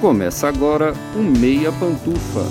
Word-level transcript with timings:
Começa 0.00 0.46
agora 0.46 0.94
o 1.16 1.18
Meia 1.18 1.72
Pantufa. 1.72 2.46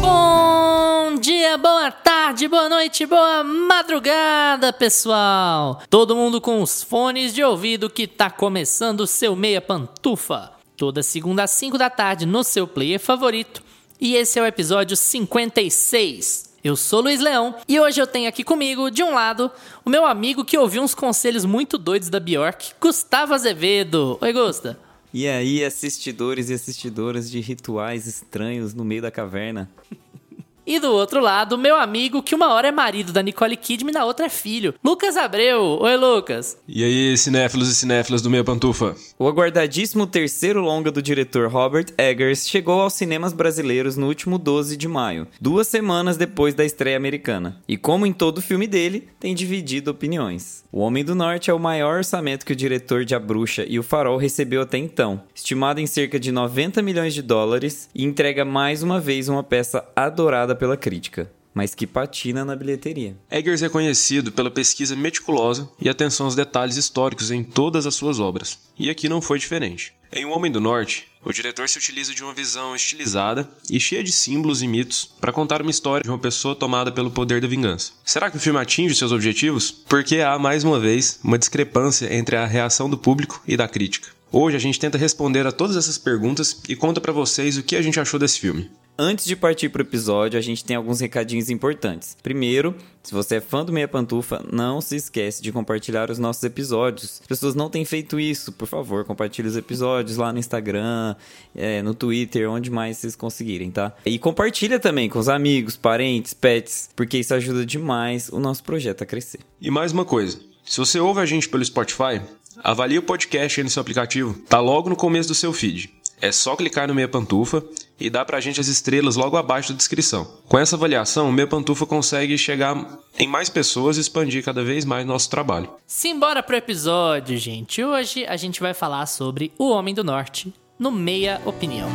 Bom 0.00 1.20
dia, 1.20 1.58
boa 1.58 1.90
tarde, 1.90 2.48
boa 2.48 2.70
noite, 2.70 3.04
boa 3.04 3.44
madrugada, 3.44 4.72
pessoal! 4.72 5.82
Todo 5.90 6.16
mundo 6.16 6.40
com 6.40 6.62
os 6.62 6.82
fones 6.82 7.34
de 7.34 7.44
ouvido 7.44 7.90
que 7.90 8.06
tá 8.06 8.30
começando 8.30 9.00
o 9.00 9.06
seu 9.06 9.36
Meia 9.36 9.60
Pantufa. 9.60 10.52
Toda 10.74 11.02
segunda 11.02 11.42
às 11.42 11.50
5 11.50 11.76
da 11.76 11.90
tarde 11.90 12.24
no 12.24 12.42
seu 12.42 12.66
player 12.66 12.98
favorito. 12.98 13.62
E 14.00 14.14
esse 14.14 14.38
é 14.38 14.42
o 14.42 14.46
episódio 14.46 14.96
56. 14.96 16.45
Eu 16.66 16.74
sou 16.74 17.00
Luiz 17.00 17.20
Leão 17.20 17.54
e 17.68 17.78
hoje 17.78 18.00
eu 18.00 18.08
tenho 18.08 18.28
aqui 18.28 18.42
comigo, 18.42 18.90
de 18.90 19.00
um 19.00 19.14
lado, 19.14 19.52
o 19.84 19.88
meu 19.88 20.04
amigo 20.04 20.44
que 20.44 20.58
ouviu 20.58 20.82
uns 20.82 20.96
conselhos 20.96 21.44
muito 21.44 21.78
doidos 21.78 22.08
da 22.08 22.18
Bjork, 22.18 22.72
Gustavo 22.80 23.34
Azevedo. 23.34 24.18
Oi, 24.20 24.32
Gusta. 24.32 24.76
E 25.14 25.28
aí, 25.28 25.64
assistidores 25.64 26.50
e 26.50 26.54
assistidoras 26.54 27.30
de 27.30 27.38
rituais 27.38 28.08
estranhos 28.08 28.74
no 28.74 28.84
meio 28.84 29.00
da 29.00 29.12
caverna? 29.12 29.70
E 30.66 30.80
do 30.80 30.90
outro 30.90 31.20
lado, 31.20 31.56
meu 31.56 31.76
amigo, 31.76 32.20
que 32.20 32.34
uma 32.34 32.52
hora 32.52 32.66
é 32.66 32.72
marido 32.72 33.12
da 33.12 33.22
Nicole 33.22 33.56
Kidman 33.56 33.92
e 33.92 33.94
na 33.94 34.04
outra 34.04 34.26
é 34.26 34.28
filho. 34.28 34.74
Lucas 34.84 35.16
Abreu. 35.16 35.78
Oi, 35.80 35.96
Lucas. 35.96 36.58
E 36.66 36.82
aí, 36.82 37.16
cinéfilos 37.16 37.68
e 37.68 37.74
cinéfilas 37.74 38.20
do 38.20 38.28
Meia 38.28 38.42
Pantufa? 38.42 38.96
O 39.16 39.28
aguardadíssimo 39.28 40.08
terceiro 40.08 40.60
longa 40.60 40.90
do 40.90 41.00
diretor 41.00 41.48
Robert 41.48 41.86
Eggers 41.96 42.48
chegou 42.48 42.80
aos 42.80 42.94
cinemas 42.94 43.32
brasileiros 43.32 43.96
no 43.96 44.08
último 44.08 44.38
12 44.38 44.76
de 44.76 44.88
maio, 44.88 45.28
duas 45.40 45.68
semanas 45.68 46.16
depois 46.16 46.52
da 46.52 46.64
estreia 46.64 46.96
americana. 46.96 47.62
E 47.68 47.76
como 47.76 48.04
em 48.04 48.12
todo 48.12 48.42
filme 48.42 48.66
dele, 48.66 49.08
tem 49.20 49.36
dividido 49.36 49.92
opiniões. 49.92 50.64
O 50.72 50.80
Homem 50.80 51.04
do 51.04 51.14
Norte 51.14 51.48
é 51.48 51.54
o 51.54 51.60
maior 51.60 51.98
orçamento 51.98 52.44
que 52.44 52.52
o 52.52 52.56
diretor 52.56 53.04
de 53.04 53.14
A 53.14 53.20
Bruxa 53.20 53.64
e 53.68 53.78
O 53.78 53.84
Farol 53.84 54.16
recebeu 54.16 54.62
até 54.62 54.78
então, 54.78 55.22
estimado 55.32 55.80
em 55.80 55.86
cerca 55.86 56.18
de 56.18 56.32
90 56.32 56.82
milhões 56.82 57.14
de 57.14 57.22
dólares, 57.22 57.88
e 57.94 58.04
entrega 58.04 58.44
mais 58.44 58.82
uma 58.82 58.98
vez 58.98 59.28
uma 59.28 59.44
peça 59.44 59.86
adorada 59.94 60.55
pela 60.56 60.76
crítica, 60.76 61.30
mas 61.54 61.74
que 61.74 61.86
patina 61.86 62.44
na 62.44 62.54
bilheteria. 62.56 63.16
Eggers 63.30 63.62
é 63.62 63.68
conhecido 63.68 64.30
pela 64.30 64.50
pesquisa 64.50 64.94
meticulosa 64.94 65.70
e 65.80 65.88
atenção 65.88 66.26
aos 66.26 66.34
detalhes 66.34 66.76
históricos 66.76 67.30
em 67.30 67.42
todas 67.42 67.86
as 67.86 67.94
suas 67.94 68.20
obras, 68.20 68.58
e 68.78 68.90
aqui 68.90 69.08
não 69.08 69.22
foi 69.22 69.38
diferente. 69.38 69.94
Em 70.12 70.24
O 70.24 70.30
Homem 70.30 70.52
do 70.52 70.60
Norte, 70.60 71.08
o 71.24 71.32
diretor 71.32 71.68
se 71.68 71.78
utiliza 71.78 72.14
de 72.14 72.22
uma 72.22 72.32
visão 72.32 72.76
estilizada 72.76 73.48
e 73.70 73.80
cheia 73.80 74.04
de 74.04 74.12
símbolos 74.12 74.62
e 74.62 74.68
mitos 74.68 75.10
para 75.20 75.32
contar 75.32 75.60
uma 75.60 75.70
história 75.70 76.04
de 76.04 76.10
uma 76.10 76.18
pessoa 76.18 76.54
tomada 76.54 76.92
pelo 76.92 77.10
poder 77.10 77.40
da 77.40 77.48
vingança. 77.48 77.92
Será 78.04 78.30
que 78.30 78.36
o 78.36 78.40
filme 78.40 78.60
atinge 78.60 78.94
seus 78.94 79.10
objetivos? 79.10 79.70
Porque 79.70 80.20
há, 80.20 80.38
mais 80.38 80.62
uma 80.62 80.78
vez, 80.78 81.18
uma 81.24 81.38
discrepância 81.38 82.14
entre 82.14 82.36
a 82.36 82.46
reação 82.46 82.88
do 82.88 82.96
público 82.96 83.42
e 83.48 83.56
da 83.56 83.66
crítica. 83.66 84.08
Hoje 84.30 84.56
a 84.56 84.60
gente 84.60 84.78
tenta 84.78 84.98
responder 84.98 85.46
a 85.46 85.52
todas 85.52 85.76
essas 85.76 85.98
perguntas 85.98 86.60
e 86.68 86.76
conta 86.76 87.00
para 87.00 87.12
vocês 87.12 87.56
o 87.56 87.62
que 87.62 87.74
a 87.74 87.82
gente 87.82 87.98
achou 87.98 88.20
desse 88.20 88.38
filme. 88.38 88.70
Antes 88.98 89.26
de 89.26 89.36
partir 89.36 89.68
pro 89.68 89.82
episódio, 89.82 90.38
a 90.38 90.42
gente 90.42 90.64
tem 90.64 90.74
alguns 90.74 91.00
recadinhos 91.00 91.50
importantes. 91.50 92.16
Primeiro, 92.22 92.74
se 93.02 93.12
você 93.12 93.36
é 93.36 93.40
fã 93.42 93.62
do 93.62 93.70
Meia 93.70 93.86
Pantufa, 93.86 94.42
não 94.50 94.80
se 94.80 94.96
esquece 94.96 95.42
de 95.42 95.52
compartilhar 95.52 96.10
os 96.10 96.18
nossos 96.18 96.42
episódios. 96.42 97.18
As 97.20 97.26
pessoas 97.26 97.54
não 97.54 97.68
têm 97.68 97.84
feito 97.84 98.18
isso, 98.18 98.52
por 98.52 98.66
favor, 98.66 99.04
compartilhe 99.04 99.48
os 99.48 99.56
episódios 99.56 100.16
lá 100.16 100.32
no 100.32 100.38
Instagram, 100.38 101.14
é, 101.54 101.82
no 101.82 101.92
Twitter, 101.92 102.50
onde 102.50 102.70
mais 102.70 102.96
vocês 102.96 103.14
conseguirem, 103.14 103.70
tá? 103.70 103.92
E 104.06 104.18
compartilha 104.18 104.80
também 104.80 105.10
com 105.10 105.18
os 105.18 105.28
amigos, 105.28 105.76
parentes, 105.76 106.32
pets, 106.32 106.88
porque 106.96 107.18
isso 107.18 107.34
ajuda 107.34 107.66
demais 107.66 108.30
o 108.30 108.40
nosso 108.40 108.64
projeto 108.64 109.02
a 109.02 109.06
crescer. 109.06 109.40
E 109.60 109.70
mais 109.70 109.92
uma 109.92 110.06
coisa, 110.06 110.40
se 110.64 110.78
você 110.78 110.98
ouve 110.98 111.20
a 111.20 111.26
gente 111.26 111.50
pelo 111.50 111.62
Spotify, 111.62 112.22
avalie 112.64 112.96
o 112.96 113.02
podcast 113.02 113.60
aí 113.60 113.64
no 113.64 113.68
seu 113.68 113.82
aplicativo, 113.82 114.32
tá 114.48 114.58
logo 114.58 114.88
no 114.88 114.96
começo 114.96 115.28
do 115.28 115.34
seu 115.34 115.52
feed. 115.52 115.92
É 116.20 116.32
só 116.32 116.56
clicar 116.56 116.88
no 116.88 116.94
Meia 116.94 117.08
Pantufa 117.08 117.62
e 118.00 118.08
dá 118.08 118.24
pra 118.24 118.40
gente 118.40 118.58
as 118.58 118.68
estrelas 118.68 119.16
logo 119.16 119.36
abaixo 119.36 119.72
da 119.72 119.76
descrição. 119.76 120.26
Com 120.48 120.58
essa 120.58 120.74
avaliação, 120.74 121.28
o 121.28 121.32
Meia 121.32 121.46
Pantufa 121.46 121.84
consegue 121.84 122.38
chegar 122.38 123.00
em 123.18 123.28
mais 123.28 123.50
pessoas 123.50 123.96
e 123.96 124.00
expandir 124.00 124.42
cada 124.42 124.64
vez 124.64 124.84
mais 124.84 125.06
nosso 125.06 125.28
trabalho. 125.28 125.68
Simbora 125.86 126.42
pro 126.42 126.56
episódio, 126.56 127.36
gente. 127.36 127.84
Hoje 127.84 128.24
a 128.26 128.36
gente 128.36 128.60
vai 128.60 128.72
falar 128.72 129.04
sobre 129.06 129.52
O 129.58 129.68
Homem 129.68 129.94
do 129.94 130.02
Norte 130.02 130.52
no 130.78 130.90
Meia 130.90 131.40
Opinião. 131.44 131.88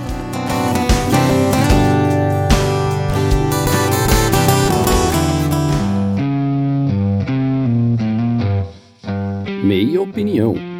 Meia 9.63 10.01
Opinião. 10.01 10.71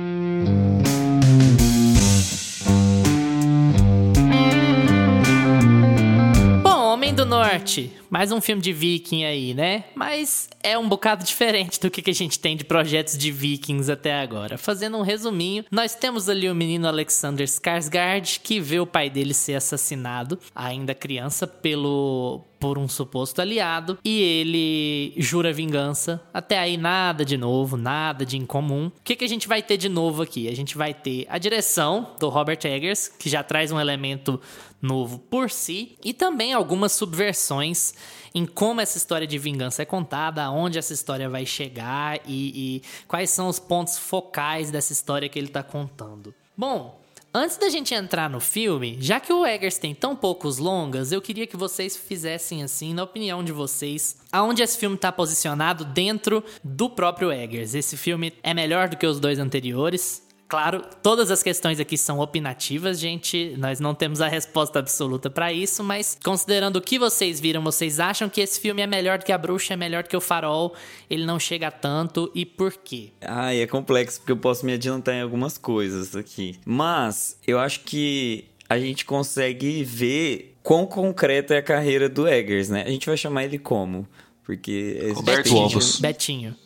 Mais 8.09 8.31
um 8.31 8.39
filme 8.39 8.62
de 8.62 8.72
viking 8.72 9.25
aí, 9.25 9.53
né? 9.53 9.84
Mas 9.94 10.50
é 10.63 10.78
um 10.78 10.88
bocado 10.88 11.25
diferente 11.25 11.79
do 11.81 11.91
que 11.91 12.01
que 12.01 12.09
a 12.09 12.13
gente 12.13 12.39
tem 12.39 12.56
de 12.56 12.63
projetos 12.63 13.17
de 13.17 13.29
vikings 13.29 13.91
até 13.91 14.22
agora. 14.22 14.57
Fazendo 14.57 14.97
um 14.97 15.01
resuminho, 15.01 15.66
nós 15.69 15.94
temos 15.94 16.29
ali 16.29 16.50
o 16.50 16.56
menino 16.56 16.88
Alexander 16.88 17.45
Skarsgård, 17.45 18.39
que 18.41 18.59
vê 18.59 18.79
o 18.79 18.88
pai 18.88 19.09
dele 19.09 19.34
ser 19.34 19.56
assassinado, 19.56 20.39
ainda 20.56 20.94
criança, 20.94 21.45
pelo 21.45 22.45
por 22.62 22.78
um 22.78 22.88
suposto 22.88 23.41
aliado, 23.41 23.97
e 24.06 24.22
ele 24.22 25.13
jura 25.18 25.51
vingança. 25.51 26.22
Até 26.31 26.59
aí 26.59 26.78
nada 26.78 27.25
de 27.25 27.35
novo, 27.35 27.75
nada 27.75 28.23
de 28.23 28.38
incomum. 28.38 28.85
O 28.85 28.91
que, 29.03 29.16
que 29.16 29.25
a 29.25 29.28
gente 29.28 29.47
vai 29.47 29.63
ter 29.63 29.78
de 29.78 29.89
novo 29.89 30.22
aqui? 30.22 30.47
A 30.47 30.56
gente 30.56 30.78
vai 30.78 30.94
ter 30.94 31.25
a 31.28 31.39
direção 31.39 32.16
do 32.19 32.29
Robert 32.29 32.59
Eggers, 32.63 33.07
que 33.07 33.28
já 33.28 33.41
traz 33.41 33.72
um 33.72 33.79
elemento 33.79 34.39
novo 34.81 35.19
por 35.19 35.50
si, 35.50 35.97
e 36.03 36.14
também 36.14 36.53
algumas 36.53 36.92
subversões 36.94 37.94
em 38.34 38.46
como 38.46 38.81
essa 38.81 38.97
história 38.97 39.28
de 39.28 39.38
vingança 39.38 39.81
é 39.81 39.86
contada, 39.86 40.44
aonde 40.44 40.80
essa 40.80 40.94
história 40.94 41.30
vai 41.30 41.46
chegar 41.46 42.19
e, 42.25 42.78
e 42.78 42.81
quais 43.08 43.30
são 43.30 43.47
os 43.47 43.59
pontos 43.59 43.97
focais 43.97 44.72
dessa 44.72 44.94
história 44.94 45.30
que 45.30 45.38
ele 45.38 45.47
está 45.47 45.62
contando. 45.62 46.34
Bom, 46.56 47.02
Antes 47.34 47.56
da 47.56 47.69
gente 47.69 47.94
entrar 47.94 48.30
no 48.30 48.42
filme, 48.42 48.97
já 49.00 49.18
que 49.18 49.31
o 49.31 49.46
Eggers 49.46 49.78
tem 49.78 49.96
tão 49.96 50.18
poucos 50.18 50.58
longas, 50.58 51.13
eu 51.13 51.22
queria 51.22 51.48
que 51.48 51.56
vocês 51.56 51.96
fizessem 51.96 52.62
assim, 52.62 52.94
na 52.94 53.03
opinião 53.03 53.42
de 53.42 53.53
vocês, 53.53 54.18
aonde 54.30 54.62
esse 54.62 54.78
filme 54.78 54.98
está 54.98 55.13
posicionado 55.13 55.86
dentro 55.86 56.44
do 56.62 56.90
próprio 56.90 57.31
Eggers. 57.31 57.74
Esse 57.74 57.96
filme 57.96 58.34
é 58.44 58.53
melhor 58.53 58.90
do 58.90 58.98
que 58.98 59.08
os 59.08 59.18
dois 59.18 59.40
anteriores. 59.40 60.28
Claro, 60.51 60.84
todas 61.01 61.31
as 61.31 61.41
questões 61.41 61.79
aqui 61.79 61.97
são 61.97 62.19
opinativas, 62.19 63.00
gente. 63.00 63.56
Nós 63.57 63.79
não 63.79 63.95
temos 63.95 64.19
a 64.19 64.28
resposta 64.28 64.79
absoluta 64.79 65.29
para 65.29 65.53
isso, 65.53 65.81
mas 65.81 66.17
considerando 66.22 66.75
o 66.75 66.81
que 66.81 67.00
vocês 67.00 67.39
viram, 67.39 67.63
vocês 67.63 68.01
acham 68.01 68.28
que 68.28 68.41
esse 68.41 68.59
filme 68.59 68.81
é 68.81 68.85
melhor 68.85 69.17
do 69.17 69.23
que 69.23 69.31
A 69.31 69.38
Bruxa, 69.38 69.75
é 69.75 69.78
melhor 69.78 70.03
do 70.03 70.09
que 70.09 70.17
O 70.17 70.19
Farol? 70.19 70.75
Ele 71.09 71.25
não 71.25 71.39
chega 71.39 71.72
tanto 71.72 72.29
e 72.35 72.45
por 72.45 72.73
quê? 72.73 73.12
Ai, 73.22 73.62
é 73.62 73.66
complexo 73.66 74.19
porque 74.19 74.34
eu 74.34 74.35
posso 74.35 74.66
me 74.66 74.73
adiantar 74.73 75.16
em 75.16 75.22
algumas 75.22 75.57
coisas 75.57 76.17
aqui. 76.17 76.59
Mas 76.66 77.38
eu 77.47 77.57
acho 77.57 77.85
que 77.85 78.44
a 78.68 78.78
gente 78.78 79.06
consegue 79.06 79.85
ver 79.85 80.57
quão 80.62 80.85
concreta 80.85 81.56
é 81.56 81.59
a 81.59 81.63
carreira 81.63 82.09
do 82.09 82.28
Eggers, 82.28 82.68
né? 82.68 82.83
A 82.85 82.89
gente 82.89 83.06
vai 83.06 83.16
chamar 83.16 83.45
ele 83.45 83.57
como? 83.57 84.06
Porque 84.44 85.13
Roberto. 85.16 85.56
Ovos. 85.56 86.01
Betinho. 86.01 86.57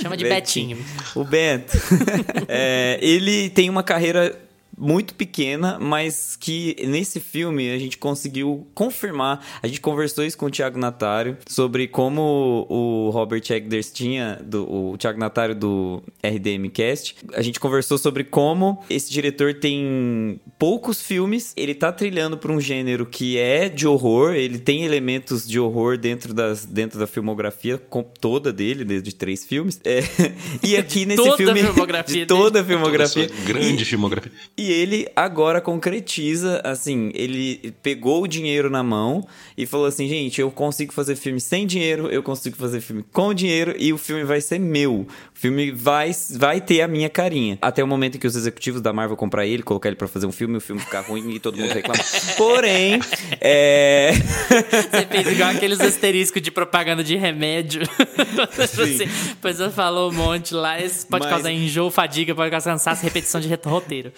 Chama 0.00 0.16
de 0.16 0.24
Betinho. 0.24 0.78
O 1.14 1.24
Bento. 1.24 1.72
É, 2.48 2.98
ele 3.00 3.48
tem 3.50 3.70
uma 3.70 3.82
carreira 3.82 4.38
muito 4.76 5.14
pequena, 5.14 5.78
mas 5.80 6.36
que 6.36 6.76
nesse 6.86 7.20
filme 7.20 7.70
a 7.70 7.78
gente 7.78 7.98
conseguiu 7.98 8.66
confirmar. 8.74 9.44
A 9.62 9.66
gente 9.66 9.80
conversou 9.80 10.24
isso 10.24 10.36
com 10.36 10.46
o 10.46 10.50
Thiago 10.50 10.78
Natário 10.78 11.36
sobre 11.46 11.86
como 11.88 12.66
o 12.68 13.10
Robert 13.10 13.42
Eggers 13.50 13.90
tinha, 13.92 14.40
do, 14.44 14.70
o 14.92 14.96
Thiago 14.98 15.18
Natário 15.18 15.54
do 15.54 16.02
RDM 16.22 16.68
Cast. 16.72 17.16
A 17.34 17.42
gente 17.42 17.60
conversou 17.60 17.98
sobre 17.98 18.24
como 18.24 18.82
esse 18.90 19.10
diretor 19.12 19.54
tem 19.54 20.40
poucos 20.58 21.00
filmes, 21.02 21.52
ele 21.56 21.74
tá 21.74 21.92
trilhando 21.92 22.36
por 22.36 22.50
um 22.50 22.60
gênero 22.60 23.06
que 23.06 23.38
é 23.38 23.68
de 23.68 23.86
horror, 23.86 24.34
ele 24.34 24.58
tem 24.58 24.84
elementos 24.84 25.46
de 25.46 25.58
horror 25.60 25.96
dentro, 25.98 26.32
das, 26.34 26.64
dentro 26.64 26.98
da 26.98 27.06
filmografia 27.06 27.78
com- 27.78 28.02
toda 28.02 28.52
dele, 28.52 28.84
desde 28.84 29.14
três 29.14 29.44
filmes. 29.44 29.80
É, 29.84 30.00
e 30.62 30.76
aqui 30.76 31.04
nesse 31.06 31.22
Toda 31.22 31.34
a 31.34 31.36
filme. 31.36 31.60
filmografia 31.62 32.14
de 32.20 32.26
toda 32.26 32.60
a 32.60 32.62
Toda 32.62 32.64
filmografia. 32.64 33.24
essa 33.24 33.44
grande 33.46 33.84
filmografia. 33.84 34.32
E 34.56 34.63
ele 34.70 35.08
agora 35.16 35.60
concretiza, 35.60 36.60
assim, 36.62 37.10
ele 37.14 37.74
pegou 37.82 38.22
o 38.22 38.28
dinheiro 38.28 38.68
na 38.68 38.82
mão 38.82 39.26
e 39.56 39.64
falou 39.66 39.86
assim, 39.86 40.06
gente, 40.08 40.40
eu 40.40 40.50
consigo 40.50 40.92
fazer 40.92 41.16
filme 41.16 41.40
sem 41.40 41.66
dinheiro, 41.66 42.08
eu 42.08 42.22
consigo 42.22 42.56
fazer 42.56 42.80
filme 42.80 43.04
com 43.12 43.32
dinheiro 43.32 43.74
e 43.78 43.92
o 43.92 43.98
filme 43.98 44.24
vai 44.24 44.40
ser 44.40 44.58
meu. 44.60 45.00
O 45.00 45.06
filme 45.32 45.70
vai, 45.70 46.10
vai 46.32 46.60
ter 46.60 46.82
a 46.82 46.88
minha 46.88 47.08
carinha. 47.08 47.58
Até 47.62 47.82
o 47.82 47.86
momento 47.86 48.16
em 48.16 48.18
que 48.18 48.26
os 48.26 48.36
executivos 48.36 48.80
da 48.80 48.92
Marvel 48.92 49.16
comprar 49.16 49.46
ele, 49.46 49.62
colocar 49.62 49.88
ele 49.88 49.96
pra 49.96 50.08
fazer 50.08 50.26
um 50.26 50.32
filme, 50.32 50.58
o 50.58 50.60
filme 50.60 50.80
ficar 50.80 51.00
ruim 51.00 51.30
e 51.30 51.40
todo 51.40 51.56
mundo 51.56 51.72
reclamar. 51.72 52.04
Porém, 52.36 53.00
é... 53.40 54.12
Você 54.12 55.06
fez 55.06 55.26
igual 55.28 55.50
aqueles 55.50 55.80
asteriscos 55.80 56.42
de 56.42 56.50
propaganda 56.50 57.02
de 57.02 57.16
remédio. 57.16 57.82
você, 58.54 59.06
depois 59.28 59.56
você 59.56 59.70
falou 59.70 60.10
um 60.10 60.14
monte 60.14 60.52
lá. 60.54 60.80
Esse 60.80 61.06
pode 61.06 61.24
Mas- 61.24 61.32
causar 61.32 61.50
enjoo, 61.50 61.90
fadiga, 61.90 62.34
pode 62.34 62.50
causar 62.50 62.74
cansaço, 62.74 63.02
repetição 63.04 63.40
de 63.40 63.48
roteiro. 63.64 64.12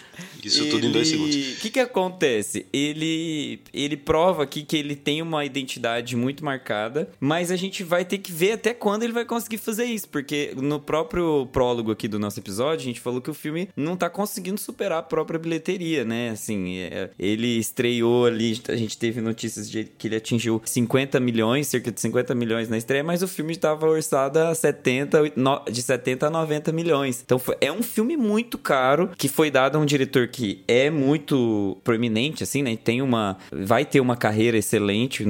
Isso 0.47 0.67
tudo 0.71 0.87
em 0.87 0.91
dois 0.91 1.09
Ele- 1.11 1.17
segundos. 1.33 1.59
O 1.59 1.61
que 1.61 1.71
que 1.71 1.81
acontece? 1.81 2.67
Ele 2.73 3.61
ele 3.73 3.97
prova 3.97 4.43
aqui 4.43 4.63
que 4.63 4.77
ele 4.77 4.95
tem 4.97 5.21
uma 5.23 5.45
identidade 5.45 6.17
muito 6.17 6.45
marcada, 6.45 7.09
mas 7.21 7.51
a 7.51 7.57
gente 7.57 7.83
vai 7.83 8.05
ter 8.05 8.19
que 8.19 8.33
ver 8.33 8.53
até 8.53 8.73
quando 8.75 9.03
ele 9.03 9.13
vai 9.13 9.25
conseguir 9.25 9.59
fazer 9.59 9.85
isso, 9.85 10.09
porque 10.09 10.53
no 10.57 10.81
próprio 10.81 11.47
prólogo 11.53 11.91
aqui 11.91 12.09
do 12.09 12.19
nosso 12.19 12.39
episódio, 12.41 12.83
a 12.83 12.85
gente 12.85 13.01
falou 13.01 13.21
que 13.21 13.31
o 13.31 13.35
filme 13.35 13.69
não 13.77 13.97
tá 13.97 14.09
conseguindo 14.09 14.61
superar 14.61 14.99
a 14.99 15.03
própria 15.03 15.39
bilheteria, 15.39 16.05
né? 16.05 16.31
Assim, 16.31 16.79
é, 16.79 17.11
ele 17.19 17.59
estreou 17.59 18.27
ali, 18.27 18.61
a 18.69 18.77
gente 18.77 18.97
teve 18.97 19.21
notícias 19.21 19.71
de 19.71 19.85
que 19.85 20.09
ele 20.09 20.17
atingiu 20.17 20.61
50 20.65 21.19
milhões, 21.21 21.67
cerca 21.67 21.91
de 21.93 22.01
50 22.01 22.35
milhões 22.35 22.69
na 22.69 22.79
estreia, 22.79 23.05
mas 23.05 23.23
o 23.23 23.29
filme 23.29 23.53
estava 23.53 23.87
orçado 23.89 24.39
a 24.39 24.55
70, 24.55 25.33
no- 25.37 25.63
de 25.71 25.83
70 25.83 26.27
a 26.27 26.31
90 26.31 26.73
milhões. 26.73 27.23
Então 27.25 27.39
foi- 27.39 27.57
é 27.61 27.71
um 27.73 27.83
filme 27.83 28.17
muito 28.17 28.59
caro 28.59 29.11
que 29.17 29.29
foi 29.29 29.51
dado 29.51 29.77
a 29.77 29.81
um 29.81 29.87
diretor 29.87 30.29
que 30.37 30.63
é 30.69 30.91
muito 30.91 31.79
proeminente, 31.83 32.43
assim, 32.43 32.63
né? 32.63 32.77
Tem 32.77 33.01
uma. 33.01 33.39
Vai 33.51 33.87
ter 33.87 34.01
uma 34.01 34.17
carreira 34.17 34.59
excelente. 34.59 35.25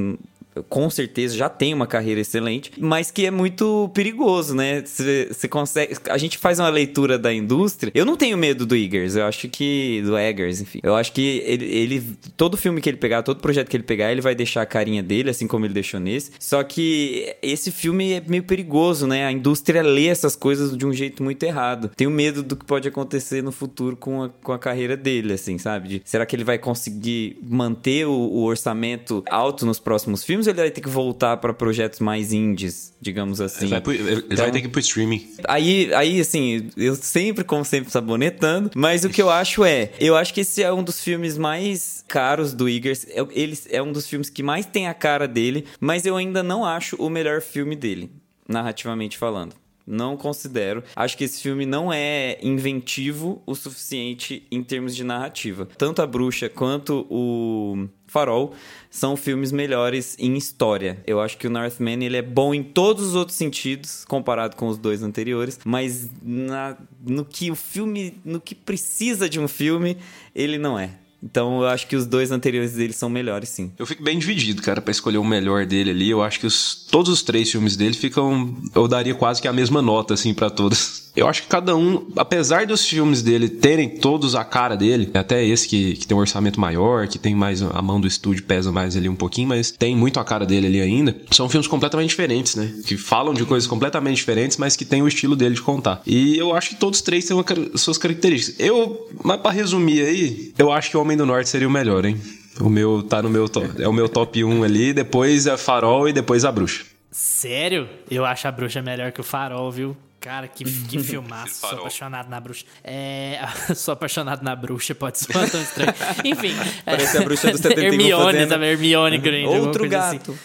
Com 0.69 0.89
certeza 0.91 1.37
já 1.37 1.49
tem 1.49 1.73
uma 1.75 1.87
carreira 1.87 2.21
excelente, 2.21 2.73
mas 2.79 3.11
que 3.11 3.27
é 3.27 3.31
muito 3.31 3.91
perigoso, 3.95 4.55
né? 4.55 4.83
Você 4.85 5.49
consegue. 5.49 5.95
A 6.09 6.19
gente 6.19 6.39
faz 6.39 6.59
uma 6.59 6.69
leitura 6.69 7.19
da 7.19 7.33
indústria. 7.33 7.93
Eu 7.95 8.05
não 8.05 8.17
tenho 8.17 8.37
medo 8.37 8.65
do 8.67 8.75
Eggers, 8.77 9.17
eu 9.17 9.25
acho 9.25 9.49
que. 9.49 10.03
Do 10.05 10.17
Eggers, 10.19 10.61
enfim. 10.61 10.81
Eu 10.83 10.95
acho 10.95 11.13
que 11.13 11.43
ele, 11.45 11.65
ele. 11.65 12.03
Todo 12.37 12.57
filme 12.57 12.81
que 12.81 12.89
ele 12.89 12.97
pegar, 12.97 13.23
todo 13.23 13.41
projeto 13.41 13.69
que 13.69 13.77
ele 13.77 13.85
pegar, 13.85 14.11
ele 14.13 14.21
vai 14.21 14.35
deixar 14.35 14.63
a 14.63 14.67
carinha 14.67 15.03
dele, 15.03 15.31
assim 15.31 15.47
como 15.47 15.65
ele 15.67 15.75
deixou 15.75 16.01
nesse. 16.01 16.33
Só 16.39 16.63
que 16.63 17.35
esse 17.43 17.71
filme 17.71 18.13
é 18.13 18.23
meio 18.27 18.43
perigoso, 18.45 19.07
né? 19.07 19.27
A 19.27 19.33
indústria 19.33 19.83
lê 19.83 20.07
essas 20.07 20.35
coisas 20.37 20.77
de 20.77 20.87
um 20.87 20.93
jeito 20.93 21.23
muito 21.23 21.43
errado. 21.43 21.91
Tenho 21.97 22.11
medo 22.11 22.43
do 22.43 22.57
que 22.57 22.65
pode 22.65 22.89
acontecer 22.89 23.43
no 23.43 23.53
futuro 23.53 23.97
com 23.97 24.23
a, 24.25 24.29
com 24.29 24.53
a 24.53 24.59
carreira 24.59 24.97
dele, 24.97 25.33
assim, 25.35 25.59
sabe? 25.59 25.89
De- 25.89 26.03
será 26.05 26.25
que 26.27 26.35
ele 26.37 26.45
vai 26.45 26.59
conseguir 26.59 27.39
manter 27.43 28.07
o, 28.07 28.13
o 28.13 28.45
orçamento 28.45 29.23
alto 29.31 29.65
nos 29.67 29.79
próximos 29.79 30.25
filmes 30.25 30.46
ele 30.47 30.59
vai 30.61 30.71
ter 30.71 30.81
que 30.81 30.89
voltar 30.89 31.37
para 31.39 31.53
projetos 31.55 32.01
mais 32.01 32.33
indies, 32.33 32.93
digamos 33.01 33.41
assim? 33.41 33.65
Ele 33.67 33.71
vai, 33.71 33.81
pro- 33.81 33.93
ele 33.93 34.13
Então- 34.27 34.37
vai 34.37 34.51
ter 34.51 34.61
que 34.61 34.67
ir 34.67 34.71
pro 34.71 34.81
streaming. 34.81 35.27
Aí, 35.49 35.93
aí, 35.95 36.21
assim, 36.21 36.71
eu 36.77 36.95
sempre, 36.95 37.45
como 37.45 37.65
sempre, 37.65 37.91
sabonetando, 37.91 38.71
mas 38.75 39.05
o 39.05 39.09
que 39.11 39.21
eu 39.23 39.31
acho 39.31 39.65
é, 39.65 39.91
eu 40.01 40.17
acho 40.17 40.33
que 40.35 40.41
esse 40.41 40.63
é 40.63 40.73
um 40.73 40.83
dos 40.83 41.01
filmes 41.01 41.37
mais 41.39 42.05
caros 42.09 42.53
do 42.53 42.69
Eggers, 42.69 43.07
é- 43.09 43.27
ele 43.33 43.59
é 43.71 43.83
um 43.83 43.93
dos 43.93 44.07
filmes 44.07 44.31
que 44.31 44.43
mais 44.43 44.67
tem 44.67 44.87
a 44.89 44.95
cara 44.95 45.27
dele, 45.29 45.65
mas 45.81 46.07
eu 46.07 46.17
ainda 46.17 46.43
não 46.43 46.65
acho 46.65 46.97
o 46.97 47.09
melhor 47.11 47.41
filme 47.41 47.75
dele, 47.77 48.11
narrativamente 48.49 49.17
falando. 49.19 49.55
Não 49.87 50.17
considero. 50.17 50.83
Acho 50.97 51.17
que 51.17 51.23
esse 51.25 51.41
filme 51.41 51.65
não 51.65 51.93
é 51.93 52.39
inventivo 52.43 53.41
o 53.47 53.55
suficiente 53.55 54.45
em 54.51 54.63
termos 54.63 54.97
de 54.97 55.05
narrativa. 55.05 55.69
Tanto 55.79 56.03
A 56.03 56.07
Bruxa 56.07 56.49
quanto 56.49 57.07
o 57.09 57.89
Farol 58.09 58.53
são 58.91 59.17
filmes 59.17 59.53
melhores 59.53 60.17
em 60.19 60.37
história. 60.37 60.99
Eu 61.07 61.21
acho 61.21 61.39
que 61.39 61.47
o 61.47 61.51
Northman 61.51 62.03
ele 62.05 62.17
é 62.17 62.23
bom 62.23 62.53
em 62.53 62.63
todos 62.65 63.07
os 63.09 63.15
outros 63.15 63.37
sentidos 63.37 64.05
comparado 64.05 64.57
com 64.57 64.67
os 64.69 64.77
dois 64.79 65.03
anteriores, 65.05 65.59
mas 65.65 66.11
na- 66.23 66.77
no 67.07 67.25
que 67.25 67.51
o 67.51 67.55
filme, 67.55 68.19
no 68.25 68.41
que 68.41 68.55
precisa 68.55 69.29
de 69.29 69.39
um 69.39 69.47
filme, 69.47 69.97
ele 70.35 70.59
não 70.59 70.77
é. 70.79 70.91
Então 71.29 71.61
eu 71.63 71.67
acho 71.69 71.87
que 71.89 71.97
os 71.97 72.07
dois 72.07 72.31
anteriores 72.31 72.73
dele 72.75 72.93
são 72.93 73.11
melhores, 73.11 73.49
sim. 73.49 73.73
Eu 73.77 73.85
fico 73.85 74.03
bem 74.03 74.17
dividido, 74.19 74.63
cara, 74.63 74.81
pra 74.81 74.93
escolher 74.93 75.19
o 75.19 75.25
melhor 75.25 75.67
dele 75.67 75.91
ali. 75.91 76.09
Eu 76.09 76.23
acho 76.23 76.39
que 76.39 76.47
os- 76.47 76.87
todos 76.91 77.11
os 77.13 77.21
três 77.23 77.51
filmes 77.51 77.77
dele 77.77 77.95
ficam. 77.95 78.57
Eu 78.75 78.87
daria 78.87 79.15
quase 79.15 79.43
que 79.43 79.49
a 79.49 79.53
mesma 79.53 79.83
nota, 79.83 80.15
assim, 80.15 80.33
pra 80.33 80.49
todos. 80.49 81.06
Eu 81.17 81.27
acho 81.27 81.43
que 81.43 81.49
cada 81.49 81.75
um, 81.75 82.07
apesar 82.15 82.67
dos 82.67 82.87
filmes 82.87 83.23
dele 83.23 83.49
terem 83.49 83.89
todos 83.89 84.35
a 84.35 84.45
cara 84.45 84.77
dele, 84.77 85.11
até 85.15 85.43
esse 85.45 85.67
que, 85.67 85.95
que 85.95 86.07
tem 86.07 86.15
um 86.15 86.21
orçamento 86.21 86.61
maior, 86.61 87.09
que 87.09 87.19
tem 87.19 87.35
mais. 87.35 87.63
A 87.63 87.81
mão 87.81 87.99
do 88.01 88.07
estúdio 88.07 88.45
pesa 88.45 88.71
mais 88.71 88.97
ali 88.97 89.09
um 89.09 89.17
pouquinho, 89.17 89.49
mas 89.49 89.71
tem 89.71 89.97
muito 89.97 90.21
a 90.21 90.25
cara 90.25 90.45
dele 90.45 90.67
ali 90.67 90.81
ainda. 90.81 91.17
São 91.31 91.49
filmes 91.49 91.67
completamente 91.67 92.11
diferentes, 92.11 92.55
né? 92.55 92.71
Que 92.85 92.99
falam 92.99 93.33
de 93.33 93.45
coisas 93.47 93.67
completamente 93.67 94.17
diferentes, 94.17 94.59
mas 94.59 94.77
que 94.77 94.85
tem 94.85 95.01
o 95.01 95.09
estilo 95.09 95.35
dele 95.35 95.55
de 95.55 95.63
contar. 95.63 96.03
E 96.07 96.37
eu 96.37 96.55
acho 96.55 96.71
que 96.71 96.77
todos 96.77 97.01
três 97.01 97.25
têm 97.25 97.35
uma 97.35 97.45
suas 97.77 97.97
características. 97.97 98.61
Eu, 98.61 99.09
mas 99.25 99.41
pra 99.41 99.51
resumir 99.51 100.03
aí, 100.03 100.53
eu 100.59 100.71
acho 100.71 100.91
que 100.91 100.97
o 100.97 101.01
Homem 101.01 101.17
do 101.17 101.25
Norte 101.25 101.49
seria 101.49 101.67
o 101.67 101.71
melhor, 101.71 102.05
hein? 102.05 102.21
O 102.61 102.69
meu 102.69 103.03
tá 103.03 103.23
no 103.23 103.31
meu 103.31 103.49
top. 103.49 103.83
É 103.83 103.89
o 103.89 103.93
meu 103.93 104.09
top 104.09 104.43
1 104.43 104.65
ali, 104.65 104.93
depois 104.93 105.47
é 105.47 105.57
Farol 105.57 106.09
e 106.09 106.13
depois 106.13 106.45
a 106.45 106.53
Bruxa. 106.53 106.85
Sério? 107.11 107.89
Eu 108.11 108.27
acho 108.27 108.47
a 108.47 108.53
bruxa 108.53 108.83
melhor 108.83 109.11
que 109.11 109.21
o 109.21 109.25
farol, 109.25 109.71
viu? 109.71 109.97
Cara, 110.27 110.49
que, 110.49 110.65
que 110.91 110.99
filmaço. 110.99 111.61
Sou 111.61 111.71
apaixonado 111.79 112.29
na 112.29 112.41
bruxa. 112.41 112.67
É. 112.83 113.39
Sou 113.77 113.93
apaixonado 113.93 114.43
na 114.43 114.57
bruxa, 114.57 114.93
pode 114.93 115.21
soar 115.21 115.49
tão 115.49 115.63
estranho. 115.63 115.95
Enfim. 116.25 116.53
Parece 116.85 117.19
a 117.19 117.23
bruxa 117.23 117.53
do 117.53 117.59
71 117.59 117.85
Hermione 117.85 118.25
fazendo- 118.33 118.49
também, 118.49 118.71
Hermione 118.71 119.19
Granger. 119.19 119.47
alguma 119.47 119.67
Outro 119.69 119.85
assim. 119.85 120.19
gato. 120.19 120.39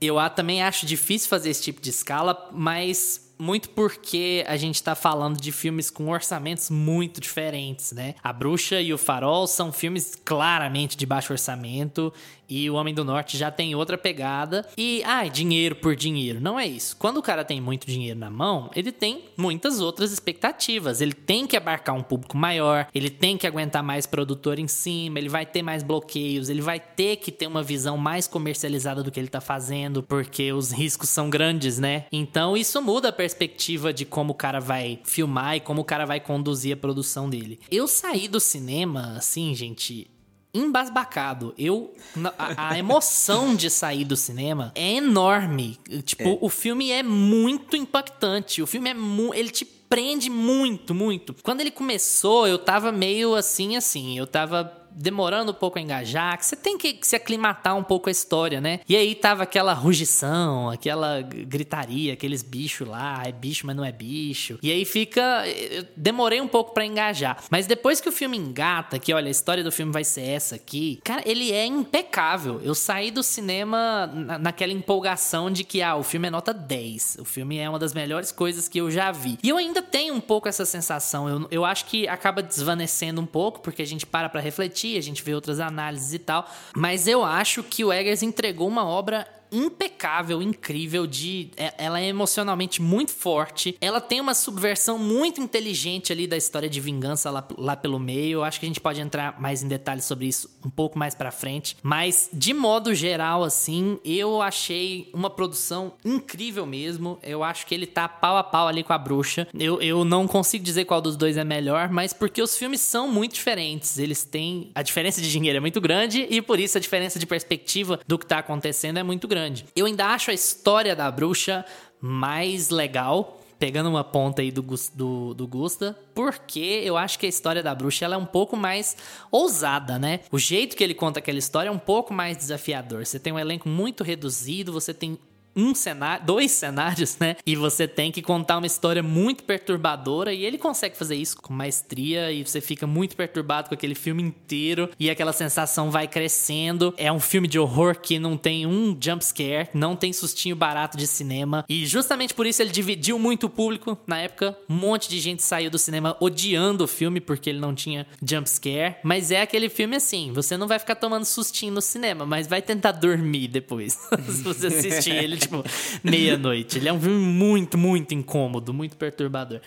Eu 0.00 0.18
ah, 0.18 0.28
também 0.28 0.64
acho 0.64 0.84
difícil 0.84 1.28
fazer 1.28 1.50
esse 1.50 1.62
tipo 1.62 1.80
de 1.80 1.90
escala, 1.90 2.48
mas 2.52 3.30
muito 3.38 3.70
porque 3.70 4.44
a 4.46 4.56
gente 4.56 4.82
tá 4.82 4.94
falando 4.94 5.40
de 5.40 5.50
filmes 5.52 5.88
com 5.88 6.08
orçamentos 6.08 6.68
muito 6.70 7.20
diferentes, 7.20 7.92
né? 7.92 8.14
A 8.22 8.32
Bruxa 8.32 8.80
e 8.80 8.92
o 8.92 8.98
Farol 8.98 9.46
são 9.46 9.72
filmes 9.72 10.14
claramente 10.24 10.96
de 10.96 11.06
baixo 11.06 11.32
orçamento 11.32 12.12
e 12.50 12.68
o 12.68 12.74
Homem 12.74 12.92
do 12.92 13.04
Norte 13.04 13.38
já 13.38 13.50
tem 13.50 13.74
outra 13.74 13.96
pegada. 13.96 14.66
E, 14.76 15.02
ai, 15.04 15.30
dinheiro 15.30 15.76
por 15.76 15.94
dinheiro. 15.94 16.40
Não 16.40 16.58
é 16.58 16.66
isso. 16.66 16.96
Quando 16.96 17.18
o 17.18 17.22
cara 17.22 17.44
tem 17.44 17.60
muito 17.60 17.86
dinheiro 17.86 18.18
na 18.18 18.28
mão, 18.28 18.70
ele 18.74 18.90
tem 18.90 19.24
muitas 19.36 19.80
outras 19.80 20.12
expectativas. 20.12 21.00
Ele 21.00 21.12
tem 21.12 21.46
que 21.46 21.56
abarcar 21.56 21.94
um 21.94 22.02
público 22.02 22.36
maior, 22.36 22.88
ele 22.94 23.08
tem 23.08 23.36
que 23.36 23.46
aguentar 23.46 23.82
mais 23.82 24.06
produtor 24.06 24.58
em 24.58 24.66
cima, 24.66 25.18
ele 25.18 25.28
vai 25.28 25.46
ter 25.46 25.62
mais 25.62 25.82
bloqueios, 25.82 26.48
ele 26.48 26.60
vai 26.60 26.80
ter 26.80 27.16
que 27.16 27.30
ter 27.30 27.46
uma 27.46 27.62
visão 27.62 27.96
mais 27.96 28.26
comercializada 28.26 29.02
do 29.02 29.10
que 29.10 29.20
ele 29.20 29.28
tá 29.28 29.40
fazendo, 29.40 30.02
porque 30.02 30.52
os 30.52 30.72
riscos 30.72 31.08
são 31.08 31.30
grandes, 31.30 31.78
né? 31.78 32.06
Então 32.10 32.56
isso 32.56 32.80
muda 32.82 33.08
a 33.08 33.12
perspectiva 33.12 33.92
de 33.92 34.04
como 34.04 34.32
o 34.32 34.36
cara 34.36 34.60
vai 34.60 34.98
filmar 35.04 35.56
e 35.56 35.60
como 35.60 35.82
o 35.82 35.84
cara 35.84 36.04
vai 36.04 36.18
conduzir 36.18 36.74
a 36.74 36.76
produção 36.76 37.30
dele. 37.30 37.60
Eu 37.70 37.86
saí 37.86 38.26
do 38.26 38.40
cinema, 38.40 39.14
assim, 39.16 39.54
gente, 39.54 40.10
embasbacado. 40.52 41.54
Eu 41.56 41.94
a, 42.38 42.70
a 42.70 42.78
emoção 42.78 43.54
de 43.54 43.70
sair 43.70 44.04
do 44.04 44.16
cinema 44.16 44.72
é 44.74 44.94
enorme. 44.94 45.78
Tipo, 46.04 46.38
o 46.40 46.48
filme 46.48 46.90
é 46.90 47.02
muito 47.02 47.76
impactante. 47.76 48.62
O 48.62 48.66
filme 48.66 48.90
é 48.90 48.94
mu 48.94 49.34
ele 49.34 49.50
te 49.50 49.64
prende 49.64 50.30
muito, 50.30 50.94
muito. 50.94 51.34
Quando 51.42 51.60
ele 51.60 51.70
começou, 51.70 52.46
eu 52.46 52.58
tava 52.58 52.92
meio 52.92 53.34
assim, 53.34 53.76
assim, 53.76 54.16
eu 54.16 54.26
tava 54.26 54.79
demorando 54.92 55.52
um 55.52 55.54
pouco 55.54 55.78
a 55.78 55.82
engajar, 55.82 56.36
que 56.38 56.46
você 56.46 56.56
tem 56.56 56.76
que 56.78 56.98
se 57.02 57.16
aclimatar 57.16 57.76
um 57.76 57.82
pouco 57.82 58.08
à 58.08 58.12
história, 58.12 58.60
né? 58.60 58.80
E 58.88 58.96
aí 58.96 59.14
tava 59.14 59.42
aquela 59.42 59.72
rugição, 59.72 60.70
aquela 60.70 61.20
gritaria, 61.22 62.12
aqueles 62.12 62.42
bichos 62.42 62.86
lá, 62.88 63.22
é 63.24 63.32
bicho, 63.32 63.66
mas 63.66 63.76
não 63.76 63.84
é 63.84 63.92
bicho. 63.92 64.58
E 64.62 64.70
aí 64.70 64.84
fica, 64.84 65.46
eu 65.48 65.84
demorei 65.96 66.40
um 66.40 66.48
pouco 66.48 66.72
pra 66.74 66.84
engajar, 66.84 67.36
mas 67.50 67.66
depois 67.66 68.00
que 68.00 68.08
o 68.08 68.12
filme 68.12 68.36
engata, 68.36 68.98
que 68.98 69.12
olha, 69.12 69.28
a 69.28 69.30
história 69.30 69.62
do 69.62 69.70
filme 69.72 69.92
vai 69.92 70.04
ser 70.04 70.22
essa 70.22 70.54
aqui, 70.56 71.00
cara, 71.04 71.22
ele 71.26 71.52
é 71.52 71.66
impecável. 71.66 72.60
Eu 72.62 72.74
saí 72.74 73.10
do 73.10 73.22
cinema 73.22 74.06
na- 74.12 74.38
naquela 74.38 74.72
empolgação 74.72 75.50
de 75.50 75.64
que 75.64 75.82
ah, 75.82 75.96
o 75.96 76.02
filme 76.02 76.28
é 76.28 76.30
nota 76.30 76.52
10. 76.54 77.18
O 77.20 77.24
filme 77.24 77.58
é 77.58 77.68
uma 77.68 77.78
das 77.78 77.92
melhores 77.94 78.32
coisas 78.32 78.68
que 78.68 78.78
eu 78.80 78.90
já 78.90 79.10
vi. 79.12 79.38
E 79.42 79.48
eu 79.48 79.56
ainda 79.56 79.82
tenho 79.82 80.14
um 80.14 80.20
pouco 80.20 80.48
essa 80.48 80.64
sensação. 80.64 81.28
Eu, 81.28 81.48
eu 81.50 81.64
acho 81.64 81.84
que 81.86 82.08
acaba 82.08 82.42
desvanecendo 82.42 83.20
um 83.20 83.26
pouco, 83.26 83.60
porque 83.60 83.82
a 83.82 83.86
gente 83.86 84.06
para 84.06 84.28
pra 84.28 84.40
refletir, 84.40 84.79
a 84.96 85.00
gente 85.00 85.22
vê 85.22 85.34
outras 85.34 85.60
análises 85.60 86.12
e 86.12 86.18
tal. 86.18 86.50
Mas 86.76 87.06
eu 87.06 87.24
acho 87.24 87.62
que 87.62 87.84
o 87.84 87.92
Eggers 87.92 88.22
entregou 88.22 88.68
uma 88.68 88.84
obra 88.84 89.26
impecável, 89.52 90.42
incrível 90.42 91.06
de 91.06 91.50
é- 91.56 91.74
ela 91.78 92.00
é 92.00 92.06
emocionalmente 92.06 92.80
muito 92.82 93.12
forte. 93.12 93.76
Ela 93.80 94.00
tem 94.00 94.20
uma 94.20 94.34
subversão 94.34 94.98
muito 94.98 95.40
inteligente 95.40 96.12
ali 96.12 96.26
da 96.26 96.36
história 96.36 96.68
de 96.68 96.80
vingança 96.80 97.30
lá, 97.30 97.46
lá 97.58 97.76
pelo 97.76 97.98
meio. 97.98 98.38
Eu 98.38 98.44
acho 98.44 98.60
que 98.60 98.66
a 98.66 98.68
gente 98.68 98.80
pode 98.80 99.00
entrar 99.00 99.40
mais 99.40 99.62
em 99.62 99.68
detalhes 99.68 100.04
sobre 100.04 100.26
isso 100.26 100.48
um 100.64 100.70
pouco 100.70 100.98
mais 100.98 101.14
pra 101.14 101.30
frente, 101.30 101.76
mas 101.82 102.28
de 102.32 102.52
modo 102.52 102.94
geral 102.94 103.42
assim, 103.42 103.98
eu 104.04 104.42
achei 104.42 105.08
uma 105.12 105.30
produção 105.30 105.92
incrível 106.04 106.66
mesmo. 106.66 107.18
Eu 107.22 107.42
acho 107.42 107.66
que 107.66 107.74
ele 107.74 107.86
tá 107.86 108.08
pau 108.08 108.36
a 108.36 108.44
pau 108.44 108.68
ali 108.68 108.82
com 108.82 108.92
a 108.92 108.98
bruxa. 108.98 109.46
Eu, 109.58 109.80
eu 109.80 110.04
não 110.04 110.26
consigo 110.26 110.64
dizer 110.64 110.84
qual 110.84 111.00
dos 111.00 111.16
dois 111.16 111.36
é 111.36 111.44
melhor, 111.44 111.88
mas 111.90 112.12
porque 112.12 112.42
os 112.42 112.56
filmes 112.56 112.80
são 112.80 113.08
muito 113.08 113.34
diferentes. 113.34 113.98
Eles 113.98 114.24
têm 114.24 114.70
a 114.74 114.82
diferença 114.82 115.20
de 115.20 115.30
dinheiro 115.30 115.56
é 115.56 115.60
muito 115.60 115.80
grande 115.80 116.26
e 116.28 116.40
por 116.42 116.58
isso 116.60 116.76
a 116.76 116.80
diferença 116.80 117.18
de 117.18 117.26
perspectiva 117.26 118.00
do 118.06 118.18
que 118.18 118.26
tá 118.26 118.38
acontecendo 118.38 118.98
é 118.98 119.02
muito 119.02 119.26
grande. 119.26 119.39
Eu 119.74 119.86
ainda 119.86 120.06
acho 120.06 120.30
a 120.30 120.34
história 120.34 120.94
da 120.94 121.10
bruxa 121.10 121.64
mais 122.00 122.70
legal. 122.70 123.38
pegando 123.58 123.90
uma 123.90 124.02
ponta 124.02 124.40
aí 124.40 124.50
do, 124.50 124.64
do, 124.94 125.34
do 125.34 125.46
Gusta, 125.46 125.94
porque 126.14 126.80
eu 126.82 126.96
acho 126.96 127.18
que 127.18 127.26
a 127.26 127.28
história 127.28 127.62
da 127.62 127.74
bruxa 127.74 128.06
ela 128.06 128.14
é 128.14 128.18
um 128.18 128.24
pouco 128.24 128.56
mais 128.56 128.96
ousada, 129.30 129.98
né? 129.98 130.20
O 130.32 130.38
jeito 130.38 130.74
que 130.74 130.82
ele 130.82 130.94
conta 130.94 131.18
aquela 131.18 131.38
história 131.38 131.68
é 131.68 131.72
um 131.72 131.78
pouco 131.78 132.14
mais 132.14 132.38
desafiador. 132.38 133.04
Você 133.04 133.18
tem 133.18 133.34
um 133.34 133.38
elenco 133.38 133.68
muito 133.68 134.02
reduzido, 134.02 134.72
você 134.72 134.94
tem 134.94 135.18
um 135.54 135.74
cenário, 135.74 136.24
dois 136.24 136.50
cenários, 136.50 137.16
né? 137.18 137.36
E 137.46 137.56
você 137.56 137.86
tem 137.88 138.12
que 138.12 138.22
contar 138.22 138.58
uma 138.58 138.66
história 138.66 139.02
muito 139.02 139.44
perturbadora 139.44 140.32
e 140.32 140.44
ele 140.44 140.58
consegue 140.58 140.96
fazer 140.96 141.16
isso 141.16 141.40
com 141.40 141.52
maestria 141.52 142.30
e 142.32 142.44
você 142.44 142.60
fica 142.60 142.86
muito 142.86 143.16
perturbado 143.16 143.68
com 143.68 143.74
aquele 143.74 143.94
filme 143.94 144.22
inteiro 144.22 144.90
e 144.98 145.10
aquela 145.10 145.32
sensação 145.32 145.90
vai 145.90 146.06
crescendo. 146.06 146.94
É 146.96 147.12
um 147.12 147.20
filme 147.20 147.48
de 147.48 147.58
horror 147.58 147.98
que 148.00 148.18
não 148.18 148.36
tem 148.36 148.66
um 148.66 148.96
jump 149.00 149.24
scare, 149.24 149.68
não 149.74 149.96
tem 149.96 150.12
sustinho 150.12 150.56
barato 150.56 150.96
de 150.96 151.06
cinema 151.06 151.64
e 151.68 151.86
justamente 151.86 152.34
por 152.34 152.46
isso 152.46 152.62
ele 152.62 152.70
dividiu 152.70 153.18
muito 153.18 153.46
o 153.46 153.50
público 153.50 153.98
na 154.06 154.18
época. 154.18 154.56
Um 154.68 154.74
monte 154.74 155.08
de 155.08 155.18
gente 155.18 155.42
saiu 155.42 155.70
do 155.70 155.78
cinema 155.78 156.16
odiando 156.20 156.84
o 156.84 156.88
filme 156.88 157.20
porque 157.20 157.50
ele 157.50 157.60
não 157.60 157.74
tinha 157.74 158.06
jump 158.24 158.48
scare, 158.48 158.96
mas 159.02 159.30
é 159.30 159.42
aquele 159.42 159.68
filme 159.68 159.96
assim, 159.96 160.32
você 160.32 160.56
não 160.56 160.68
vai 160.68 160.78
ficar 160.78 160.94
tomando 160.94 161.24
sustinho 161.24 161.72
no 161.72 161.80
cinema, 161.80 162.24
mas 162.24 162.46
vai 162.46 162.62
tentar 162.62 162.92
dormir 162.92 163.48
depois 163.48 163.98
se 164.26 164.42
você 164.42 164.66
assistir 164.68 165.14
ele 165.14 165.39
tipo, 165.40 165.64
meia-noite. 166.04 166.78
Ele 166.78 166.88
é 166.88 166.92
um 166.92 167.00
filme 167.00 167.18
muito, 167.18 167.76
muito 167.76 168.14
incômodo, 168.14 168.72
muito 168.72 168.96
perturbador. 168.96 169.60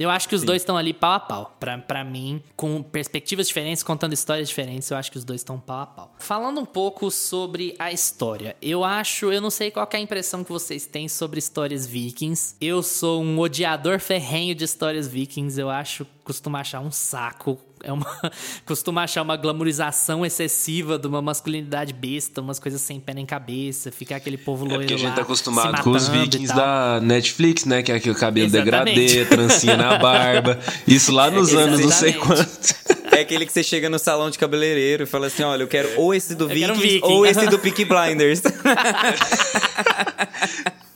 Eu 0.00 0.08
acho 0.08 0.26
que 0.26 0.34
os 0.34 0.40
Sim. 0.40 0.46
dois 0.46 0.62
estão 0.62 0.78
ali 0.78 0.94
pau 0.94 1.12
a 1.12 1.20
pau. 1.20 1.56
Pra, 1.60 1.76
pra 1.76 2.02
mim, 2.02 2.42
com 2.56 2.82
perspectivas 2.82 3.48
diferentes, 3.48 3.82
contando 3.82 4.14
histórias 4.14 4.48
diferentes, 4.48 4.90
eu 4.90 4.96
acho 4.96 5.12
que 5.12 5.18
os 5.18 5.24
dois 5.24 5.42
estão 5.42 5.60
pau 5.60 5.80
a 5.80 5.86
pau. 5.86 6.14
Falando 6.18 6.58
um 6.58 6.64
pouco 6.64 7.10
sobre 7.10 7.74
a 7.78 7.92
história, 7.92 8.56
eu 8.62 8.82
acho, 8.82 9.30
eu 9.30 9.42
não 9.42 9.50
sei 9.50 9.70
qual 9.70 9.86
é 9.92 9.96
a 9.98 10.00
impressão 10.00 10.42
que 10.42 10.50
vocês 10.50 10.86
têm 10.86 11.06
sobre 11.06 11.38
histórias 11.38 11.86
vikings. 11.86 12.56
Eu 12.62 12.82
sou 12.82 13.22
um 13.22 13.38
odiador 13.38 14.00
ferrenho 14.00 14.54
de 14.54 14.64
histórias 14.64 15.06
vikings. 15.06 15.60
Eu 15.60 15.68
acho, 15.68 16.06
costumo 16.30 16.56
achar 16.56 16.78
um 16.78 16.92
saco 16.92 17.58
é 17.82 17.92
uma 17.92 18.06
costuma 18.64 19.02
achar 19.02 19.22
uma 19.22 19.36
glamorização 19.36 20.24
excessiva 20.24 20.96
de 20.96 21.08
uma 21.08 21.20
masculinidade 21.20 21.92
besta, 21.92 22.40
umas 22.40 22.60
coisas 22.60 22.80
sem 22.80 23.00
pé 23.00 23.12
nem 23.14 23.26
cabeça, 23.26 23.90
ficar 23.90 24.14
aquele 24.16 24.36
povo 24.36 24.64
loiro 24.64 24.82
é 24.82 24.86
porque 24.86 24.94
a 24.94 24.98
gente 24.98 25.14
tá 25.16 25.22
acostumado 25.22 25.82
com 25.82 25.90
os 25.90 26.06
vikings 26.06 26.54
da 26.54 27.00
Netflix, 27.02 27.64
né, 27.64 27.82
que 27.82 27.90
é 27.90 27.96
aquele 27.96 28.14
cabelo 28.14 28.46
Exatamente. 28.46 28.96
degradê, 28.96 29.24
trancinha 29.24 29.76
na 29.76 29.98
barba. 29.98 30.60
Isso 30.86 31.10
lá 31.10 31.32
nos 31.32 31.52
é, 31.54 31.56
anos 31.56 31.80
não 31.80 31.90
sei 31.90 32.12
quantos. 32.12 32.74
É 33.10 33.22
aquele 33.22 33.44
que 33.44 33.52
você 33.52 33.64
chega 33.64 33.90
no 33.90 33.98
salão 33.98 34.30
de 34.30 34.38
cabeleireiro 34.38 35.02
e 35.02 35.06
fala 35.06 35.26
assim: 35.26 35.42
"Olha, 35.42 35.64
eu 35.64 35.68
quero 35.68 35.88
ou 35.98 36.14
esse 36.14 36.36
do 36.36 36.46
Vikings 36.46 36.72
um 36.72 36.80
Viking. 36.80 37.00
ou 37.02 37.26
esse 37.26 37.46
do 37.48 37.58
Peaky 37.58 37.84
Blinders". 37.84 38.40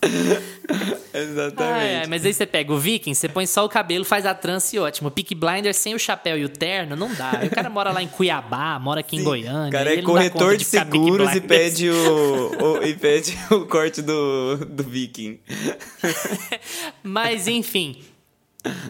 Exatamente. 1.14 1.62
Ah, 1.62 1.82
é, 1.82 2.06
mas 2.06 2.24
aí 2.24 2.32
você 2.32 2.46
pega 2.46 2.72
o 2.72 2.78
Viking, 2.78 3.14
você 3.14 3.28
põe 3.28 3.46
só 3.46 3.64
o 3.64 3.68
cabelo, 3.68 4.04
faz 4.04 4.26
a 4.26 4.34
trança 4.34 4.74
e 4.74 4.78
ótimo. 4.78 5.10
Peak 5.10 5.34
Blinder 5.34 5.74
sem 5.74 5.94
o 5.94 5.98
chapéu 5.98 6.36
e 6.36 6.44
o 6.44 6.48
terno, 6.48 6.96
não 6.96 7.12
dá. 7.14 7.38
Aí 7.38 7.48
o 7.48 7.50
cara 7.50 7.70
mora 7.70 7.92
lá 7.92 8.02
em 8.02 8.08
Cuiabá, 8.08 8.78
mora 8.78 9.00
aqui 9.00 9.16
Sim. 9.16 9.22
em 9.22 9.24
Goiânia. 9.24 9.68
O 9.68 9.72
cara 9.72 9.94
é 9.94 10.02
corretor 10.02 10.52
de, 10.52 10.58
de 10.58 10.64
seguros 10.64 11.34
e 11.34 11.40
pede 11.40 11.88
o, 11.88 12.50
o, 12.62 12.82
e 12.82 12.94
pede 12.94 13.36
o 13.50 13.66
corte 13.66 14.02
do, 14.02 14.56
do 14.56 14.82
Viking. 14.82 15.38
mas, 17.02 17.46
enfim, 17.46 18.02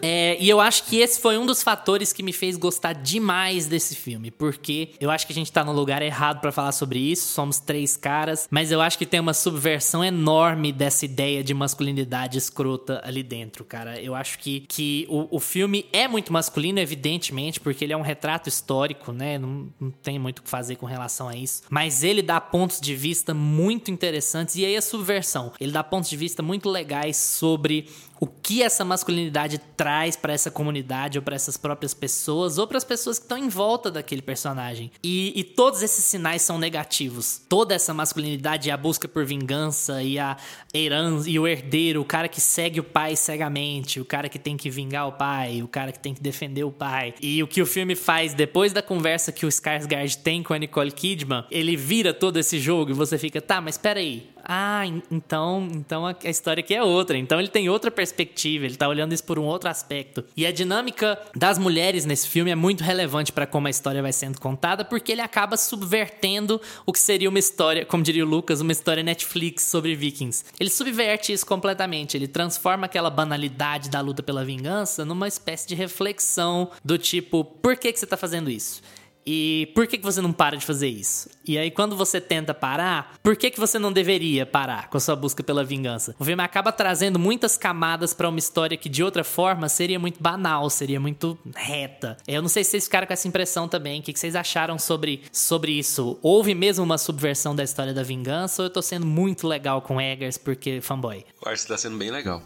é, 0.01 0.37
e 0.39 0.49
eu 0.49 0.59
acho 0.59 0.83
que 0.85 0.97
esse 0.97 1.19
foi 1.19 1.37
um 1.37 1.45
dos 1.45 1.61
fatores 1.61 2.13
que 2.13 2.23
me 2.23 2.33
fez 2.33 2.57
gostar 2.57 2.93
demais 2.93 3.67
desse 3.67 3.95
filme, 3.95 4.31
porque 4.31 4.91
eu 4.99 5.11
acho 5.11 5.25
que 5.25 5.33
a 5.33 5.35
gente 5.35 5.51
tá 5.51 5.63
no 5.63 5.71
lugar 5.71 6.01
errado 6.01 6.39
para 6.39 6.51
falar 6.51 6.71
sobre 6.71 6.99
isso, 6.99 7.33
somos 7.33 7.59
três 7.59 7.97
caras, 7.97 8.47
mas 8.49 8.71
eu 8.71 8.81
acho 8.81 8.97
que 8.97 9.05
tem 9.05 9.19
uma 9.19 9.33
subversão 9.33 10.03
enorme 10.03 10.71
dessa 10.71 11.05
ideia 11.05 11.43
de 11.43 11.53
masculinidade 11.53 12.37
escrota 12.37 13.01
ali 13.03 13.23
dentro, 13.23 13.63
cara. 13.63 13.99
Eu 13.99 14.15
acho 14.15 14.39
que, 14.39 14.61
que 14.61 15.05
o, 15.09 15.37
o 15.37 15.39
filme 15.39 15.85
é 15.91 16.07
muito 16.07 16.31
masculino, 16.31 16.79
evidentemente, 16.79 17.59
porque 17.59 17.83
ele 17.83 17.93
é 17.93 17.97
um 17.97 18.01
retrato 18.01 18.47
histórico, 18.47 19.11
né? 19.11 19.37
Não, 19.37 19.67
não 19.79 19.91
tem 19.91 20.17
muito 20.19 20.39
o 20.39 20.43
que 20.43 20.49
fazer 20.49 20.75
com 20.75 20.85
relação 20.85 21.27
a 21.27 21.35
isso, 21.35 21.63
mas 21.69 22.03
ele 22.03 22.21
dá 22.21 22.39
pontos 22.39 22.79
de 22.79 22.95
vista 22.95 23.33
muito 23.33 23.91
interessantes, 23.91 24.55
e 24.55 24.65
aí 24.65 24.75
a 24.75 24.81
subversão, 24.81 25.51
ele 25.59 25.71
dá 25.71 25.83
pontos 25.83 26.09
de 26.09 26.17
vista 26.17 26.41
muito 26.41 26.69
legais 26.69 27.17
sobre 27.17 27.87
o 28.19 28.27
que 28.27 28.61
essa 28.61 28.85
masculinidade 28.85 29.57
traz 29.75 30.15
para 30.15 30.33
essa 30.33 30.49
comunidade 30.49 31.17
ou 31.17 31.23
para 31.23 31.35
essas 31.35 31.57
próprias 31.57 31.93
pessoas 31.93 32.57
ou 32.57 32.67
para 32.67 32.77
as 32.77 32.83
pessoas 32.83 33.19
que 33.19 33.25
estão 33.25 33.37
em 33.37 33.49
volta 33.49 33.91
daquele 33.91 34.21
personagem. 34.21 34.91
E, 35.03 35.33
e, 35.35 35.43
todos 35.43 35.81
esses 35.81 36.03
sinais 36.03 36.41
são 36.41 36.57
negativos. 36.57 37.41
Toda 37.49 37.73
essa 37.73 37.93
masculinidade 37.93 38.69
e 38.69 38.71
a 38.71 38.77
busca 38.77 39.07
por 39.07 39.25
vingança 39.25 40.01
e 40.01 40.17
a 40.17 40.37
herança 40.73 41.29
e 41.29 41.39
o 41.39 41.47
herdeiro, 41.47 42.01
o 42.01 42.05
cara 42.05 42.27
que 42.27 42.41
segue 42.41 42.79
o 42.79 42.83
pai 42.83 43.15
cegamente, 43.15 43.99
o 43.99 44.05
cara 44.05 44.29
que 44.29 44.39
tem 44.39 44.57
que 44.57 44.69
vingar 44.69 45.07
o 45.07 45.13
pai, 45.13 45.61
o 45.61 45.67
cara 45.67 45.91
que 45.91 45.99
tem 45.99 46.13
que 46.13 46.21
defender 46.21 46.63
o 46.63 46.71
pai. 46.71 47.13
E 47.21 47.41
o 47.41 47.47
que 47.47 47.61
o 47.61 47.65
filme 47.65 47.95
faz 47.95 48.33
depois 48.33 48.73
da 48.73 48.81
conversa 48.81 49.31
que 49.31 49.45
o 49.45 49.49
Skarsgård 49.49 50.17
tem 50.17 50.43
com 50.43 50.53
a 50.53 50.57
Nicole 50.57 50.91
Kidman, 50.91 51.45
ele 51.49 51.75
vira 51.75 52.13
todo 52.13 52.37
esse 52.37 52.59
jogo 52.59 52.91
e 52.91 52.93
você 52.93 53.17
fica, 53.17 53.41
tá, 53.41 53.59
mas 53.61 53.77
peraí, 53.77 54.29
ah, 54.47 54.85
então, 55.09 55.67
então 55.71 56.05
a 56.05 56.15
história 56.25 56.61
aqui 56.61 56.73
é 56.73 56.83
outra. 56.83 57.17
Então 57.17 57.39
ele 57.39 57.47
tem 57.47 57.67
outra 57.67 57.89
perspectiva, 57.89 58.65
ele 58.65 58.75
tá 58.75 58.87
olhando 58.87 59.13
isso 59.13 59.23
por 59.23 59.39
um 59.39 59.43
outro 59.43 59.69
aspecto. 59.69 60.23
E 60.37 60.45
a 60.45 60.51
dinâmica 60.51 61.19
das 61.35 61.57
mulheres 61.57 62.05
nesse 62.05 62.27
filme 62.27 62.51
é 62.51 62.55
muito 62.55 62.83
relevante 62.83 63.31
para 63.31 63.47
como 63.47 63.67
a 63.67 63.69
história 63.69 64.01
vai 64.01 64.13
sendo 64.13 64.39
contada, 64.39 64.85
porque 64.85 65.11
ele 65.11 65.21
acaba 65.21 65.57
subvertendo 65.57 66.61
o 66.85 66.93
que 66.93 66.99
seria 66.99 67.29
uma 67.29 67.39
história, 67.39 67.85
como 67.85 68.03
diria 68.03 68.25
o 68.25 68.29
Lucas, 68.29 68.61
uma 68.61 68.71
história 68.71 69.01
Netflix 69.01 69.63
sobre 69.63 69.95
vikings. 69.95 70.45
Ele 70.59 70.69
subverte 70.69 71.33
isso 71.33 71.45
completamente, 71.45 72.15
ele 72.15 72.27
transforma 72.27 72.85
aquela 72.85 73.09
banalidade 73.09 73.89
da 73.89 74.01
luta 74.01 74.21
pela 74.21 74.45
vingança 74.45 75.03
numa 75.03 75.27
espécie 75.27 75.67
de 75.67 75.75
reflexão 75.75 76.69
do 76.83 76.97
tipo, 76.97 77.43
por 77.43 77.75
que 77.77 77.91
que 77.91 77.99
você 77.99 78.05
tá 78.05 78.17
fazendo 78.17 78.49
isso? 78.49 78.81
E 79.25 79.71
por 79.73 79.87
que, 79.87 79.97
que 79.97 80.03
você 80.03 80.21
não 80.21 80.31
para 80.31 80.55
de 80.55 80.63
fazer 80.63 80.87
isso? 80.87 81.29
E 81.43 81.57
aí, 81.57 81.71
quando 81.71 81.95
você 81.95 82.21
tenta 82.21 82.53
parar, 82.53 83.17
por 83.23 83.35
que, 83.35 83.49
que 83.49 83.59
você 83.59 83.79
não 83.79 83.91
deveria 83.91 84.45
parar 84.45 84.87
com 84.87 84.97
a 84.97 84.99
sua 84.99 85.15
busca 85.15 85.41
pela 85.41 85.63
vingança? 85.63 86.15
O 86.19 86.23
filme 86.23 86.43
acaba 86.43 86.71
trazendo 86.71 87.17
muitas 87.17 87.57
camadas 87.57 88.13
para 88.13 88.29
uma 88.29 88.37
história 88.37 88.77
que, 88.77 88.87
de 88.87 89.03
outra 89.03 89.23
forma, 89.23 89.67
seria 89.67 89.97
muito 89.97 90.21
banal, 90.21 90.69
seria 90.69 90.99
muito 90.99 91.37
reta. 91.55 92.17
Eu 92.27 92.41
não 92.43 92.49
sei 92.49 92.63
se 92.63 92.71
vocês 92.71 92.83
ficaram 92.83 93.07
com 93.07 93.13
essa 93.13 93.27
impressão 93.27 93.67
também. 93.67 93.99
O 93.99 94.03
que, 94.03 94.13
que 94.13 94.19
vocês 94.19 94.35
acharam 94.35 94.77
sobre, 94.77 95.23
sobre 95.31 95.71
isso? 95.71 96.19
Houve 96.21 96.53
mesmo 96.53 96.83
uma 96.83 96.99
subversão 96.99 97.55
da 97.55 97.63
história 97.63 97.95
da 97.95 98.03
vingança 98.03 98.61
ou 98.61 98.67
eu 98.67 98.69
tô 98.69 98.81
sendo 98.81 99.07
muito 99.07 99.47
legal 99.47 99.81
com 99.81 99.99
Eggers 99.99 100.37
porque 100.37 100.81
fanboy? 100.81 101.25
Eu 101.43 101.51
acho 101.51 101.63
que 101.63 101.67
tá 101.67 101.77
sendo 101.77 101.97
bem 101.97 102.11
legal. 102.11 102.43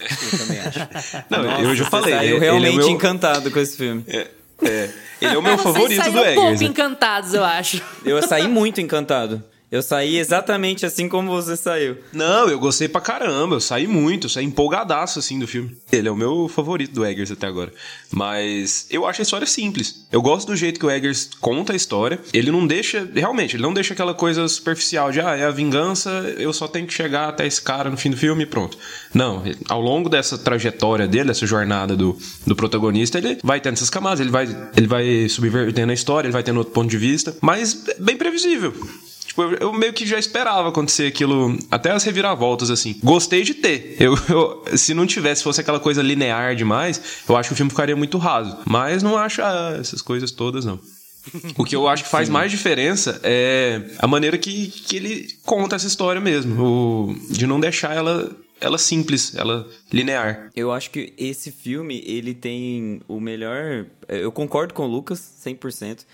Eu 0.00 0.38
também 0.38 0.58
acho. 0.58 0.78
Não, 1.30 1.42
Nossa, 1.44 1.62
eu 1.62 1.76
já 1.76 1.84
falei. 1.84 2.32
Eu 2.32 2.40
realmente 2.40 2.74
é 2.74 2.78
meu... 2.78 2.90
encantado 2.90 3.52
com 3.52 3.58
esse 3.60 3.76
filme. 3.76 4.04
É. 4.08 4.41
É. 4.60 4.90
Ele 5.20 5.34
é 5.34 5.38
o 5.38 5.42
meu 5.42 5.56
favorito 5.56 6.02
do 6.10 6.18
Eggers. 6.18 6.38
um 6.38 6.42
pouco 6.42 6.64
encantados, 6.64 7.32
eu 7.32 7.44
acho. 7.44 7.80
Eu 8.04 8.20
saí 8.22 8.48
muito 8.48 8.80
encantado. 8.80 9.42
Eu 9.72 9.80
saí 9.80 10.18
exatamente 10.18 10.84
assim 10.84 11.08
como 11.08 11.30
você 11.30 11.56
saiu. 11.56 11.96
Não, 12.12 12.46
eu 12.46 12.58
gostei 12.58 12.88
pra 12.88 13.00
caramba. 13.00 13.56
Eu 13.56 13.60
saí 13.60 13.86
muito, 13.86 14.26
eu 14.26 14.30
saí 14.30 14.44
empolgadaço 14.44 15.18
assim 15.18 15.38
do 15.38 15.46
filme. 15.46 15.74
Ele 15.90 16.06
é 16.06 16.10
o 16.10 16.16
meu 16.16 16.46
favorito 16.46 16.92
do 16.92 17.06
Eggers 17.06 17.30
até 17.30 17.46
agora. 17.46 17.72
Mas 18.10 18.86
eu 18.90 19.06
acho 19.06 19.22
a 19.22 19.24
história 19.24 19.46
simples. 19.46 20.06
Eu 20.12 20.20
gosto 20.20 20.48
do 20.48 20.56
jeito 20.56 20.78
que 20.78 20.84
o 20.84 20.90
Eggers 20.90 21.30
conta 21.40 21.72
a 21.72 21.76
história. 21.76 22.20
Ele 22.34 22.50
não 22.50 22.66
deixa, 22.66 23.08
realmente, 23.14 23.56
ele 23.56 23.62
não 23.62 23.72
deixa 23.72 23.94
aquela 23.94 24.12
coisa 24.12 24.46
superficial 24.46 25.10
de, 25.10 25.22
ah, 25.22 25.34
é 25.34 25.44
a 25.44 25.50
vingança, 25.50 26.10
eu 26.36 26.52
só 26.52 26.68
tenho 26.68 26.86
que 26.86 26.92
chegar 26.92 27.30
até 27.30 27.46
esse 27.46 27.62
cara 27.62 27.88
no 27.88 27.96
fim 27.96 28.10
do 28.10 28.16
filme 28.18 28.42
e 28.42 28.46
pronto. 28.46 28.76
Não, 29.14 29.42
ao 29.70 29.80
longo 29.80 30.10
dessa 30.10 30.36
trajetória 30.36 31.08
dele, 31.08 31.28
dessa 31.28 31.46
jornada 31.46 31.96
do, 31.96 32.18
do 32.46 32.54
protagonista, 32.54 33.16
ele 33.16 33.38
vai 33.42 33.58
tendo 33.58 33.74
essas 33.74 33.88
camadas, 33.88 34.20
ele 34.20 34.30
vai, 34.30 34.44
ele 34.76 34.86
vai 34.86 35.26
subvertendo 35.30 35.92
a 35.92 35.94
história, 35.94 36.26
ele 36.26 36.32
vai 36.34 36.42
tendo 36.42 36.58
outro 36.58 36.74
ponto 36.74 36.90
de 36.90 36.98
vista, 36.98 37.34
mas 37.40 37.88
é 37.88 37.94
bem 37.98 38.18
previsível. 38.18 38.74
Tipo, 39.32 39.42
eu, 39.44 39.54
eu, 39.54 39.72
meio 39.72 39.94
que 39.94 40.06
já 40.06 40.18
esperava 40.18 40.68
acontecer 40.68 41.06
aquilo, 41.06 41.56
até 41.70 41.90
as 41.90 42.04
reviravoltas, 42.04 42.70
assim. 42.70 42.98
Gostei 43.02 43.42
de 43.42 43.54
ter. 43.54 43.96
Eu, 43.98 44.14
eu, 44.28 44.76
se 44.76 44.92
não 44.92 45.06
tivesse, 45.06 45.42
fosse 45.42 45.58
aquela 45.58 45.80
coisa 45.80 46.02
linear 46.02 46.54
demais, 46.54 47.00
eu 47.26 47.34
acho 47.34 47.48
que 47.48 47.54
o 47.54 47.56
filme 47.56 47.70
ficaria 47.70 47.96
muito 47.96 48.18
raso. 48.18 48.58
Mas 48.66 49.02
não 49.02 49.16
acho 49.16 49.40
ah, 49.40 49.74
essas 49.80 50.02
coisas 50.02 50.30
todas, 50.30 50.66
não. 50.66 50.78
O 51.56 51.64
que 51.64 51.74
eu 51.74 51.88
acho 51.88 52.04
que 52.04 52.10
faz 52.10 52.26
Sim. 52.26 52.32
mais 52.32 52.50
diferença 52.50 53.20
é 53.22 53.80
a 53.98 54.06
maneira 54.06 54.36
que, 54.36 54.66
que 54.66 54.96
ele 54.96 55.28
conta 55.46 55.76
essa 55.76 55.86
história 55.86 56.20
mesmo. 56.20 56.62
O, 56.62 57.16
de 57.30 57.46
não 57.46 57.58
deixar 57.58 57.96
ela 57.96 58.30
ela 58.60 58.78
simples, 58.78 59.34
ela 59.34 59.68
linear. 59.92 60.50
Eu 60.54 60.70
acho 60.70 60.90
que 60.90 61.12
esse 61.18 61.50
filme, 61.50 62.02
ele 62.06 62.32
tem 62.32 63.00
o 63.08 63.18
melhor... 63.18 63.86
Eu 64.08 64.30
concordo 64.30 64.72
com 64.72 64.84
o 64.84 64.86
Lucas, 64.86 65.32
100%. 65.44 66.04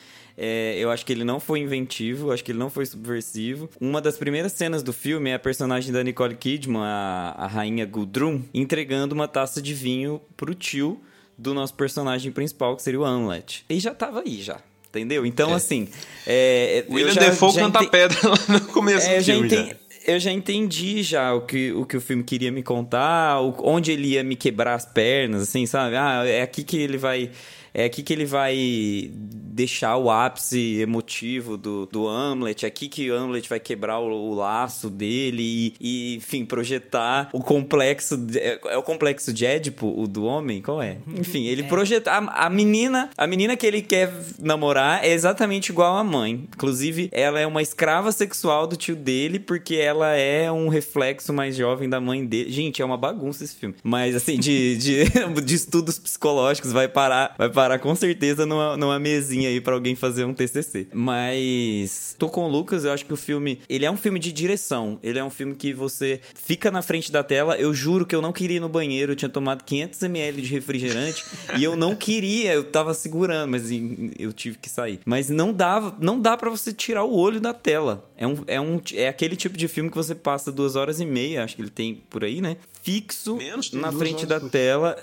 É, 0.41 0.77
eu 0.79 0.89
acho 0.89 1.05
que 1.05 1.13
ele 1.13 1.25
não 1.25 1.41
foi 1.41 1.59
inventivo, 1.59 2.31
acho 2.31 2.45
que 2.45 2.53
ele 2.53 2.61
não 2.61 2.71
foi 2.71 2.87
subversivo. 2.87 3.69
Uma 3.81 4.01
das 4.01 4.17
primeiras 4.17 4.53
cenas 4.53 4.85
do 4.85 4.93
filme 4.93 5.31
é 5.31 5.35
a 5.35 5.39
personagem 5.39 5.93
da 5.93 6.05
Nicole 6.05 6.37
Kidman, 6.37 6.81
a, 6.81 7.35
a 7.37 7.47
rainha 7.49 7.85
Gudrun, 7.85 8.43
entregando 8.55 9.17
uma 9.17 9.27
taça 9.27 9.61
de 9.61 9.75
vinho 9.75 10.21
pro 10.37 10.55
tio 10.55 11.01
do 11.37 11.53
nosso 11.53 11.75
personagem 11.75 12.31
principal, 12.31 12.77
que 12.77 12.83
seria 12.83 13.01
o 13.01 13.05
Hamlet. 13.05 13.65
E 13.69 13.81
já 13.81 13.93
tava 13.93 14.21
aí, 14.21 14.41
já. 14.41 14.61
Entendeu? 14.91 15.27
Então, 15.27 15.51
é. 15.51 15.55
assim. 15.55 15.89
É, 16.25 16.85
William 16.89 17.13
já, 17.13 17.21
Defoe 17.21 17.53
já 17.53 17.61
canta 17.61 17.83
ente... 17.83 17.91
pedra 17.91 18.19
lá 18.29 18.39
no 18.49 18.61
começo 18.69 19.09
é, 19.09 19.19
do 19.19 19.25
filme. 19.25 19.49
Já 19.49 19.77
eu 20.07 20.19
já 20.19 20.33
entendi 20.33 21.03
já 21.03 21.35
o 21.35 21.43
que, 21.43 21.71
o 21.73 21.85
que 21.85 21.97
o 21.97 22.01
filme 22.01 22.23
queria 22.23 22.51
me 22.51 22.63
contar, 22.63 23.43
o, 23.43 23.55
onde 23.63 23.93
ele 23.93 24.09
ia 24.09 24.25
me 24.25 24.37
quebrar 24.37 24.75
as 24.75 24.87
pernas, 24.87 25.43
assim, 25.43 25.67
sabe? 25.67 25.97
Ah, 25.97 26.25
é 26.25 26.41
aqui 26.41 26.65
que 26.65 26.79
ele 26.79 26.97
vai 26.97 27.31
é 27.75 27.85
aqui 27.85 28.03
que 28.03 28.13
ele 28.13 28.25
vai 28.25 29.11
deixar 29.59 29.97
o 29.97 30.09
ápice 30.09 30.79
emotivo 30.81 31.57
do, 31.57 31.85
do 31.87 32.07
Hamlet, 32.07 32.65
é 32.65 32.69
aqui 32.69 32.89
que 32.89 33.11
o 33.11 33.17
Hamlet 33.17 33.49
vai 33.49 33.59
quebrar 33.59 33.99
o, 33.99 34.07
o 34.09 34.35
laço 34.35 34.89
dele 34.89 35.43
e, 35.43 35.75
e, 35.81 36.17
enfim, 36.17 36.45
projetar 36.45 37.29
o 37.33 37.41
complexo. 37.41 38.17
De, 38.17 38.39
é, 38.39 38.61
é, 38.67 38.79
o 38.79 38.85
complexo 38.85 39.33
de 39.33 39.45
Édipo, 39.45 39.93
o 40.01 40.07
do 40.07 40.25
homem? 40.25 40.63
Qual 40.63 40.81
é? 40.81 40.99
Enfim, 41.09 41.47
ele 41.47 41.63
é. 41.63 41.65
projeta. 41.65 42.13
A, 42.13 42.47
a, 42.47 42.49
menina, 42.51 43.11
a 43.19 43.27
menina 43.27 43.57
que 43.57 43.67
ele 43.67 43.83
quer 43.83 44.13
namorar 44.39 45.05
é 45.05 45.11
exatamente 45.11 45.71
igual 45.71 45.97
à 45.97 46.05
mãe. 46.05 46.47
Inclusive, 46.55 47.09
ela 47.11 47.41
é 47.41 47.47
uma 47.47 47.61
escrava 47.61 48.13
sexual 48.13 48.65
do 48.69 48.77
tio 48.77 48.95
dele, 48.95 49.41
porque 49.41 49.75
ela 49.75 50.15
é 50.15 50.53
um 50.53 50.69
reflexo 50.69 51.33
mais 51.33 51.57
jovem 51.57 51.89
da 51.89 52.01
mãe 52.01 52.25
dele. 52.25 52.53
Gente, 52.53 52.81
é 52.81 52.85
uma 52.85 52.97
bagunça 52.97 53.43
esse 53.43 53.57
filme. 53.57 53.75
Mas 53.83 54.15
assim, 54.15 54.39
de, 54.39 54.77
de, 54.77 55.05
de 55.45 55.55
estudos 55.55 55.99
psicológicos, 55.99 56.71
vai 56.71 56.87
parar, 56.87 57.35
vai 57.37 57.51
parar 57.51 57.81
com 57.81 57.93
certeza 57.97 58.47
numa, 58.47 58.77
numa 58.77 59.01
mesinha 59.01 59.48
aí 59.49 59.61
para 59.61 59.75
alguém 59.75 59.95
fazer 59.95 60.25
um 60.25 60.35
TCC. 60.35 60.89
Mas 60.93 62.15
tô 62.19 62.29
com 62.29 62.45
o 62.45 62.49
Lucas, 62.49 62.85
eu 62.85 62.93
acho 62.93 63.05
que 63.05 63.13
o 63.13 63.17
filme, 63.17 63.61
ele 63.69 63.85
é 63.85 63.91
um 63.91 63.97
filme 63.97 64.19
de 64.19 64.33
direção. 64.33 64.99
Ele 65.03 65.19
é 65.19 65.25
um 65.25 65.31
filme 65.31 65.55
que 65.55 65.73
você 65.73 66.21
fica 66.35 66.71
na 66.71 66.83
frente 66.83 67.11
da 67.11 67.23
tela. 67.23 67.57
Eu 67.57 67.75
juro 67.75 68.07
que 68.07 68.15
eu 68.15 68.23
não 68.23 68.33
queria 68.33 68.59
ir 68.59 68.61
no 68.61 68.69
banheiro, 68.69 69.13
eu 69.13 69.17
tinha 69.17 69.29
tomado 69.29 69.65
500 69.65 70.03
ml 70.03 70.43
de 70.43 70.49
refrigerante 70.49 71.25
e 71.59 71.65
eu 71.65 71.77
não 71.77 71.95
queria, 71.95 72.53
eu 72.53 72.65
tava 72.65 72.95
segurando, 72.95 73.51
mas 73.51 73.71
eu 74.19 74.33
tive 74.33 74.59
que 74.59 74.69
sair. 74.69 75.01
Mas 75.05 75.29
não 75.29 75.53
dava, 75.53 75.97
não 76.01 76.21
dá 76.21 76.37
para 76.37 76.51
você 76.51 76.73
tirar 76.73 77.05
o 77.05 77.17
olho 77.17 77.41
da 77.41 77.53
tela. 77.53 78.09
É 78.17 78.27
um, 78.27 78.45
é 78.47 78.61
um 78.61 78.81
é 78.95 79.09
aquele 79.09 79.37
tipo 79.37 79.57
de 79.57 79.69
filme 79.69 79.91
que 79.91 79.97
você 79.97 80.15
passa 80.15 80.53
duas 80.53 80.77
horas 80.77 81.01
e 81.01 81.07
meia, 81.07 81.45
acho 81.45 81.57
que 81.57 81.63
ele 81.63 81.71
tem 81.71 82.03
por 82.09 82.25
aí, 82.25 82.41
né? 82.41 82.57
Fixo 82.83 83.37
Menos, 83.37 83.73
na 83.73 83.93
frente 83.93 84.27
da 84.27 84.41
tela 84.41 84.97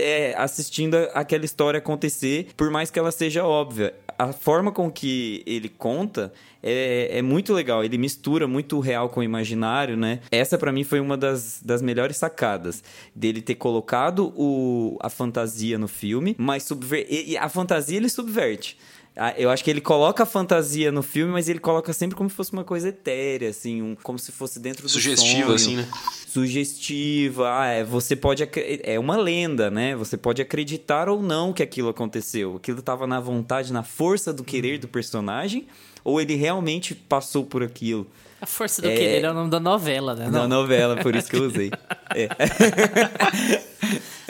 é, 0.00 0.34
assistindo 0.36 0.96
aquela 1.14 1.44
história 1.44 1.78
acontecer, 1.78 2.48
por 2.56 2.70
mais 2.70 2.90
que 2.90 2.98
ela 2.98 3.12
seja 3.12 3.44
óbvia. 3.44 3.94
A 4.18 4.32
forma 4.32 4.70
com 4.70 4.90
que 4.90 5.42
ele 5.46 5.68
conta 5.68 6.32
é, 6.62 7.18
é 7.18 7.22
muito 7.22 7.54
legal. 7.54 7.82
Ele 7.82 7.96
mistura 7.96 8.46
muito 8.46 8.76
o 8.76 8.80
real 8.80 9.08
com 9.08 9.20
o 9.20 9.22
imaginário, 9.22 9.96
né? 9.96 10.20
Essa 10.30 10.58
para 10.58 10.72
mim 10.72 10.84
foi 10.84 11.00
uma 11.00 11.16
das, 11.16 11.60
das 11.64 11.80
melhores 11.80 12.16
sacadas 12.16 12.84
dele 13.14 13.40
ter 13.40 13.54
colocado 13.54 14.32
o, 14.36 14.98
a 15.00 15.08
fantasia 15.08 15.78
no 15.78 15.88
filme, 15.88 16.34
mas 16.38 16.64
subver... 16.64 17.06
a 17.40 17.48
fantasia 17.48 17.96
ele 17.96 18.08
subverte. 18.08 18.76
Ah, 19.22 19.34
eu 19.36 19.50
acho 19.50 19.62
que 19.62 19.70
ele 19.70 19.82
coloca 19.82 20.22
a 20.22 20.26
fantasia 20.26 20.90
no 20.90 21.02
filme, 21.02 21.30
mas 21.30 21.46
ele 21.46 21.58
coloca 21.58 21.92
sempre 21.92 22.16
como 22.16 22.30
se 22.30 22.34
fosse 22.34 22.54
uma 22.54 22.64
coisa 22.64 22.88
etérea, 22.88 23.50
assim, 23.50 23.82
um, 23.82 23.94
como 24.02 24.18
se 24.18 24.32
fosse 24.32 24.58
dentro 24.58 24.84
do 24.84 24.88
Sugestiva, 24.88 25.42
sonho. 25.42 25.54
assim, 25.54 25.76
né? 25.76 25.86
Sugestiva. 26.26 27.50
Ah, 27.54 27.66
é, 27.66 27.84
você 27.84 28.16
pode. 28.16 28.48
É 28.82 28.98
uma 28.98 29.18
lenda, 29.18 29.70
né? 29.70 29.94
Você 29.94 30.16
pode 30.16 30.40
acreditar 30.40 31.06
ou 31.06 31.20
não 31.20 31.52
que 31.52 31.62
aquilo 31.62 31.90
aconteceu. 31.90 32.56
Aquilo 32.56 32.78
estava 32.78 33.06
na 33.06 33.20
vontade, 33.20 33.74
na 33.74 33.82
força 33.82 34.32
do 34.32 34.42
querer 34.42 34.78
do 34.78 34.88
personagem, 34.88 35.66
ou 36.02 36.18
ele 36.18 36.34
realmente 36.34 36.94
passou 36.94 37.44
por 37.44 37.62
aquilo. 37.62 38.06
A 38.40 38.46
Força 38.46 38.80
do 38.80 38.88
é... 38.88 38.96
Querer 38.96 39.24
é 39.24 39.30
o 39.30 39.34
nome 39.34 39.50
da 39.50 39.60
novela, 39.60 40.14
né? 40.14 40.30
Da 40.30 40.48
novela, 40.48 40.96
por 40.96 41.14
isso 41.14 41.28
que 41.28 41.36
eu 41.36 41.44
usei. 41.44 41.70
é. 42.16 42.26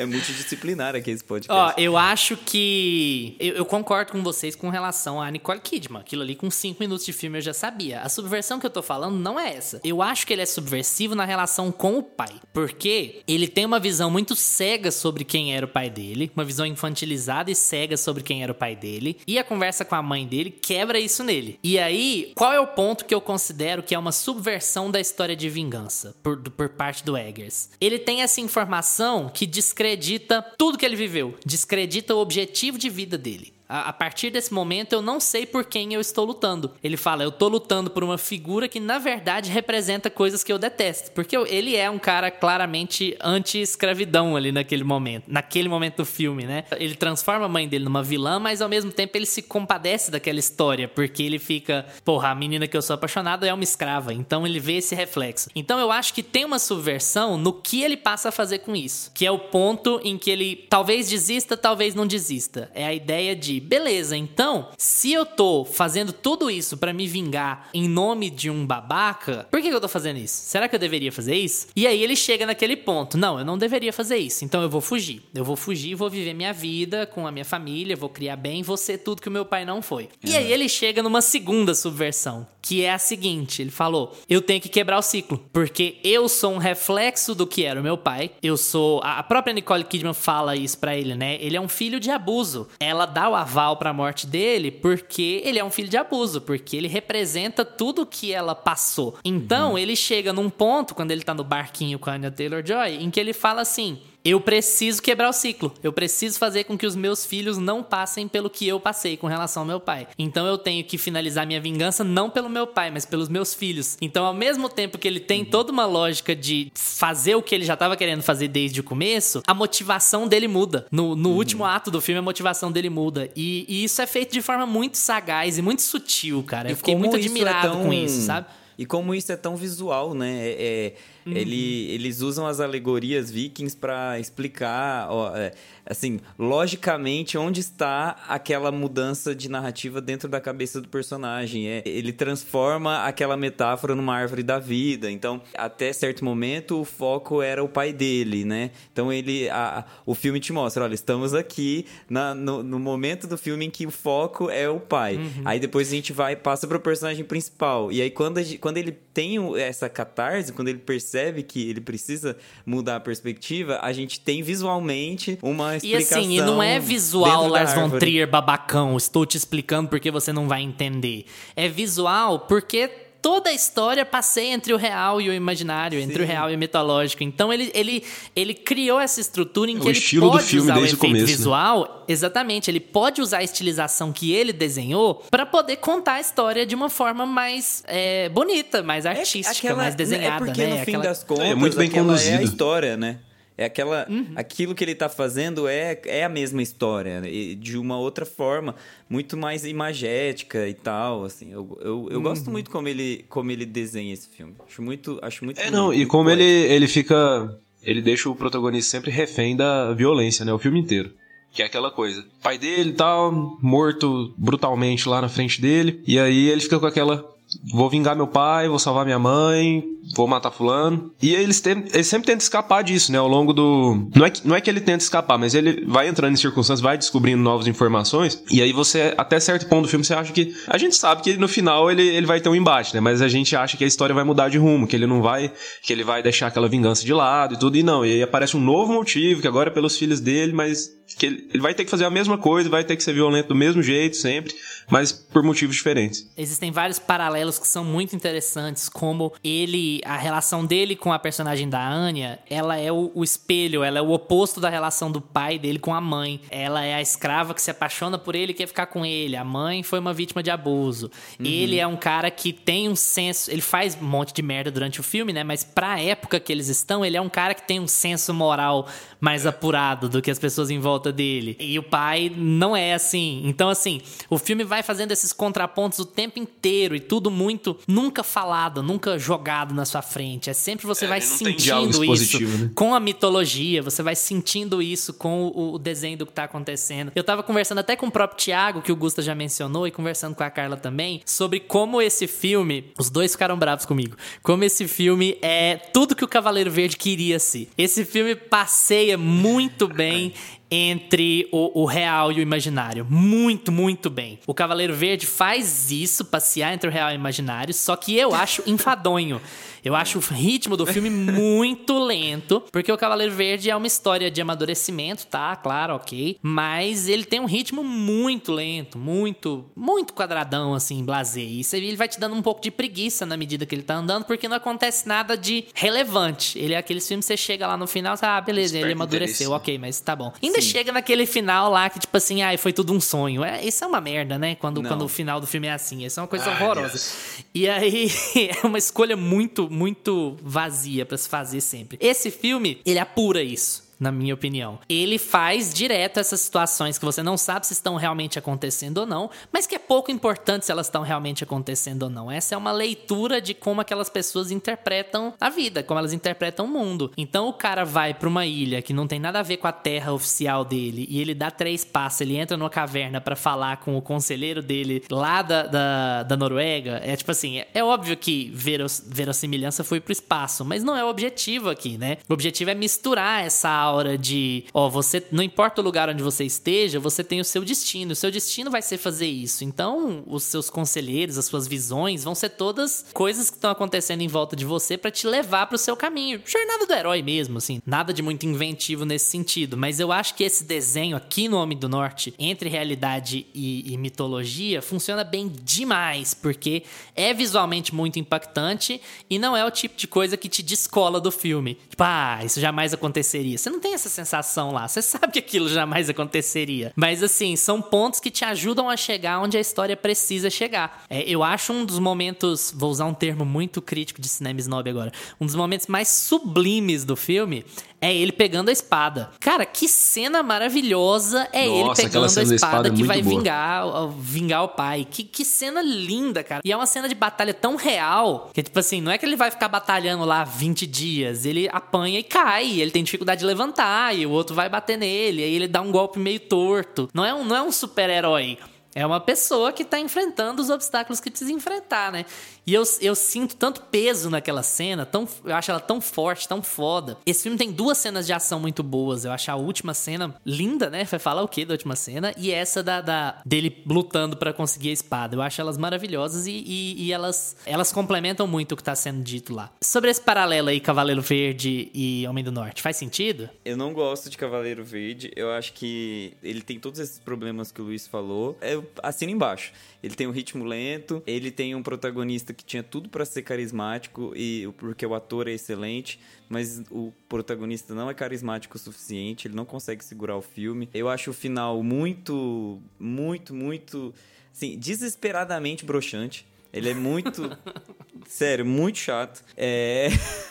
É 0.01 0.07
multidisciplinar 0.07 0.97
aqui 0.97 1.11
esse 1.11 1.23
podcast. 1.23 1.53
Ó, 1.53 1.75
eu 1.77 1.95
acho 1.95 2.35
que. 2.35 3.37
Eu, 3.39 3.57
eu, 3.57 3.65
concordo 3.67 4.13
com 4.13 4.23
vocês 4.23 4.57
com 4.57 4.71
relação 4.71 5.21
a 5.21 5.31
Nicole 5.31 5.61
Kidman. 5.61 6.01
Aquilo 6.01 6.23
ali, 6.23 6.35
com 6.35 6.51
cinco 6.51 6.83
minutos 6.83 7.05
de 7.05 7.13
filme, 7.13 7.37
eu 7.37 7.43
já 7.43 7.53
sabia. 7.53 8.01
A 8.01 8.09
subversão 8.09 8.59
que 8.59 8.65
eu 8.65 8.71
tô 8.71 8.83
falando 8.83 9.19
não 9.19 9.39
é 9.39 9.55
essa. 9.55 9.79
Eu 9.85 10.01
acho 10.01 10.27
que 10.27 10.33
ele 10.33 10.41
é 10.41 10.47
subversivo 10.47 11.15
na 11.15 11.27
relação 11.27 11.71
com 11.71 11.99
o 11.99 12.03
pai. 12.03 12.33
Porque 12.51 13.21
ele 13.29 13.47
tem 13.47 13.67
uma 13.67 13.79
visão 13.79 14.11
muito 14.11 14.35
cega 14.35 14.91
sobre 14.91 15.23
quem 15.23 15.55
era 15.55 15.67
o 15.67 15.69
pai 15.69 15.91
dele, 15.91 16.33
uma 16.35 16.47
visão 16.47 16.65
infantilizada 16.65 17.51
e 17.51 17.55
cega 17.55 17.99
sobre 17.99 18.23
quem 18.23 18.43
era 18.43 18.53
o 18.53 18.55
pai 18.55 18.75
dele. 18.75 19.19
E 19.27 19.39
a 19.39 19.45
conversa 19.45 19.85
com 19.85 19.95
a 19.95 20.03
mãe 20.03 20.27
dele 20.27 20.51
quebra 20.51 20.99
isso 20.99 21.23
nele. 21.23 21.59
E 21.63 21.79
aí, 21.79 22.33
qual 22.35 22.55
é 22.55 22.61
o 22.61 22.69
ponto 22.69 23.05
que 23.05 23.15
eu 23.15 23.21
considero 23.21 23.83
que 23.83 23.95
é 23.95 23.99
uma 23.99 24.13
subversão 24.13 24.91
da 24.91 24.99
história 24.99 25.37
de 25.37 25.51
vingança 25.51 26.15
por, 26.23 26.39
por 26.39 26.71
parte 26.71 27.05
do 27.05 27.19
Eggers? 27.19 27.69
Ele 27.79 27.99
tem 27.99 28.23
essa 28.23 28.41
informação 28.41 29.29
que 29.29 29.45
descreve 29.45 29.90
descredita 29.91 30.41
tudo 30.41 30.79
que 30.79 30.85
ele 30.85 30.95
viveu, 30.97 31.37
descredita 31.45 32.15
o 32.15 32.19
objetivo 32.19 32.79
de 32.79 32.89
vida 32.89 33.19
dele. 33.19 33.53
A, 33.71 33.91
a, 33.91 33.93
partir 33.93 34.31
desse 34.31 34.53
momento 34.53 34.93
eu 34.95 35.01
não 35.01 35.21
sei 35.21 35.47
por 35.47 35.65
quem 35.65 35.95
eu 35.95 36.01
estou 36.01 36.25
lutando. 36.25 36.73
Ele 36.83 36.97
fala, 36.97 37.23
eu 37.23 37.31
tô 37.31 37.47
lutando 37.47 37.89
por 37.89 38.03
uma 38.03 38.19
figura 38.19 38.69
que 38.69 38.81
na 38.81 38.99
verdade 38.99 39.49
representa 39.49 40.11
coisas 40.11 40.43
que 40.43 40.53
eu 40.53 40.59
detesto. 40.59 41.13
Porque 41.13 41.37
ele 41.37 41.77
é 41.77 41.89
um 41.89 41.99
cara 41.99 42.33
claramente 42.33 43.17
anti-escravidão 43.21 44.37
ali 44.37 44.51
naquele 44.51 44.83
momento. 44.83 45.25
Naquele 45.29 45.69
momento 45.69 45.99
do 45.99 46.05
filme, 46.05 46.47
né? 46.47 46.65
Ele 46.77 46.97
transforma 46.97 47.47
a 47.47 47.49
mãe 47.49 47.69
dele 47.69 47.85
numa 47.85 48.03
vilã, 48.03 48.41
mas 48.41 48.61
ao 48.61 48.69
mesmo 48.69 48.91
tempo 48.91 49.17
ele 49.17 49.27
se 49.27 49.41
compadece 49.41 50.11
daquela 50.11 50.41
história. 50.41 50.89
Porque 50.89 51.23
ele 51.23 51.39
fica, 51.39 51.87
porra, 52.05 52.31
a 52.31 52.35
menina 52.35 52.67
que 52.67 52.77
eu 52.77 52.83
sou 52.83 52.95
apaixonado 52.95 53.47
é 53.47 53.55
uma 53.55 53.63
escrava. 53.63 54.13
Então 54.13 54.45
ele 54.45 54.59
vê 54.59 54.79
esse 54.79 54.97
reflexo. 54.97 55.49
Então 55.55 55.79
eu 55.79 55.93
acho 55.93 56.13
que 56.13 56.25
tem 56.25 56.45
uma 56.45 56.59
subversão 56.59 57.37
no 57.37 57.53
que 57.53 57.85
ele 57.85 57.97
passa 57.97 58.31
a 58.31 58.33
fazer 58.33 58.59
com 58.59 58.75
isso. 58.75 59.13
Que 59.15 59.25
é 59.25 59.31
o 59.31 59.39
ponto 59.39 60.01
em 60.03 60.19
que 60.19 60.29
ele 60.29 60.67
talvez 60.69 61.09
desista, 61.09 61.57
talvez 61.57 61.95
não 61.95 62.05
desista. 62.05 62.69
É 62.75 62.85
a 62.85 62.93
ideia 62.93 63.37
de 63.37 63.60
beleza, 63.61 64.17
então, 64.17 64.69
se 64.77 65.13
eu 65.13 65.25
tô 65.25 65.65
fazendo 65.65 66.13
tudo 66.13 66.51
isso 66.51 66.77
para 66.77 66.93
me 66.93 67.07
vingar 67.07 67.69
em 67.73 67.89
nome 67.89 68.31
de 68.31 68.51
um 68.51 68.67
babaca, 68.67 69.47
por 69.51 69.61
que, 69.61 69.69
que 69.69 69.75
eu 69.75 69.81
tô 69.81 69.89
fazendo 69.89 70.19
isso? 70.19 70.43
Será 70.47 70.69
que 70.69 70.75
eu 70.75 70.81
deveria 70.81 71.13
fazer 71.13 71.37
isso? 71.37 71.69
E 71.77 71.87
aí 71.87 72.03
ele 72.03 72.17
chega 72.17 72.47
naquele 72.47 72.77
ponto: 72.77 73.17
não, 73.17 73.39
eu 73.39 73.45
não 73.45 73.59
deveria 73.59 73.93
fazer 73.93 74.17
isso, 74.17 74.45
então 74.45 74.63
eu 74.63 74.71
vou 74.71 74.81
fugir. 74.81 75.23
Eu 75.35 75.45
vou 75.45 75.57
fugir, 75.57 75.95
vou 75.95 76.11
viver 76.11 76.35
minha 76.35 76.53
vida 76.53 77.07
com 77.07 77.27
a 77.27 77.33
minha 77.33 77.45
família, 77.45 77.97
vou 77.97 78.09
criar 78.09 78.37
bem, 78.37 78.63
vou 78.63 78.77
ser 78.77 78.99
tudo 78.99 79.23
que 79.23 79.29
o 79.29 79.33
meu 79.33 79.45
pai 79.45 79.65
não 79.65 79.83
foi. 79.83 80.09
E 80.25 80.37
aí 80.37 80.53
ele 80.53 80.69
chega 80.69 81.03
numa 81.03 81.21
segunda 81.21 81.75
subversão, 81.75 82.47
que 82.63 82.85
é 82.85 82.93
a 82.93 82.99
seguinte: 82.99 83.63
ele 83.63 83.71
falou, 83.71 84.17
eu 84.29 84.41
tenho 84.41 84.61
que 84.61 84.69
quebrar 84.69 84.99
o 84.99 85.03
ciclo, 85.03 85.43
porque 85.53 85.99
eu 86.05 86.29
sou 86.29 86.53
um 86.53 86.59
reflexo 86.59 87.35
do 87.35 87.47
que 87.47 87.65
era 87.65 87.81
o 87.81 87.83
meu 87.83 87.97
pai, 87.97 88.31
eu 88.43 88.57
sou. 88.57 89.01
A 89.03 89.23
própria 89.23 89.53
Nicole 89.53 89.85
Kidman 89.85 90.15
fala 90.15 90.57
isso 90.57 90.79
para 90.79 90.97
ele, 90.97 91.15
né? 91.15 91.37
Ele 91.41 91.57
é 91.57 91.61
um 91.61 91.69
filho 91.69 92.01
de 92.01 92.11
abuso. 92.11 92.69
Ela 92.79 93.07
dá 93.07 93.29
o 93.29 93.35
aval 93.35 93.77
para 93.77 93.91
a 93.91 93.95
morte 93.95 94.27
dele 94.27 94.71
porque 94.71 95.43
ele 95.45 95.59
é 95.59 95.65
um 95.65 95.71
filho 95.71 95.89
de 95.89 95.97
abuso, 95.97 96.41
porque 96.41 96.77
ele 96.77 96.89
representa 96.89 97.65
tudo 97.65 98.07
que 98.07 98.33
ela 98.33 98.55
passou. 98.55 99.17
Então, 99.25 99.73
uhum. 99.73 99.79
ele 99.79 99.97
chega 99.97 100.33
num 100.33 100.51
ponto, 100.51 100.95
quando 100.95 101.11
ele 101.11 101.23
tá 101.23 101.35
no 101.35 101.45
barquinho 101.45 101.99
com 101.99 102.11
a 102.11 102.15
Anya 102.15 102.31
Taylor-Joy, 102.31 102.97
em 102.97 103.11
que 103.11 103.21
ele 103.21 103.33
fala 103.33 103.63
assim: 103.63 103.99
eu 104.25 104.41
preciso 104.41 105.03
quebrar 105.03 105.29
o 105.29 105.33
ciclo. 105.33 105.73
Eu 105.83 105.93
preciso 105.93 106.39
fazer 106.39 106.65
com 106.65 106.77
que 106.77 106.87
os 106.87 106.95
meus 106.95 107.25
filhos 107.25 107.59
não 107.59 107.83
passem 107.83 108.29
pelo 108.29 108.51
que 108.51 108.67
eu 108.67 108.79
passei 108.79 109.17
com 109.17 109.27
relação 109.27 109.63
ao 109.63 109.67
meu 109.67 109.81
pai. 109.81 110.09
Então 110.19 110.47
eu 110.47 110.59
tenho 110.59 110.85
que 110.85 110.99
finalizar 110.99 111.47
minha 111.47 111.61
vingança 111.61 112.05
não 112.05 112.29
pelo 112.29 112.49
meu 112.49 112.67
pai, 112.67 112.91
mas 112.91 113.07
pelos 113.07 113.29
meus 113.29 113.55
filhos. 113.55 113.97
Então, 114.01 114.25
ao 114.25 114.35
mesmo 114.35 114.69
tempo 114.69 114.99
que 114.99 115.09
ele 115.09 115.21
tem 115.21 115.45
toda 115.45 115.73
uma 115.73 115.87
lógica 115.87 116.35
de 116.37 116.71
fazer 116.75 117.35
o 117.35 117.43
que 117.43 117.55
ele 117.55 117.65
já 117.65 117.75
estava 117.75 117.97
querendo 117.97 118.23
fazer 118.23 118.49
desde 118.49 118.81
o 118.81 118.85
começo, 118.85 119.43
a 119.47 119.55
motivação 119.55 120.29
dele 120.29 120.49
muda. 120.49 120.87
No, 120.91 121.17
no 121.17 121.31
uhum. 121.31 121.37
último 121.37 121.65
ato 121.65 121.91
do 121.91 122.01
filme, 122.01 122.19
a 122.19 122.23
motivação 122.23 122.71
dele 122.71 122.91
muda. 122.91 123.31
E, 123.35 123.65
e, 123.69 123.85
isso 123.85 124.03
é 124.03 124.07
feito 124.07 124.33
de 124.33 124.43
forma 124.43 124.67
muito 124.67 124.99
sagaz 124.99 125.59
e 125.59 125.63
muito 125.63 125.83
sutil, 125.83 126.43
cara. 126.43 126.69
E 126.69 126.73
eu 126.73 126.77
fiquei 126.77 126.95
muito 126.95 127.17
é 127.17 127.19
admirado 127.19 127.69
é 127.69 127.71
tão... 127.71 127.85
com 127.85 127.93
isso, 127.93 128.23
sabe? 128.23 128.47
E 128.81 128.87
como 128.87 129.15
isso 129.15 129.31
é 129.31 129.37
tão 129.37 129.57
visual, 129.57 130.15
né? 130.15 130.39
É, 130.39 130.57
é 130.59 130.95
Uhum. 131.27 131.37
Ele, 131.37 131.91
eles 131.91 132.21
usam 132.21 132.47
as 132.47 132.61
alegorias 132.61 133.31
vikings 133.31 133.77
para 133.77 134.19
explicar, 134.19 135.09
ó, 135.11 135.37
é, 135.37 135.53
assim, 135.85 136.21
logicamente, 136.39 137.37
onde 137.37 137.61
está 137.61 138.17
aquela 138.29 138.73
mudança 138.73 139.35
de 139.35 139.49
narrativa 139.49 140.01
dentro 140.01 140.29
da 140.29 140.41
cabeça 140.41 140.81
do 140.81 140.89
personagem. 140.89 141.69
É, 141.69 141.83
ele 141.85 142.13
transforma 142.13 143.05
aquela 143.05 143.37
metáfora 143.37 143.95
numa 143.95 144.15
árvore 144.15 144.43
da 144.43 144.59
vida. 144.59 145.11
Então, 145.11 145.43
até 145.57 145.93
certo 145.93 146.25
momento, 146.25 146.81
o 146.81 146.85
foco 146.85 147.43
era 147.43 147.63
o 147.63 147.69
pai 147.69 147.93
dele, 147.93 148.45
né? 148.45 148.71
Então, 148.93 149.13
ele, 149.13 149.49
a, 149.51 149.85
o 150.07 150.15
filme 150.15 150.41
te 150.41 150.53
mostra, 150.53 150.85
olha, 150.85 150.95
estamos 150.95 151.35
aqui 151.35 151.85
na, 152.09 152.35
no, 152.35 152.63
no, 152.63 152.79
momento 152.79 153.27
do 153.27 153.37
filme 153.37 153.67
em 153.67 153.71
que 153.71 153.87
o 153.87 153.91
foco 153.91 154.49
é 154.49 154.69
o 154.69 154.81
pai. 154.81 155.17
Uhum. 155.17 155.43
Aí 155.45 155.61
depois 155.61 155.89
a 155.89 155.91
gente 155.91 156.13
vai 156.13 156.35
passa 156.35 156.67
para 156.67 156.77
o 156.77 156.81
personagem 156.81 157.25
principal. 157.25 157.93
E 157.93 158.01
aí, 158.01 158.11
quando, 158.11 158.43
gente, 158.43 158.59
quando 158.59 158.79
ele 158.79 158.93
tem 158.93 159.37
essa 159.61 159.89
catarse, 159.89 160.53
quando 160.53 160.69
ele 160.69 160.79
percebe 160.79 161.10
percebe 161.11 161.43
que 161.43 161.69
ele 161.69 161.81
precisa 161.81 162.37
mudar 162.65 162.97
a 162.97 163.01
perspectiva, 163.01 163.81
a 163.83 163.93
gente 163.93 164.21
tem 164.21 164.43
visualmente 164.43 165.37
uma 165.43 165.77
explicação. 165.77 166.19
E 166.19 166.25
assim, 166.25 166.39
e 166.39 166.41
não 166.41 166.63
é 166.63 166.79
visual 166.79 167.49
Lars 167.49 167.75
von 167.75 167.91
Trier 167.99 168.29
babacão, 168.29 168.97
estou 168.97 169.27
te 169.27 169.37
explicando 169.37 169.89
porque 169.89 170.11
você 170.11 170.33
não 170.33 170.47
vai 170.47 170.63
entender. 170.63 171.25
É 171.57 171.69
visual 171.69 172.41
porque 172.41 173.10
toda 173.23 173.51
a 173.51 173.53
história 173.53 174.05
passeia 174.05 174.53
entre 174.55 174.73
o 174.73 174.77
real 174.77 175.21
e 175.21 175.29
o 175.29 175.33
imaginário, 175.33 175.99
entre 176.01 176.17
Sim. 176.17 176.23
o 176.23 176.27
real 176.27 176.51
e 176.51 176.55
o 176.57 176.59
mitológico. 176.59 177.23
Então 177.23 177.53
ele, 177.53 177.71
ele, 177.75 178.03
ele 178.35 178.55
criou 178.55 178.99
essa 179.01 179.21
estrutura 179.21 179.71
em 179.71 179.79
que 179.79 179.87
o 179.87 179.91
ele 179.91 179.99
estilo 179.99 180.27
do 180.27 180.33
pode 180.33 180.45
filme 180.45 180.63
usar 180.65 180.73
o 180.77 180.79
desde 180.79 180.95
o 180.95 180.99
efeito 180.99 181.11
começo, 181.13 181.27
né? 181.27 181.37
visual, 181.37 182.05
exatamente, 182.09 182.71
ele 182.71 182.81
pode 182.81 183.21
usar 183.21 183.39
a 183.39 183.43
estilização 183.45 184.13
que 184.13 184.33
ele 184.33 184.53
desenhou 184.53 185.23
pra 185.31 185.45
poder 185.45 185.77
contar 185.77 186.15
a 186.15 186.21
história 186.21 186.65
de 186.65 186.75
uma 186.75 186.89
forma 186.89 187.27
mais 187.27 187.83
é, 187.87 188.29
bonita, 188.29 188.83
mais 188.83 189.05
artística, 189.07 189.51
aquela- 189.51 189.77
mais 189.83 189.95
desenhada, 189.95 190.37
É 190.45 190.47
porque 190.47 190.63
né? 190.67 190.71
no 190.71 190.77
fim 190.77 190.81
Aquela- 190.97 191.05
das 191.05 191.23
contas, 191.25 191.45
É, 191.45 191.55
muito 191.55 191.77
bem 191.77 191.89
aquela 191.89 192.13
é 192.13 192.17
a 192.17 192.17
conduzido. 192.17 192.43
história, 192.43 192.97
né? 192.97 193.19
É 193.61 193.67
aquela, 193.67 194.07
Uhum. 194.09 194.33
aquilo 194.37 194.75
que 194.75 194.83
ele 194.83 194.95
tá 194.95 195.09
fazendo 195.09 195.69
é, 195.69 196.01
é 196.07 196.25
a 196.25 196.29
mesma 196.31 196.63
história, 196.63 197.21
né? 197.21 197.31
E 197.31 197.55
de 197.55 197.77
uma 197.77 197.99
outra 197.99 198.25
forma, 198.25 198.75
muito 199.09 199.37
mais 199.37 199.67
imagética 199.67 200.67
e 200.67 200.73
tal, 200.73 201.25
assim. 201.25 201.53
Eu, 201.53 201.79
eu, 201.83 202.09
eu 202.11 202.17
Uhum. 202.17 202.23
gosto 202.23 202.51
muito 202.51 202.71
como 202.71 202.89
ele, 202.89 203.25
como 203.29 203.51
ele 203.51 203.67
desenha 203.67 204.15
esse 204.15 204.29
filme. 204.29 204.55
Acho 204.67 204.81
muito, 204.81 205.19
acho 205.21 205.45
muito 205.45 205.59
É, 205.59 205.65
bonito, 205.65 205.77
não, 205.77 205.93
e 205.93 205.97
muito 205.99 206.09
como 206.11 206.31
ele, 206.31 206.43
poético. 206.43 206.73
ele 206.73 206.89
fica. 206.89 207.61
Ele 207.83 208.01
deixa 208.03 208.29
o 208.31 208.35
protagonista 208.35 208.91
sempre 208.91 209.11
refém 209.11 209.55
da 209.57 209.93
violência, 209.95 210.45
né? 210.45 210.53
O 210.53 210.59
filme 210.59 210.81
inteiro. 210.81 211.13
Que 211.53 211.63
é 211.63 211.67
aquela 211.67 211.91
coisa. 211.91 212.25
Pai 212.43 212.57
dele 212.59 212.91
e 212.91 212.95
tal, 212.95 213.59
morto 213.61 214.33
brutalmente 214.39 215.09
lá 215.09 215.21
na 215.21 215.29
frente 215.29 215.61
dele. 215.61 216.03
E 216.07 216.19
aí 216.19 216.49
ele 216.49 216.61
fica 216.61 216.79
com 216.79 216.87
aquela. 216.87 217.29
Vou 217.73 217.91
vingar 217.91 218.15
meu 218.15 218.27
pai, 218.27 218.69
vou 218.69 218.79
salvar 218.79 219.05
minha 219.05 219.19
mãe, 219.19 219.83
vou 220.15 220.27
matar 220.27 220.51
fulano. 220.51 221.13
E 221.21 221.35
eles, 221.35 221.61
tem, 221.61 221.85
eles 221.93 222.07
sempre 222.07 222.27
tentam 222.27 222.43
escapar 222.43 222.83
disso, 222.83 223.11
né? 223.11 223.19
Ao 223.19 223.29
longo 223.29 223.53
do. 223.53 224.09
Não 224.15 224.27
é, 224.27 224.31
que, 224.31 224.47
não 224.47 224.55
é 224.55 224.61
que 224.61 224.71
ele 224.71 224.81
tenta 224.81 225.03
escapar, 225.03 225.39
mas 225.39 225.55
ele 225.55 225.85
vai 225.87 226.09
entrando 226.09 226.33
em 226.33 226.37
circunstâncias, 226.37 226.81
vai 226.81 226.97
descobrindo 226.97 227.43
novas 227.43 227.67
informações. 227.67 228.43
E 228.51 228.63
aí 228.63 228.73
você, 228.73 229.15
até 229.17 229.41
certo 229.41 229.69
ponto 229.69 229.83
do 229.83 229.89
filme, 229.89 230.05
você 230.05 230.15
acha 230.15 230.33
que. 230.33 230.55
A 230.69 230.79
gente 230.79 230.95
sabe 230.97 231.23
que 231.23 231.37
no 231.37 231.49
final 231.49 231.91
ele, 231.91 232.07
ele 232.07 232.27
vai 232.27 232.41
ter 232.41 232.49
um 232.49 232.55
embate, 232.55 232.95
né? 232.95 233.01
Mas 233.01 233.21
a 233.21 233.29
gente 233.29 233.55
acha 233.57 233.77
que 233.77 233.85
a 233.85 233.87
história 233.87 234.15
vai 234.15 234.25
mudar 234.25 234.49
de 234.49 234.59
rumo, 234.59 234.87
que 234.87 234.95
ele 234.95 235.07
não 235.07 235.21
vai. 235.21 235.53
Que 235.83 235.93
ele 235.93 236.05
vai 236.05 236.23
deixar 236.23 236.47
aquela 236.47 236.69
vingança 236.69 237.05
de 237.05 237.13
lado 237.13 237.55
e 237.55 237.59
tudo. 237.59 237.77
E 237.77 237.83
não, 237.83 238.05
e 238.05 238.13
aí 238.13 238.23
aparece 238.23 238.57
um 238.57 238.61
novo 238.61 238.93
motivo, 238.93 239.41
que 239.41 239.49
agora 239.49 239.71
é 239.71 239.73
pelos 239.73 239.97
filhos 239.97 240.21
dele, 240.21 240.53
mas 240.53 240.89
que 241.17 241.27
ele, 241.27 241.59
vai 241.59 241.75
ter 241.75 241.85
que 241.85 241.91
fazer 241.91 242.05
a 242.05 242.11
mesma 242.11 242.39
coisa, 242.39 242.69
vai 242.69 242.85
ter 242.85 242.97
que 242.97 243.03
ser 243.03 243.13
violento 243.13 243.49
do 243.49 243.55
mesmo 243.55 243.83
jeito 243.83 244.17
sempre, 244.17 244.55
mas 244.89 245.13
por 245.13 245.43
motivos 245.43 245.77
diferentes. 245.77 246.29
Existem 246.37 246.71
vários 246.71 246.99
paralelos 246.99 247.59
que 247.59 247.69
são 247.69 247.85
muito 247.85 248.15
interessantes, 248.17 248.89
como 248.89 249.33
ele, 249.43 250.01
a 250.05 250.17
relação 250.17 250.65
dele 250.65 250.97
com 250.97 251.13
a 251.13 251.19
personagem 251.19 251.69
da 251.69 251.87
Anya, 251.87 252.39
ela 252.49 252.77
é 252.77 252.91
o, 252.91 253.11
o 253.15 253.25
espelho, 253.25 253.83
ela 253.85 253.99
é 253.99 254.03
o 254.03 254.11
oposto 254.11 254.61
da 254.61 254.69
relação 254.69 255.11
do 255.11 255.21
pai 255.21 255.59
dele 255.59 255.79
com 255.79 255.95
a 255.95 256.01
mãe. 256.01 256.41
Ela 256.51 256.85
é 256.85 256.95
a 256.95 257.01
escrava 257.01 257.55
que 257.55 257.63
se 257.63 257.71
apaixona 257.71 258.19
por 258.19 258.35
ele 258.35 258.53
e 258.53 258.55
quer 258.55 258.67
ficar 258.67 258.87
com 258.87 259.05
ele. 259.05 259.37
A 259.37 259.45
mãe 259.45 259.83
foi 259.83 259.99
uma 259.99 260.13
vítima 260.13 260.43
de 260.43 260.51
abuso. 260.51 261.11
Ele 261.39 261.79
é 261.79 261.87
um 261.87 261.97
cara 261.97 262.31
que 262.31 262.53
tem 262.53 262.89
um 262.89 262.97
senso, 262.97 263.51
ele 263.51 263.61
faz 263.61 263.97
um 264.01 264.05
monte 264.05 264.33
de 264.33 264.43
merda 264.43 264.71
durante 264.71 265.01
o 265.01 265.03
filme, 265.03 265.33
né? 265.33 265.45
Mas 265.45 265.65
pra 265.65 266.01
época 266.01 266.41
que 266.41 266.53
eles 266.53 266.69
estão, 266.69 267.05
ele 267.05 267.17
é 267.17 267.21
um 267.21 267.29
cara 267.29 267.55
que 267.55 267.63
tem 267.63 267.81
um 267.81 267.87
senso 267.87 268.35
moral 268.35 268.89
mais 269.21 269.47
apurado 269.47 270.09
do 270.09 270.21
que 270.21 270.31
as 270.31 270.39
pessoas 270.39 270.71
em 270.71 270.79
volta 270.79 271.00
dele. 271.13 271.57
E 271.59 271.79
o 271.79 271.83
pai 271.83 272.31
não 272.37 272.77
é 272.77 272.93
assim. 272.95 273.43
Então, 273.45 273.69
assim, 273.69 274.01
o 274.29 274.37
filme 274.39 274.65
vai 274.65 274.83
fazendo 274.83 275.13
esses 275.13 275.33
contrapontos 275.33 275.99
o 275.99 276.05
tempo 276.05 276.39
inteiro 276.39 276.95
e 276.95 277.01
tudo 277.01 277.31
muito 277.31 277.77
nunca 277.89 278.23
falado, 278.23 278.83
nunca 278.83 279.19
jogado 279.19 279.75
na 279.75 279.85
sua 279.85 280.03
frente. 280.03 280.51
É 280.51 280.53
sempre 280.53 280.87
você 280.87 281.07
É, 281.07 281.09
vai 281.09 281.21
sentindo 281.21 282.05
isso 282.05 282.41
né? 282.41 282.71
com 282.75 282.95
a 282.95 283.01
mitologia, 283.01 283.83
você 283.83 284.03
vai 284.03 284.15
sentindo 284.15 284.83
isso 284.83 285.15
com 285.15 285.45
o, 285.49 285.75
o 285.75 285.79
desenho 285.79 286.19
do 286.19 286.27
que 286.27 286.33
tá 286.33 286.45
acontecendo. 286.45 287.13
Eu 287.15 287.25
tava 287.25 287.43
conversando 287.43 287.79
até 287.79 287.97
com 287.97 288.07
o 288.07 288.11
próprio 288.11 288.39
Thiago, 288.39 288.83
que 288.83 288.93
o 288.93 288.97
Gusta 288.97 289.23
já 289.23 289.35
mencionou, 289.35 289.87
e 289.87 289.91
conversando 289.91 290.35
com 290.35 290.43
a 290.43 290.51
Carla 290.51 290.77
também, 290.77 291.23
sobre 291.25 291.61
como 291.61 292.03
esse 292.03 292.27
filme, 292.27 292.93
os 292.99 293.09
dois 293.09 293.33
ficaram 293.33 293.57
bravos 293.59 293.87
comigo, 293.87 294.17
como 294.43 294.65
esse 294.65 294.87
filme 294.87 295.39
é 295.41 295.77
tudo 295.77 296.15
que 296.17 296.25
o 296.25 296.29
Cavaleiro 296.29 296.71
Verde 296.71 296.97
queria 296.97 297.39
ser. 297.39 297.69
Esse 297.79 298.05
filme 298.05 298.35
passeia 298.35 299.17
muito 299.17 299.87
bem 299.87 300.33
entre 300.71 301.49
o, 301.51 301.83
o 301.83 301.85
real 301.85 302.31
e 302.31 302.37
o 302.37 302.41
imaginário. 302.41 303.07
Muito, 303.09 303.73
muito 303.73 304.09
bem. 304.09 304.39
O 304.47 304.55
Cavaleiro 304.55 304.95
Verde 304.95 305.27
faz 305.27 305.91
isso, 305.91 306.25
passear 306.25 306.73
entre 306.73 306.89
o 306.89 306.93
real 306.93 307.11
e 307.11 307.15
o 307.15 307.17
imaginário, 307.17 307.75
só 307.75 307.97
que 307.97 308.17
eu 308.17 308.35
acho 308.35 308.63
enfadonho. 308.67 309.41
Eu 309.83 309.95
acho 309.95 310.19
o 310.19 310.21
ritmo 310.21 310.77
do 310.77 310.87
filme 310.87 311.09
muito 311.09 311.99
lento, 311.99 312.63
porque 312.71 312.93
o 312.93 312.99
Cavaleiro 312.99 313.33
Verde 313.33 313.71
é 313.71 313.77
uma 313.77 313.87
história 313.87 314.31
de 314.31 314.41
amadurecimento, 314.41 315.27
tá? 315.27 315.57
Claro, 315.57 315.95
ok. 315.95 316.37
Mas 316.43 317.09
ele 317.09 317.25
tem 317.25 317.41
um 317.41 317.47
ritmo 317.47 317.83
muito 317.83 318.53
lento, 318.53 318.99
muito, 318.99 319.65
muito 319.75 320.13
quadradão, 320.13 320.75
assim, 320.75 321.03
blazer. 321.03 321.43
E 321.45 321.65
ele 321.75 321.97
vai 321.97 322.09
te 322.09 322.21
dando 322.21 322.37
um 322.37 322.43
pouco 322.43 322.61
de 322.61 322.71
preguiça 322.71 323.25
na 323.25 323.37
medida 323.37 323.65
que 323.65 323.75
ele 323.75 323.83
tá 323.83 323.95
andando, 323.95 324.25
porque 324.25 324.49
não 324.49 324.57
acontece 324.57 325.09
nada 325.09 325.37
de 325.37 325.65
relevante. 325.75 326.59
Ele 326.59 326.75
é 326.75 326.77
aqueles 326.77 327.09
filmes 327.09 327.25
que 327.25 327.33
você 327.33 327.37
chega 327.37 327.67
lá 327.67 327.77
no 327.77 327.87
final, 327.87 328.17
ah, 328.21 328.41
beleza, 328.41 328.79
ele 328.79 328.93
amadureceu, 328.93 329.53
ok, 329.53 329.79
mas 329.79 329.99
tá 330.01 330.15
bom. 330.15 330.33
Ainda 330.43 330.60
chega 330.61 330.93
naquele 330.93 331.27
final 331.27 331.71
lá 331.71 331.89
que, 331.91 331.99
tipo 331.99 332.17
assim, 332.17 332.43
ai, 332.43 332.57
foi 332.57 332.73
tudo 332.73 332.93
um 332.93 333.01
sonho. 333.01 333.45
É, 333.45 333.65
isso 333.65 333.85
é 333.85 333.87
uma 333.87 334.01
merda, 334.01 334.39
né? 334.39 334.55
Quando, 334.55 334.83
Não. 334.83 334.89
quando 334.91 335.03
o 335.03 335.09
final 335.09 335.41
do 335.41 335.47
filme 335.47 335.67
é 335.67 335.73
assim. 335.73 336.05
Isso 336.05 336.21
é 336.21 336.23
uma 336.23 336.29
coisa 336.29 336.51
Ai, 336.51 336.55
horrorosa. 336.63 336.89
Deus. 336.89 337.15
E 337.55 337.69
aí, 337.69 338.11
é 338.63 338.67
uma 338.67 338.79
escolha 338.79 339.17
muito, 339.17 339.69
muito 339.71 340.37
vazia 340.43 341.05
pra 341.05 341.17
se 341.19 341.29
fazer 341.29 341.61
sempre. 341.61 341.99
Esse 342.01 342.31
filme, 342.31 342.81
ele 342.85 342.99
apura 342.99 343.43
isso. 343.43 343.90
Na 344.01 344.11
minha 344.11 344.33
opinião. 344.35 344.79
Ele 344.89 345.19
faz 345.19 345.73
direto 345.75 346.19
essas 346.19 346.41
situações 346.41 346.99
que 346.99 347.05
você 347.05 347.23
não 347.23 347.37
sabe 347.37 347.67
se 347.67 347.75
estão 347.75 347.97
realmente 347.97 348.39
acontecendo 348.39 348.99
ou 348.99 349.07
não, 349.07 349.31
mas 349.53 349.67
que 349.67 349.75
é 349.75 349.79
pouco 349.79 350.11
importante 350.11 350.65
se 350.65 350.73
elas 350.73 350.87
estão 350.87 351.03
realmente 351.03 351.45
acontecendo 351.45 352.05
ou 352.05 352.11
não. 352.11 352.31
Essa 352.31 352.55
é 352.55 352.59
uma 352.59 352.73
leitura 352.73 353.41
de 353.41 353.53
como 353.53 353.83
aquelas 353.83 354.09
pessoas 354.09 354.51
interpretam 354.51 355.35
a 355.39 355.51
vida, 355.51 355.83
como 355.83 356.01
elas 356.01 356.15
interpretam 356.15 356.65
o 356.65 356.69
mundo. 356.69 357.13
Então 357.17 357.49
o 357.49 357.53
cara 357.53 357.85
vai 357.85 358.15
pra 358.15 358.29
uma 358.29 358.47
ilha 358.47 358.81
que 358.81 358.95
não 358.95 359.07
tem 359.07 359.21
nada 359.21 359.41
a 359.41 359.43
ver 359.43 359.59
com 359.59 359.67
a 359.67 359.73
terra 359.73 360.13
oficial 360.13 360.65
dele 360.65 361.07
e 361.09 361.21
ele 361.21 361.35
dá 361.35 361.51
três 361.51 361.85
passos, 361.85 362.23
ele 362.23 362.37
entra 362.37 362.57
numa 362.57 362.71
caverna 362.71 363.21
pra 363.21 363.37
falar 363.37 363.79
com 363.79 363.97
o 363.97 364.03
conselheiro 364.03 364.63
dele 364.63 365.05
lá 365.11 365.43
da, 365.43 365.65
da, 365.65 366.23
da 366.23 366.37
Noruega. 366.37 367.01
É 367.05 367.15
tipo 367.17 367.31
assim, 367.31 367.59
é, 367.59 367.69
é 367.75 367.85
óbvio 367.85 368.17
que 368.17 368.51
veros, 368.55 369.03
verossimilhança 369.07 369.85
foi 369.85 370.01
pro 370.01 370.13
espaço, 370.13 370.65
mas 370.65 370.83
não 370.83 370.97
é 370.97 371.05
o 371.05 371.09
objetivo 371.09 371.69
aqui, 371.69 371.99
né? 371.99 372.17
O 372.29 372.33
objetivo 372.33 372.71
é 372.71 372.75
misturar 372.75 373.45
essa 373.45 373.90
aura 373.91 374.17
de, 374.17 374.65
ó, 374.73 374.89
você, 374.89 375.23
não 375.31 375.43
importa 375.43 375.81
o 375.81 375.85
lugar 375.85 376.09
onde 376.09 376.23
você 376.23 376.45
esteja, 376.45 377.01
você 377.01 377.23
tem 377.25 377.41
o 377.41 377.45
seu 377.45 377.65
destino. 377.65 378.13
O 378.13 378.17
seu 378.17 378.31
destino 378.31 378.71
vai 378.71 378.83
ser 378.83 378.99
fazer 378.99 379.27
isso. 379.27 379.65
Então, 379.65 380.23
os 380.27 380.45
seus 380.45 380.71
conselheiros, 380.71 381.39
as 381.39 381.47
suas 381.47 381.67
visões 381.67 382.25
vão 382.25 382.35
ser 382.35 382.51
todas 382.51 383.05
coisas 383.13 383.51
que 383.51 383.57
estão 383.57 383.71
acontecendo 383.71 384.21
em 384.21 384.29
volta 384.29 384.55
de 384.55 384.65
você 384.65 384.97
pra 384.97 385.11
te 385.11 385.27
levar 385.27 385.67
pro 385.67 385.79
seu 385.79 385.97
caminho. 385.97 386.41
Jornada 386.45 386.87
do 386.87 386.93
herói 386.93 387.23
mesmo, 387.23 387.59
assim. 387.59 387.83
Nada 387.85 388.13
de 388.13 388.23
muito 388.23 388.47
inventivo 388.47 389.05
nesse 389.05 389.27
sentido, 389.27 389.77
mas 389.77 390.01
eu 390.01 390.13
acho 390.13 390.35
que 390.35 390.45
esse 390.45 390.65
desenho 390.65 391.17
aqui 391.17 391.49
no 391.49 391.57
Homem 391.57 391.77
do 391.77 391.89
Norte, 391.89 392.35
entre 392.39 392.69
realidade 392.69 393.47
e, 393.55 393.93
e 393.93 393.97
mitologia, 393.97 394.81
funciona 394.81 395.25
bem 395.25 395.49
demais, 395.49 396.35
porque 396.35 396.85
é 397.15 397.33
visualmente 397.35 397.95
muito 397.95 398.19
impactante 398.19 399.01
e 399.29 399.39
não 399.39 399.57
é 399.57 399.65
o 399.65 399.71
tipo 399.71 399.97
de 399.97 400.07
coisa 400.07 400.37
que 400.37 400.49
te 400.49 400.63
descola 400.63 401.21
do 401.21 401.31
filme. 401.31 401.77
Tipo, 401.89 402.03
ah, 402.05 402.41
isso 402.45 402.61
jamais 402.61 402.93
aconteceria. 402.93 403.59
Você 403.59 403.71
não 403.71 403.80
tem 403.81 403.95
essa 403.95 404.09
sensação 404.09 404.71
lá. 404.71 404.87
Você 404.87 405.03
sabe 405.03 405.33
que 405.33 405.39
aquilo 405.39 405.69
jamais 405.69 406.09
aconteceria. 406.09 406.93
Mas 406.95 407.23
assim, 407.23 407.57
são 407.57 407.83
pontos 407.83 408.21
que 408.21 408.31
te 408.31 408.45
ajudam 408.45 408.89
a 408.89 408.97
chegar 408.97 409.41
onde 409.41 409.57
a 409.57 409.61
história 409.61 409.97
precisa 409.97 410.49
chegar. 410.49 411.05
É, 411.11 411.23
eu 411.29 411.43
acho 411.43 411.73
um 411.73 411.85
dos 411.85 411.99
momentos, 411.99 412.73
vou 412.77 412.91
usar 412.91 413.07
um 413.07 413.15
termo 413.15 413.45
muito 413.45 413.83
crítico 413.83 414.21
de 414.21 414.29
cinema 414.29 414.61
snob 414.61 414.89
agora, 414.89 415.13
um 415.41 415.47
dos 415.47 415.55
momentos 415.55 415.87
mais 415.87 416.09
sublimes 416.09 417.05
do 417.05 417.17
filme 417.17 417.65
é 418.01 418.15
ele 418.15 418.33
pegando 418.33 418.69
a 418.69 418.73
espada. 418.73 419.31
Cara, 419.41 419.65
que 419.67 419.87
cena 419.89 420.43
maravilhosa 420.43 421.49
é 421.53 421.67
Nossa, 421.67 422.03
ele 422.03 422.09
pegando 422.09 422.25
a 422.25 422.27
espada, 422.27 422.55
espada 422.55 422.89
é 422.89 422.93
que 422.93 423.03
vai 423.03 423.23
boa. 423.23 423.39
vingar, 423.39 423.87
o- 423.87 424.09
vingar 424.11 424.65
o 424.65 424.69
pai. 424.69 425.07
Que, 425.11 425.23
que 425.25 425.45
cena 425.45 425.83
linda, 425.83 426.43
cara. 426.43 426.63
E 426.65 426.73
é 426.73 426.77
uma 426.77 426.87
cena 426.87 427.09
de 427.09 427.15
batalha 427.15 427.53
tão 427.53 427.77
real 427.77 428.51
que, 428.55 428.63
tipo 428.63 428.79
assim, 428.79 429.01
não 429.01 429.13
é 429.13 429.19
que 429.19 429.27
ele 429.27 429.37
vai 429.37 429.51
ficar 429.51 429.69
batalhando 429.69 430.25
lá 430.25 430.45
20 430.45 430.87
dias. 430.87 431.45
Ele 431.45 431.69
apanha 431.73 432.19
e 432.19 432.23
cai. 432.23 432.81
Ele 432.81 432.91
tem 432.91 433.05
dificuldade 433.05 433.41
de 433.41 433.47
levantar 433.47 434.17
e 434.17 434.25
o 434.27 434.31
outro 434.31 434.55
vai 434.55 434.69
bater 434.69 434.97
nele. 434.97 435.43
Aí 435.43 435.55
ele 435.55 435.69
dá 435.69 435.81
um 435.81 435.91
golpe 435.93 436.19
meio 436.19 436.41
torto. 436.41 437.09
Não 437.13 437.25
é 437.25 437.35
um, 437.35 437.45
não 437.45 437.57
é 437.57 437.63
um 437.63 437.73
super-herói. 437.73 438.59
É 438.95 439.07
uma 439.07 439.21
pessoa 439.21 439.73
que 439.73 439.85
tá 439.85 439.99
enfrentando 439.99 440.61
os 440.61 440.71
obstáculos 440.71 441.21
que 441.21 441.31
precisa 441.31 441.53
enfrentar, 441.53 442.11
né? 442.13 442.25
E 442.67 442.75
eu, 442.75 442.83
eu 443.01 443.15
sinto 443.15 443.57
tanto 443.57 443.83
peso 443.83 444.29
naquela 444.31 444.63
cena, 444.63 445.05
tão, 445.07 445.27
eu 445.45 445.55
acho 445.55 445.71
ela 445.71 445.81
tão 445.81 446.01
forte, 446.01 446.47
tão 446.47 446.63
foda. 446.63 447.17
Esse 447.27 447.45
filme 447.45 447.57
tem 447.59 447.73
duas 447.73 447.99
cenas 447.99 448.27
de 448.27 448.33
ação 448.33 448.61
muito 448.61 448.83
boas. 448.83 449.25
Eu 449.25 449.33
acho 449.33 449.51
a 449.51 449.57
última 449.57 449.95
cena 449.95 450.35
linda, 450.45 450.91
né? 450.91 451.05
Vai 451.05 451.19
falar 451.19 451.43
o 451.43 451.49
quê 451.49 451.65
da 451.65 451.73
última 451.75 451.97
cena? 451.97 452.33
E 452.37 452.51
essa 452.53 452.83
da, 452.83 453.01
da- 453.01 453.41
dele 453.45 453.83
lutando 453.87 454.37
pra 454.37 454.53
conseguir 454.53 454.91
a 454.91 454.93
espada. 454.93 455.35
Eu 455.37 455.43
acho 455.43 455.61
elas 455.61 455.77
maravilhosas 455.79 456.47
e, 456.47 456.53
e- 456.53 457.05
e 457.07 457.13
elas, 457.13 457.57
elas 457.65 457.93
complementam 457.93 458.47
muito 458.47 458.73
o 458.73 458.77
que 458.77 458.83
tá 458.85 458.95
sendo 458.95 459.23
dito 459.23 459.55
lá. 459.55 459.71
Sobre 459.81 460.11
esse 460.11 460.21
paralelo 460.21 460.69
aí, 460.69 460.81
Cavaleiro 460.81 461.23
Verde 461.23 461.91
e 461.95 462.27
Homem 462.29 462.45
do 462.45 462.53
Norte, 462.53 462.83
faz 462.83 462.97
sentido? 462.97 463.49
Eu 463.65 463.77
não 463.77 463.93
gosto 463.93 464.29
de 464.31 464.37
Cavaleiro 464.37 464.85
Verde. 464.85 465.31
Eu 465.35 465.51
acho 465.53 465.73
que 465.73 466.35
ele 466.43 466.61
tem 466.63 466.79
todos 466.79 467.01
esses 467.01 467.19
problemas 467.19 467.73
que 467.73 467.81
o 467.81 467.85
Luiz 467.85 468.07
falou. 468.07 468.57
Eu 468.61 468.80
eu 468.81 468.91
assino 469.03 469.33
embaixo. 469.33 469.73
Ele 470.03 470.15
tem 470.15 470.27
um 470.27 470.31
ritmo 470.31 470.65
lento, 470.65 471.23
ele 471.27 471.51
tem 471.51 471.75
um 471.75 471.83
protagonista 471.83 472.53
que 472.53 472.65
tinha 472.65 472.83
tudo 472.83 473.09
para 473.09 473.25
ser 473.25 473.43
carismático 473.43 474.33
e 474.35 474.69
porque 474.79 475.05
o 475.05 475.15
ator 475.15 475.49
é 475.49 475.53
excelente, 475.53 476.21
mas 476.49 476.83
o 476.91 477.13
protagonista 477.29 477.95
não 477.95 478.09
é 478.11 478.15
carismático 478.15 478.77
o 478.77 478.81
suficiente, 478.81 479.47
ele 479.47 479.55
não 479.55 479.65
consegue 479.65 480.05
segurar 480.05 480.37
o 480.37 480.43
filme. 480.43 480.89
Eu 480.93 481.09
acho 481.09 481.31
o 481.31 481.35
final 481.35 481.83
muito, 481.83 482.81
muito, 482.99 483.55
muito, 483.55 484.15
assim, 484.53 484.79
desesperadamente 484.79 485.85
broxante. 485.85 486.47
Ele 486.73 486.89
é 486.89 486.95
muito, 486.95 487.43
sério, 488.27 488.65
muito 488.65 488.99
chato. 488.99 489.43
É 489.57 490.09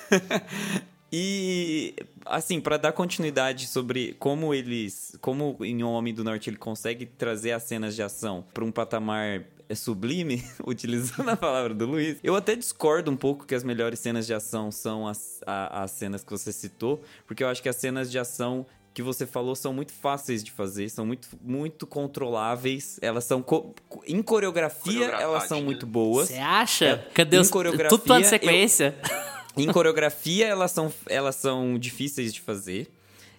E 1.12 1.96
assim, 2.26 2.62
para 2.62 2.78
dar 2.78 2.92
continuidade 2.92 3.68
sobre 3.68 4.16
como 4.20 4.54
eles, 4.54 5.18
como 5.22 5.58
em 5.62 5.84
Um 5.84 5.90
Homem 5.90 6.14
do 6.14 6.24
Norte 6.24 6.50
ele 6.50 6.58
consegue 6.58 7.06
trazer 7.06 7.52
as 7.52 7.64
cenas 7.64 7.96
de 7.96 8.04
ação 8.04 8.46
para 8.54 8.64
um 8.64 8.72
patamar 8.72 9.44
sublime, 9.76 10.44
utilizando 10.66 11.30
a 11.30 11.38
palavra 11.38 11.74
do 11.74 11.86
Luiz, 11.86 12.18
eu 12.24 12.36
até 12.36 12.56
discordo 12.56 13.12
um 13.12 13.16
pouco 13.16 13.46
que 13.46 13.54
as 13.54 13.64
melhores 13.64 14.00
cenas 14.00 14.26
de 14.26 14.34
ação 14.34 14.72
são 14.72 15.08
as, 15.08 15.42
a, 15.46 15.84
as 15.84 15.92
cenas 15.92 16.24
que 16.24 16.32
você 16.32 16.52
citou, 16.52 17.02
porque 17.28 17.44
eu 17.44 17.48
acho 17.48 17.62
que 17.62 17.70
as 17.70 17.76
cenas 17.76 18.12
de 18.12 18.18
ação 18.18 18.66
que 18.94 19.04
você 19.04 19.26
falou 19.26 19.56
são 19.56 19.72
muito 19.72 19.94
fáceis 19.94 20.44
de 20.44 20.52
fazer, 20.52 20.90
são 20.90 21.06
muito, 21.06 21.30
muito 21.42 21.86
controláveis. 21.86 23.00
Elas 23.02 23.24
são. 23.24 23.42
Co 23.42 23.74
em 24.06 24.22
coreografia, 24.22 25.06
elas 25.06 25.44
são 25.44 25.62
muito 25.62 25.86
boas. 25.86 26.28
Você 26.28 26.38
acha? 26.38 26.86
É, 26.86 26.98
Cadê 27.14 27.38
em 27.38 27.40
os. 27.40 27.50
coreografia, 27.50 27.90
Tudo 27.90 28.04
plano 28.04 28.24
de 28.24 28.28
sequência. 28.28 28.98
Em 29.58 29.72
coreografia, 29.72 30.46
elas 30.46 30.72
são, 30.72 30.94
elas 31.08 31.36
são 31.36 31.78
difíceis 31.78 32.34
de 32.34 32.42
fazer. 32.42 32.92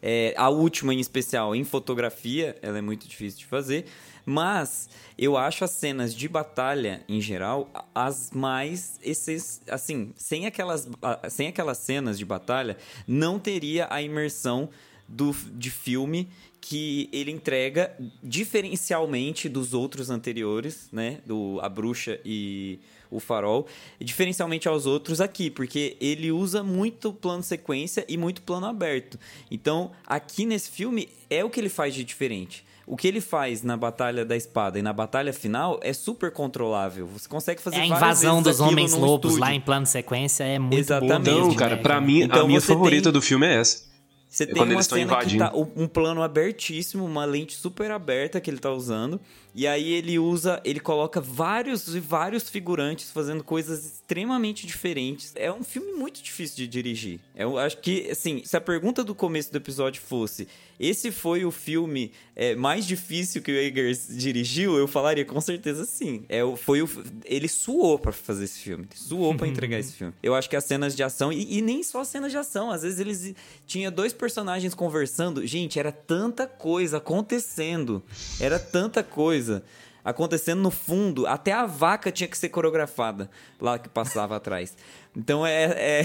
É, 0.02 0.34
a 0.36 0.48
última, 0.48 0.94
em 0.94 0.98
especial, 0.98 1.54
em 1.54 1.64
fotografia, 1.64 2.56
ela 2.62 2.78
é 2.78 2.80
muito 2.80 3.06
difícil 3.06 3.40
de 3.40 3.46
fazer. 3.46 3.86
Mas 4.24 4.88
eu 5.18 5.36
acho 5.36 5.64
as 5.64 5.70
cenas 5.72 6.14
de 6.14 6.28
batalha, 6.28 7.02
em 7.08 7.20
geral, 7.20 7.70
as 7.94 8.30
mais. 8.32 8.98
Esses, 9.02 9.62
assim, 9.68 10.12
sem 10.16 10.46
aquelas, 10.46 10.88
sem 11.28 11.48
aquelas 11.48 11.78
cenas 11.78 12.18
de 12.18 12.24
batalha, 12.24 12.76
não 13.06 13.38
teria 13.38 13.86
a 13.90 14.00
imersão 14.02 14.68
do, 15.08 15.34
de 15.54 15.70
filme 15.70 16.28
que 16.60 17.08
ele 17.12 17.30
entrega 17.30 17.96
diferencialmente 18.22 19.48
dos 19.48 19.72
outros 19.72 20.10
anteriores, 20.10 20.88
né? 20.92 21.20
Do 21.24 21.58
A 21.62 21.68
Bruxa 21.68 22.20
e 22.24 22.78
o 23.10 23.18
Farol, 23.20 23.66
diferencialmente 24.00 24.68
aos 24.68 24.86
outros 24.86 25.20
aqui, 25.20 25.50
porque 25.50 25.96
ele 26.00 26.30
usa 26.32 26.62
muito 26.62 27.12
plano 27.12 27.42
sequência 27.42 28.04
e 28.08 28.16
muito 28.16 28.42
plano 28.42 28.66
aberto. 28.66 29.18
Então, 29.50 29.90
aqui 30.06 30.46
nesse 30.46 30.70
filme 30.70 31.08
é 31.28 31.44
o 31.44 31.50
que 31.50 31.60
ele 31.60 31.68
faz 31.68 31.94
de 31.94 32.04
diferente. 32.04 32.64
O 32.86 32.96
que 32.96 33.06
ele 33.06 33.20
faz 33.20 33.62
na 33.62 33.76
Batalha 33.76 34.24
da 34.24 34.36
Espada 34.36 34.76
e 34.78 34.82
na 34.82 34.92
Batalha 34.92 35.32
Final 35.32 35.78
é 35.82 35.92
super 35.92 36.32
controlável. 36.32 37.06
Você 37.06 37.28
consegue 37.28 37.62
fazer 37.62 37.76
É 37.76 37.80
a 37.82 37.86
invasão 37.86 38.42
dos 38.42 38.58
homens 38.58 38.94
lobos 38.94 39.30
estúdio. 39.32 39.38
lá 39.40 39.54
em 39.54 39.60
plano 39.60 39.86
sequência 39.86 40.42
é 40.42 40.58
muito 40.58 40.76
Exatamente. 40.76 41.30
boa. 41.30 41.46
Não, 41.48 41.54
cara, 41.54 41.70
velho. 41.76 41.82
pra 41.82 42.00
mim, 42.00 42.22
Então 42.22 42.42
a 42.42 42.46
minha 42.48 42.60
favorita 42.60 43.04
tem- 43.04 43.12
do 43.12 43.22
filme 43.22 43.46
é 43.46 43.60
essa. 43.60 43.89
Você 44.30 44.46
tem 44.46 44.54
quando 44.54 44.70
uma 44.70 44.82
cena 44.82 45.16
que 45.16 45.36
tá 45.36 45.52
um 45.54 45.88
plano 45.88 46.22
abertíssimo, 46.22 47.04
uma 47.04 47.24
lente 47.24 47.56
super 47.56 47.90
aberta 47.90 48.40
que 48.40 48.48
ele 48.48 48.60
tá 48.60 48.70
usando, 48.70 49.20
e 49.52 49.66
aí 49.66 49.92
ele 49.92 50.20
usa, 50.20 50.60
ele 50.64 50.78
coloca 50.78 51.20
vários 51.20 51.92
e 51.96 51.98
vários 51.98 52.48
figurantes 52.48 53.10
fazendo 53.10 53.42
coisas 53.42 53.84
extremamente 53.84 54.68
diferentes. 54.68 55.32
É 55.34 55.50
um 55.50 55.64
filme 55.64 55.92
muito 55.94 56.22
difícil 56.22 56.58
de 56.58 56.68
dirigir. 56.68 57.18
Eu 57.34 57.58
acho 57.58 57.78
que, 57.78 58.08
assim, 58.08 58.42
se 58.44 58.56
a 58.56 58.60
pergunta 58.60 59.02
do 59.02 59.16
começo 59.16 59.50
do 59.50 59.56
episódio 59.56 60.00
fosse 60.00 60.46
esse 60.80 61.12
foi 61.12 61.44
o 61.44 61.50
filme 61.50 62.10
é, 62.34 62.54
mais 62.54 62.86
difícil 62.86 63.42
que 63.42 63.52
o 63.52 63.54
Eggers 63.54 64.06
dirigiu, 64.08 64.78
eu 64.78 64.88
falaria 64.88 65.26
com 65.26 65.38
certeza 65.38 65.84
sim. 65.84 66.24
É, 66.26 66.40
foi 66.56 66.80
o, 66.80 66.88
ele 67.26 67.48
suou 67.48 67.98
pra 67.98 68.12
fazer 68.12 68.44
esse 68.44 68.60
filme. 68.60 68.88
Suou 68.94 69.34
pra 69.34 69.46
entregar 69.46 69.78
esse 69.78 69.92
filme. 69.92 70.14
Eu 70.22 70.34
acho 70.34 70.48
que 70.48 70.56
as 70.56 70.64
cenas 70.64 70.96
de 70.96 71.02
ação, 71.02 71.30
e, 71.30 71.58
e 71.58 71.60
nem 71.60 71.82
só 71.82 72.00
as 72.00 72.08
cenas 72.08 72.32
de 72.32 72.38
ação, 72.38 72.70
às 72.70 72.80
vezes 72.80 72.98
eles 72.98 73.34
tinha 73.66 73.90
dois 73.90 74.14
personagens 74.20 74.74
conversando. 74.74 75.46
Gente, 75.46 75.78
era 75.78 75.90
tanta 75.90 76.46
coisa 76.46 76.98
acontecendo. 76.98 78.02
Era 78.38 78.58
tanta 78.58 79.02
coisa 79.02 79.64
acontecendo 80.04 80.60
no 80.60 80.70
fundo. 80.70 81.26
Até 81.26 81.52
a 81.52 81.66
vaca 81.66 82.10
tinha 82.10 82.28
que 82.28 82.36
ser 82.36 82.48
coreografada 82.48 83.30
lá 83.60 83.78
que 83.78 83.88
passava 83.88 84.36
atrás. 84.36 84.76
Então 85.16 85.44
é. 85.44 86.00
é- 86.00 86.02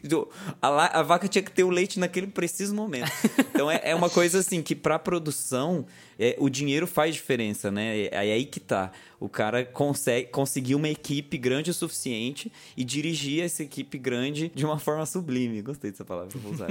a, 0.60 1.00
a 1.00 1.02
vaca 1.02 1.26
tinha 1.28 1.42
que 1.42 1.50
ter 1.50 1.64
o 1.64 1.70
leite 1.70 1.98
naquele 1.98 2.26
preciso 2.26 2.74
momento. 2.74 3.10
Então 3.38 3.70
é, 3.70 3.80
é 3.84 3.94
uma 3.94 4.10
coisa 4.10 4.38
assim 4.38 4.62
que 4.62 4.74
pra 4.74 4.98
produção 4.98 5.86
é, 6.18 6.36
o 6.38 6.48
dinheiro 6.48 6.86
faz 6.86 7.14
diferença, 7.14 7.70
né? 7.70 7.98
É, 7.98 8.08
é 8.12 8.18
aí 8.18 8.44
que 8.44 8.60
tá. 8.60 8.92
O 9.18 9.28
cara 9.28 9.64
consegue 9.64 10.28
conseguir 10.28 10.74
uma 10.74 10.88
equipe 10.88 11.38
grande 11.38 11.70
o 11.70 11.74
suficiente 11.74 12.52
e 12.76 12.84
dirigir 12.84 13.42
essa 13.42 13.62
equipe 13.62 13.96
grande 13.96 14.52
de 14.54 14.64
uma 14.64 14.78
forma 14.78 15.06
sublime. 15.06 15.62
Gostei 15.62 15.90
dessa 15.90 16.04
palavra, 16.04 16.38
vou 16.38 16.52
usar. 16.52 16.68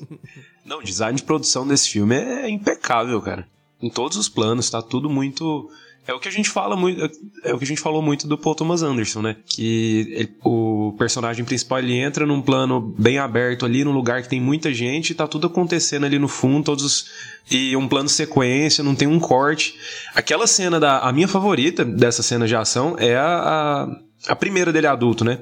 Não, 0.64 0.78
o 0.78 0.82
design 0.82 1.16
de 1.16 1.22
produção 1.22 1.66
desse 1.66 1.90
filme 1.90 2.16
é 2.16 2.48
impecável, 2.48 3.20
cara. 3.20 3.46
Em 3.80 3.90
todos 3.90 4.16
os 4.16 4.28
planos, 4.28 4.70
tá 4.70 4.80
tudo 4.80 5.10
muito. 5.10 5.68
É 6.06 6.12
o 6.12 6.18
que 6.18 6.28
a 6.28 6.32
gente 6.32 6.50
fala 6.50 6.74
muito. 6.76 7.00
É 7.44 7.54
o 7.54 7.58
que 7.58 7.64
a 7.64 7.66
gente 7.66 7.80
falou 7.80 8.02
muito 8.02 8.26
do 8.26 8.36
Paul 8.36 8.56
Thomas 8.56 8.82
Anderson, 8.82 9.22
né? 9.22 9.36
Que 9.46 10.08
ele- 10.16 10.34
o 10.44 10.94
personagem 10.98 11.44
principal 11.44 11.78
ele 11.78 11.94
entra 11.96 12.26
num 12.26 12.42
plano 12.42 12.80
bem 12.98 13.18
aberto 13.18 13.64
ali, 13.64 13.84
num 13.84 13.92
lugar 13.92 14.20
que 14.20 14.28
tem 14.28 14.40
muita 14.40 14.74
gente, 14.74 15.10
e 15.10 15.14
tá 15.14 15.28
tudo 15.28 15.46
acontecendo 15.46 16.04
ali 16.04 16.18
no 16.18 16.26
fundo, 16.26 16.64
todos 16.64 16.84
os. 16.84 17.04
E 17.50 17.76
um 17.76 17.86
plano 17.86 18.08
sequência, 18.08 18.82
não 18.82 18.94
tem 18.96 19.06
um 19.06 19.20
corte. 19.20 19.74
Aquela 20.14 20.46
cena 20.48 20.80
da. 20.80 20.98
A 20.98 21.12
minha 21.12 21.28
favorita 21.28 21.84
dessa 21.84 22.22
cena 22.22 22.48
de 22.48 22.56
ação 22.56 22.96
é 22.98 23.14
a, 23.16 23.86
a, 24.26 24.32
a 24.32 24.36
primeira 24.36 24.72
dele 24.72 24.88
adulto, 24.88 25.24
né? 25.24 25.38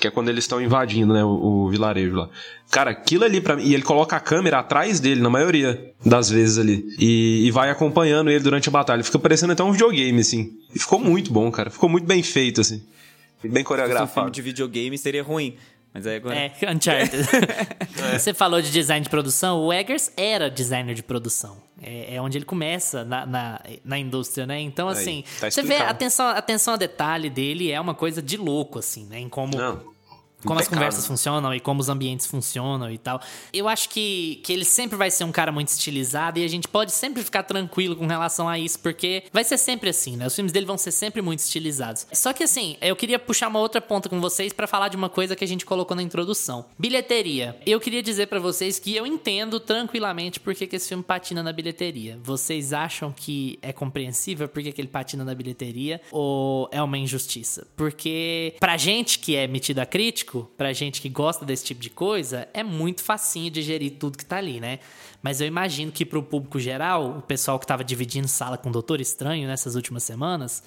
Que 0.00 0.06
é 0.06 0.10
quando 0.10 0.28
eles 0.28 0.44
estão 0.44 0.60
invadindo, 0.60 1.12
né, 1.12 1.24
o, 1.24 1.28
o 1.28 1.68
vilarejo 1.68 2.14
lá. 2.14 2.28
Cara, 2.70 2.90
aquilo 2.90 3.24
ali 3.24 3.40
pra 3.40 3.56
mim. 3.56 3.64
E 3.64 3.74
ele 3.74 3.82
coloca 3.82 4.14
a 4.14 4.20
câmera 4.20 4.60
atrás 4.60 5.00
dele, 5.00 5.20
na 5.20 5.28
maioria 5.28 5.92
das 6.04 6.30
vezes 6.30 6.58
ali. 6.58 6.84
E, 6.98 7.46
e 7.46 7.50
vai 7.50 7.70
acompanhando 7.70 8.30
ele 8.30 8.40
durante 8.40 8.68
a 8.68 8.72
batalha. 8.72 9.02
Fica 9.02 9.18
parecendo 9.18 9.52
até 9.52 9.62
um 9.64 9.72
videogame, 9.72 10.20
assim. 10.20 10.52
E 10.74 10.78
ficou 10.78 11.00
muito 11.00 11.32
bom, 11.32 11.50
cara. 11.50 11.68
Ficou 11.68 11.88
muito 11.88 12.06
bem 12.06 12.22
feito, 12.22 12.60
assim. 12.60 12.76
Bem 12.78 12.84
Se 12.84 12.88
fosse 12.88 13.48
um 13.48 13.50
filme 13.50 13.64
coreografado. 13.64 14.30
de 14.30 14.42
videogame 14.42 14.98
seria 14.98 15.22
ruim. 15.22 15.56
Mas 15.92 16.06
aí 16.06 16.16
agora. 16.16 16.36
É, 16.36 16.52
Uncharted. 16.70 17.26
Você 18.18 18.34
falou 18.34 18.60
de 18.60 18.70
design 18.70 19.02
de 19.02 19.10
produção, 19.10 19.60
o 19.60 19.72
Eggers 19.72 20.12
era 20.16 20.50
designer 20.50 20.94
de 20.94 21.02
produção. 21.02 21.56
É, 21.80 22.16
é 22.16 22.22
onde 22.22 22.38
ele 22.38 22.44
começa 22.44 23.04
na, 23.04 23.24
na, 23.24 23.60
na 23.84 23.98
indústria, 23.98 24.46
né? 24.46 24.60
Então, 24.60 24.88
Aí, 24.88 24.94
assim, 24.94 25.24
tá 25.40 25.50
você 25.50 25.62
vê 25.62 25.76
a 25.76 25.90
atenção, 25.90 26.26
a 26.26 26.32
atenção 26.32 26.74
a 26.74 26.76
detalhe 26.76 27.30
dele 27.30 27.70
é 27.70 27.80
uma 27.80 27.94
coisa 27.94 28.20
de 28.20 28.36
louco, 28.36 28.78
assim, 28.78 29.06
né? 29.06 29.18
Em 29.20 29.28
como 29.28 29.56
Não. 29.56 29.97
Como 30.44 30.60
as 30.60 30.68
conversas 30.68 31.06
funcionam 31.06 31.54
e 31.54 31.60
como 31.60 31.80
os 31.80 31.88
ambientes 31.88 32.26
funcionam 32.26 32.90
e 32.90 32.98
tal. 32.98 33.20
Eu 33.52 33.68
acho 33.68 33.88
que, 33.88 34.40
que 34.44 34.52
ele 34.52 34.64
sempre 34.64 34.96
vai 34.96 35.10
ser 35.10 35.24
um 35.24 35.32
cara 35.32 35.50
muito 35.50 35.68
estilizado 35.68 36.38
e 36.38 36.44
a 36.44 36.48
gente 36.48 36.68
pode 36.68 36.92
sempre 36.92 37.22
ficar 37.22 37.42
tranquilo 37.42 37.96
com 37.96 38.06
relação 38.06 38.48
a 38.48 38.58
isso, 38.58 38.78
porque 38.78 39.24
vai 39.32 39.44
ser 39.44 39.58
sempre 39.58 39.90
assim, 39.90 40.16
né? 40.16 40.26
Os 40.26 40.34
filmes 40.34 40.52
dele 40.52 40.66
vão 40.66 40.78
ser 40.78 40.92
sempre 40.92 41.20
muito 41.20 41.40
estilizados. 41.40 42.06
Só 42.12 42.32
que 42.32 42.44
assim, 42.44 42.76
eu 42.80 42.94
queria 42.94 43.18
puxar 43.18 43.48
uma 43.48 43.58
outra 43.58 43.80
ponta 43.80 44.08
com 44.08 44.20
vocês 44.20 44.52
pra 44.52 44.66
falar 44.66 44.88
de 44.88 44.96
uma 44.96 45.08
coisa 45.08 45.34
que 45.34 45.44
a 45.44 45.48
gente 45.48 45.66
colocou 45.66 45.96
na 45.96 46.02
introdução. 46.02 46.66
Bilheteria. 46.78 47.56
Eu 47.66 47.80
queria 47.80 48.02
dizer 48.02 48.26
pra 48.26 48.38
vocês 48.38 48.78
que 48.78 48.94
eu 48.94 49.06
entendo 49.06 49.58
tranquilamente 49.58 50.40
por 50.40 50.54
que, 50.54 50.66
que 50.66 50.76
esse 50.76 50.88
filme 50.88 51.02
patina 51.02 51.42
na 51.42 51.52
bilheteria. 51.52 52.18
Vocês 52.22 52.72
acham 52.72 53.12
que 53.12 53.58
é 53.62 53.72
compreensível 53.72 54.48
por 54.48 54.62
que, 54.62 54.72
que 54.72 54.80
ele 54.80 54.88
patina 54.88 55.24
na 55.24 55.34
bilheteria 55.34 56.00
ou 56.10 56.68
é 56.72 56.82
uma 56.82 56.98
injustiça? 56.98 57.66
Porque 57.76 58.54
pra 58.60 58.76
gente 58.76 59.18
que 59.18 59.36
é 59.36 59.46
metido 59.46 59.78
a 59.80 59.86
crítico, 60.28 60.50
pra 60.56 60.72
gente 60.72 61.00
que 61.00 61.08
gosta 61.08 61.44
desse 61.44 61.64
tipo 61.64 61.80
de 61.80 61.90
coisa, 61.90 62.46
é 62.52 62.62
muito 62.62 63.02
facinho 63.02 63.50
digerir 63.50 63.92
tudo 63.98 64.18
que 64.18 64.24
tá 64.24 64.36
ali, 64.36 64.60
né? 64.60 64.78
Mas 65.22 65.40
eu 65.40 65.46
imagino 65.46 65.90
que 65.90 66.04
pro 66.04 66.22
público 66.22 66.60
geral, 66.60 67.18
o 67.18 67.22
pessoal 67.22 67.58
que 67.58 67.66
tava 67.66 67.82
dividindo 67.82 68.28
sala 68.28 68.58
com 68.58 68.68
o 68.68 68.72
Doutor 68.72 69.00
Estranho 69.00 69.48
nessas 69.48 69.74
últimas 69.74 70.02
semanas, 70.02 70.62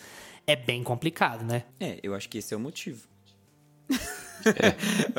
é 0.47 0.55
bem 0.55 0.83
complicado, 0.83 1.43
né? 1.45 1.63
É, 1.79 1.99
eu 2.03 2.13
acho 2.15 2.27
que 2.27 2.39
esse 2.39 2.53
é 2.53 2.57
o 2.57 2.59
motivo. 2.59 3.07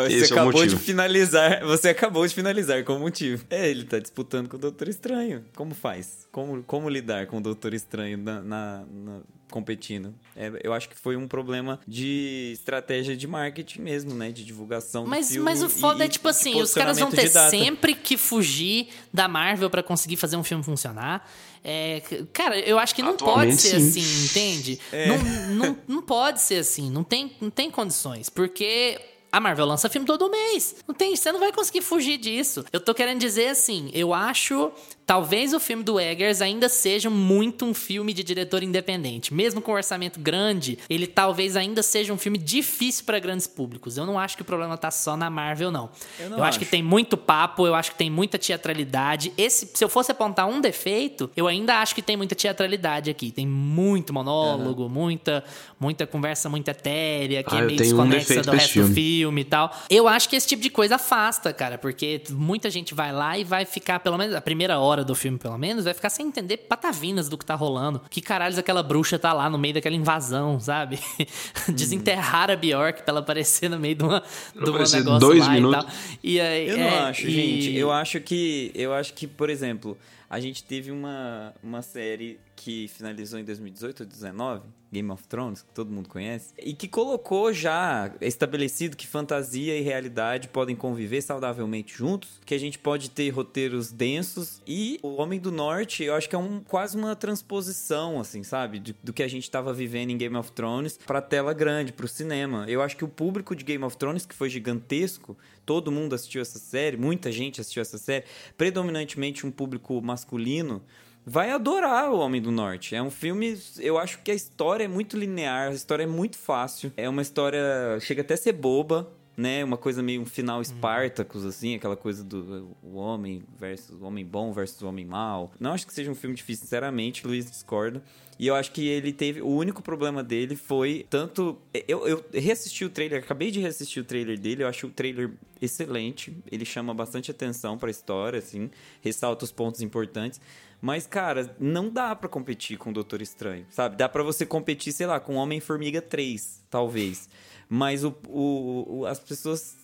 esse 0.09 0.26
você 0.26 0.33
é 0.33 0.37
o 0.37 0.40
acabou 0.40 0.52
motivo. 0.52 0.76
de 0.76 0.83
finalizar. 0.83 1.64
Você 1.64 1.88
acabou 1.90 2.26
de 2.26 2.35
finalizar 2.35 2.85
com 2.85 2.96
o 2.96 3.00
motivo. 3.00 3.44
É, 3.50 3.68
ele 3.68 3.85
tá 3.85 3.98
disputando 3.98 4.48
com 4.48 4.57
o 4.57 4.61
Doutor 4.61 4.88
Estranho. 4.88 5.44
Como 5.55 5.74
faz? 5.74 6.26
Como, 6.33 6.62
como 6.64 6.88
lidar 6.88 7.26
com 7.26 7.38
o 7.38 7.40
Doutor 7.40 7.72
Estranho 7.74 8.18
na, 8.18 8.40
na- 8.42 8.85
na- 8.90 9.20
competindo? 9.52 10.12
É, 10.34 10.50
eu 10.64 10.72
acho 10.72 10.88
que 10.88 10.96
foi 10.96 11.14
um 11.14 11.28
problema 11.28 11.78
de 11.86 12.50
estratégia 12.54 13.16
de 13.16 13.26
marketing 13.28 13.82
mesmo, 13.82 14.14
né? 14.14 14.32
De 14.32 14.44
divulgação 14.44 15.06
Mas, 15.06 15.28
do 15.28 15.32
filme. 15.34 15.44
mas 15.44 15.62
o 15.62 15.68
foda 15.68 16.02
e- 16.02 16.06
é 16.06 16.08
tipo 16.08 16.26
e 16.28 16.30
assim, 16.30 16.60
os 16.60 16.74
caras 16.74 16.98
vão 16.98 17.10
ter 17.10 17.28
sempre 17.28 17.94
que 17.94 18.16
fugir 18.16 18.88
da 19.12 19.28
Marvel 19.28 19.70
pra 19.70 19.82
conseguir 19.82 20.16
fazer 20.16 20.36
um 20.36 20.42
filme 20.42 20.64
funcionar. 20.64 21.30
É, 21.62 22.02
cara, 22.32 22.58
eu 22.58 22.78
acho 22.78 22.94
que 22.94 23.02
não 23.02 23.16
pode 23.16 23.56
ser 23.56 23.78
sim. 23.78 24.00
assim, 24.00 24.24
entende? 24.24 24.80
É. 24.90 25.06
Não, 25.06 25.18
não, 25.54 25.78
não 25.86 26.02
pode 26.02 26.40
ser 26.40 26.56
assim, 26.56 26.90
não 26.90 27.04
tem, 27.04 27.36
não 27.40 27.50
tem 27.50 27.70
condições, 27.70 28.28
porque 28.28 28.98
a 29.30 29.40
Marvel 29.40 29.64
lança 29.64 29.88
filme 29.88 30.06
todo 30.06 30.28
mês. 30.28 30.76
Não 30.86 30.94
tem, 30.94 31.14
você 31.16 31.30
não 31.32 31.40
vai 31.40 31.52
conseguir 31.52 31.80
fugir 31.80 32.18
disso. 32.18 32.64
Eu 32.72 32.80
tô 32.80 32.92
querendo 32.92 33.18
dizer 33.20 33.48
assim, 33.48 33.90
eu 33.94 34.12
acho 34.12 34.70
Talvez 35.06 35.52
o 35.52 35.60
filme 35.60 35.82
do 35.82 35.98
Eggers 35.98 36.40
ainda 36.40 36.68
seja 36.68 37.10
muito 37.10 37.64
um 37.64 37.74
filme 37.74 38.12
de 38.12 38.22
diretor 38.22 38.62
independente. 38.62 39.34
Mesmo 39.34 39.60
com 39.60 39.72
um 39.72 39.74
orçamento 39.74 40.20
grande, 40.20 40.78
ele 40.88 41.06
talvez 41.06 41.56
ainda 41.56 41.82
seja 41.82 42.12
um 42.12 42.18
filme 42.18 42.38
difícil 42.38 43.04
para 43.04 43.18
grandes 43.18 43.46
públicos. 43.46 43.96
Eu 43.96 44.06
não 44.06 44.18
acho 44.18 44.36
que 44.36 44.42
o 44.42 44.44
problema 44.44 44.76
tá 44.78 44.90
só 44.90 45.16
na 45.16 45.28
Marvel, 45.28 45.70
não. 45.70 45.90
Eu 46.18 46.30
não 46.30 46.38
eu 46.38 46.44
acho. 46.44 46.50
acho. 46.50 46.58
que 46.60 46.64
tem 46.64 46.82
muito 46.82 47.16
papo, 47.16 47.66
eu 47.66 47.74
acho 47.74 47.90
que 47.92 47.98
tem 47.98 48.08
muita 48.10 48.38
teatralidade. 48.38 49.32
Esse, 49.36 49.68
se 49.74 49.84
eu 49.84 49.88
fosse 49.88 50.12
apontar 50.12 50.46
um 50.46 50.60
defeito, 50.60 51.30
eu 51.36 51.46
ainda 51.46 51.78
acho 51.80 51.94
que 51.94 52.02
tem 52.02 52.16
muita 52.16 52.34
teatralidade 52.34 53.10
aqui. 53.10 53.30
Tem 53.30 53.46
muito 53.46 54.12
monólogo, 54.14 54.88
muita, 54.88 55.42
muita 55.80 56.06
conversa 56.06 56.48
muito 56.48 56.68
etérea, 56.68 57.42
que 57.42 57.54
Ah, 57.54 57.58
é 57.58 57.62
meio 57.62 57.72
um 57.72 57.82
desconexa 57.82 58.18
defeito 58.28 58.50
do 58.50 58.52
resto 58.52 58.68
do 58.68 58.72
filme. 58.72 58.94
filme 58.94 59.40
e 59.40 59.44
tal. 59.44 59.76
Eu 59.90 60.06
acho 60.06 60.28
que 60.28 60.36
esse 60.36 60.46
tipo 60.46 60.62
de 60.62 60.70
coisa 60.70 60.94
afasta, 60.94 61.52
cara, 61.52 61.76
porque 61.76 62.22
muita 62.30 62.70
gente 62.70 62.94
vai 62.94 63.12
lá 63.12 63.36
e 63.36 63.44
vai 63.44 63.64
ficar, 63.64 63.98
pelo 64.00 64.16
menos 64.16 64.34
a 64.34 64.40
primeira 64.40 64.78
hora 64.78 64.91
do 65.02 65.14
filme, 65.14 65.38
pelo 65.38 65.57
menos, 65.57 65.85
vai 65.85 65.94
ficar 65.94 66.11
sem 66.11 66.26
entender 66.26 66.59
patavinas 66.59 67.28
do 67.31 67.38
que 67.38 67.44
tá 67.46 67.55
rolando. 67.55 68.02
Que 68.11 68.20
caralhos 68.20 68.59
aquela 68.59 68.83
bruxa 68.83 69.18
tá 69.18 69.33
lá 69.33 69.48
no 69.48 69.57
meio 69.57 69.72
daquela 69.74 69.96
invasão, 69.96 70.61
sabe? 70.61 70.98
Desenterrar 71.68 72.50
a 72.50 72.57
Bjork 72.57 73.02
pra 73.02 73.12
ela 73.12 73.20
aparecer 73.20 73.68
no 73.70 73.78
meio 73.78 73.94
de, 73.94 74.05
uma, 74.05 74.22
de 74.55 74.59
um 74.70 74.72
negócio 74.72 75.18
dois 75.18 75.40
lá 75.46 75.52
minutos. 75.52 75.83
e 75.83 75.87
tal. 75.87 75.94
E 76.22 76.40
aí, 76.40 76.68
Eu 76.68 76.76
não 76.76 76.85
é, 76.85 76.98
acho, 77.00 77.26
e- 77.26 77.31
gente. 77.31 77.76
Eu 77.76 77.90
acho 77.90 78.20
que. 78.20 78.70
Eu 78.74 78.92
acho 78.92 79.14
que, 79.14 79.26
por 79.26 79.48
exemplo, 79.48 79.96
a 80.32 80.40
gente 80.40 80.64
teve 80.64 80.90
uma, 80.90 81.54
uma 81.62 81.82
série 81.82 82.40
que 82.56 82.88
finalizou 82.88 83.38
em 83.38 83.44
2018 83.44 84.00
ou 84.02 84.06
2019, 84.06 84.62
Game 84.90 85.10
of 85.10 85.26
Thrones, 85.26 85.62
que 85.62 85.72
todo 85.74 85.90
mundo 85.90 86.08
conhece, 86.08 86.54
e 86.58 86.72
que 86.74 86.86
colocou 86.88 87.52
já 87.52 88.12
estabelecido 88.20 88.96
que 88.96 89.06
fantasia 89.06 89.76
e 89.76 89.82
realidade 89.82 90.48
podem 90.48 90.74
conviver 90.76 91.20
saudavelmente 91.22 91.94
juntos, 91.96 92.40
que 92.46 92.54
a 92.54 92.58
gente 92.58 92.78
pode 92.78 93.10
ter 93.10 93.28
roteiros 93.30 93.90
densos 93.90 94.62
e 94.66 94.98
o 95.02 95.16
Homem 95.20 95.38
do 95.40 95.50
Norte, 95.52 96.04
eu 96.04 96.14
acho 96.14 96.28
que 96.28 96.34
é 96.34 96.38
um, 96.38 96.60
quase 96.60 96.96
uma 96.96 97.14
transposição, 97.16 98.20
assim, 98.20 98.42
sabe, 98.42 98.78
de- 98.78 98.96
do 99.02 99.12
que 99.12 99.22
a 99.22 99.28
gente 99.28 99.44
estava 99.44 99.72
vivendo 99.72 100.10
em 100.10 100.16
Game 100.16 100.36
of 100.36 100.52
Thrones 100.52 100.98
pra 101.06 101.20
tela 101.20 101.52
grande, 101.52 101.92
pro 101.92 102.06
cinema. 102.08 102.64
Eu 102.68 102.80
acho 102.80 102.96
que 102.96 103.04
o 103.04 103.08
público 103.08 103.54
de 103.56 103.64
Game 103.64 103.84
of 103.84 103.96
Thrones, 103.96 104.24
que 104.24 104.34
foi 104.34 104.48
gigantesco, 104.48 105.36
todo 105.64 105.92
mundo 105.92 106.14
assistiu 106.14 106.42
essa 106.42 106.59
série, 106.59 106.96
muita 106.96 107.31
gente 107.31 107.61
assistiu 107.61 107.83
essa 107.83 107.98
série, 107.98 108.25
predominantemente 108.57 109.46
um 109.46 109.51
público 109.51 110.01
masculino, 110.03 110.83
vai 111.25 111.51
adorar 111.51 112.11
o 112.11 112.18
Homem 112.18 112.40
do 112.40 112.51
Norte. 112.51 112.94
É 112.94 113.03
um 113.03 113.11
filme, 113.11 113.59
eu 113.79 113.98
acho 113.98 114.20
que 114.22 114.31
a 114.31 114.35
história 114.35 114.85
é 114.85 114.88
muito 114.88 115.16
linear, 115.16 115.70
a 115.70 115.75
história 115.75 116.03
é 116.05 116.07
muito 116.07 116.37
fácil. 116.37 116.92
É 116.96 117.09
uma 117.09 117.22
história, 117.22 117.98
chega 118.01 118.22
até 118.22 118.35
a 118.35 118.37
ser 118.37 118.53
boba, 118.53 119.09
né? 119.37 119.64
Uma 119.64 119.77
coisa 119.77 120.03
meio 120.03 120.20
um 120.20 120.27
final 120.27 120.62
Spartacus, 120.62 121.44
assim, 121.44 121.75
aquela 121.75 121.96
coisa 121.96 122.22
do 122.22 122.77
o 122.83 122.96
homem 122.96 123.42
versus 123.59 124.01
o 124.01 124.05
homem 124.05 124.25
bom 124.25 124.53
versus 124.53 124.83
o 124.83 124.87
homem 124.87 125.05
mau. 125.05 125.53
Não 125.59 125.72
acho 125.72 125.87
que 125.87 125.92
seja 125.92 126.11
um 126.11 126.14
filme 126.14 126.37
difícil, 126.37 126.64
sinceramente, 126.64 127.27
Luiz 127.27 127.51
discorda. 127.51 128.03
E 128.42 128.46
eu 128.48 128.57
acho 128.57 128.72
que 128.72 128.88
ele 128.88 129.12
teve. 129.12 129.40
O 129.40 129.46
único 129.50 129.81
problema 129.81 130.20
dele 130.20 130.57
foi 130.57 131.07
tanto. 131.09 131.57
Eu, 131.87 132.09
eu 132.09 132.24
reassisti 132.35 132.85
o 132.85 132.90
trailer, 132.90 133.22
acabei 133.22 133.52
de 133.52 133.61
reassistir 133.61 134.02
o 134.02 134.05
trailer 134.05 134.37
dele, 134.37 134.64
eu 134.64 134.66
acho 134.66 134.88
o 134.88 134.90
trailer 134.90 135.31
excelente. 135.61 136.37
Ele 136.50 136.64
chama 136.64 136.92
bastante 136.92 137.31
atenção 137.31 137.78
pra 137.78 137.88
história, 137.88 138.40
assim, 138.40 138.68
ressalta 139.00 139.44
os 139.44 139.52
pontos 139.52 139.81
importantes. 139.81 140.40
Mas, 140.81 141.07
cara, 141.07 141.55
não 141.61 141.88
dá 141.88 142.16
pra 142.16 142.28
competir 142.28 142.76
com 142.76 142.90
o 142.90 142.92
Doutor 142.92 143.22
Estranho, 143.22 143.64
sabe? 143.70 143.94
Dá 143.96 144.09
pra 144.09 144.24
você 144.24 144.44
competir, 144.44 144.92
sei 144.92 145.07
lá, 145.07 145.20
com 145.20 145.37
Homem-Formiga 145.37 146.02
3, 146.02 146.64
talvez. 146.68 147.28
Mas 147.68 148.02
o, 148.02 148.12
o- 148.26 148.98
o- 149.02 149.07
as 149.07 149.20
pessoas 149.20 149.76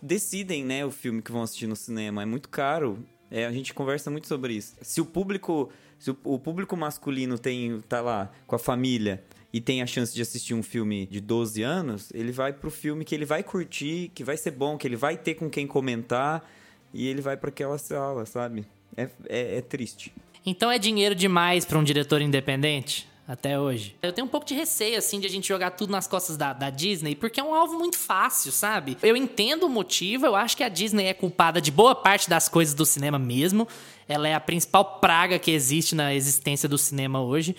decidem, 0.00 0.64
né, 0.64 0.84
o 0.86 0.90
filme 0.92 1.20
que 1.20 1.32
vão 1.32 1.42
assistir 1.42 1.66
no 1.66 1.74
cinema. 1.76 2.22
É 2.22 2.26
muito 2.26 2.48
caro. 2.48 3.04
É, 3.30 3.44
a 3.44 3.52
gente 3.52 3.74
conversa 3.74 4.08
muito 4.10 4.26
sobre 4.28 4.54
isso. 4.54 4.74
Se 4.80 5.00
o 5.00 5.04
público, 5.04 5.68
se 5.98 6.10
o, 6.10 6.38
público 6.38 6.76
masculino 6.76 7.38
tem 7.38 7.80
tá 7.88 8.00
lá 8.00 8.30
com 8.46 8.54
a 8.54 8.58
família 8.58 9.22
e 9.52 9.60
tem 9.60 9.82
a 9.82 9.86
chance 9.86 10.14
de 10.14 10.22
assistir 10.22 10.54
um 10.54 10.62
filme 10.62 11.06
de 11.06 11.20
12 11.20 11.62
anos, 11.62 12.10
ele 12.14 12.30
vai 12.30 12.52
pro 12.52 12.70
filme 12.70 13.04
que 13.04 13.14
ele 13.14 13.24
vai 13.24 13.42
curtir, 13.42 14.10
que 14.14 14.22
vai 14.22 14.36
ser 14.36 14.52
bom, 14.52 14.76
que 14.76 14.86
ele 14.86 14.96
vai 14.96 15.16
ter 15.16 15.34
com 15.34 15.50
quem 15.50 15.66
comentar 15.66 16.48
e 16.92 17.06
ele 17.08 17.20
vai 17.20 17.36
pra 17.36 17.48
aquela 17.48 17.78
sala, 17.78 18.24
sabe? 18.26 18.66
É, 18.96 19.08
é, 19.28 19.56
é 19.58 19.60
triste. 19.60 20.12
Então 20.46 20.70
é 20.70 20.78
dinheiro 20.78 21.14
demais 21.14 21.64
pra 21.64 21.78
um 21.78 21.84
diretor 21.84 22.22
independente? 22.22 23.08
Até 23.28 23.60
hoje. 23.60 23.94
Eu 24.00 24.10
tenho 24.10 24.26
um 24.26 24.30
pouco 24.30 24.46
de 24.46 24.54
receio, 24.54 24.96
assim, 24.96 25.20
de 25.20 25.26
a 25.26 25.30
gente 25.30 25.46
jogar 25.46 25.72
tudo 25.72 25.90
nas 25.90 26.06
costas 26.06 26.38
da, 26.38 26.54
da 26.54 26.70
Disney, 26.70 27.14
porque 27.14 27.38
é 27.38 27.44
um 27.44 27.54
alvo 27.54 27.78
muito 27.78 27.98
fácil, 27.98 28.50
sabe? 28.50 28.96
Eu 29.02 29.14
entendo 29.14 29.64
o 29.64 29.68
motivo, 29.68 30.24
eu 30.24 30.34
acho 30.34 30.56
que 30.56 30.64
a 30.64 30.68
Disney 30.70 31.04
é 31.04 31.12
culpada 31.12 31.60
de 31.60 31.70
boa 31.70 31.94
parte 31.94 32.30
das 32.30 32.48
coisas 32.48 32.72
do 32.72 32.86
cinema 32.86 33.18
mesmo. 33.18 33.68
Ela 34.08 34.28
é 34.28 34.34
a 34.34 34.40
principal 34.40 34.98
praga 34.98 35.38
que 35.38 35.50
existe 35.50 35.94
na 35.94 36.14
existência 36.14 36.66
do 36.66 36.78
cinema 36.78 37.20
hoje. 37.20 37.54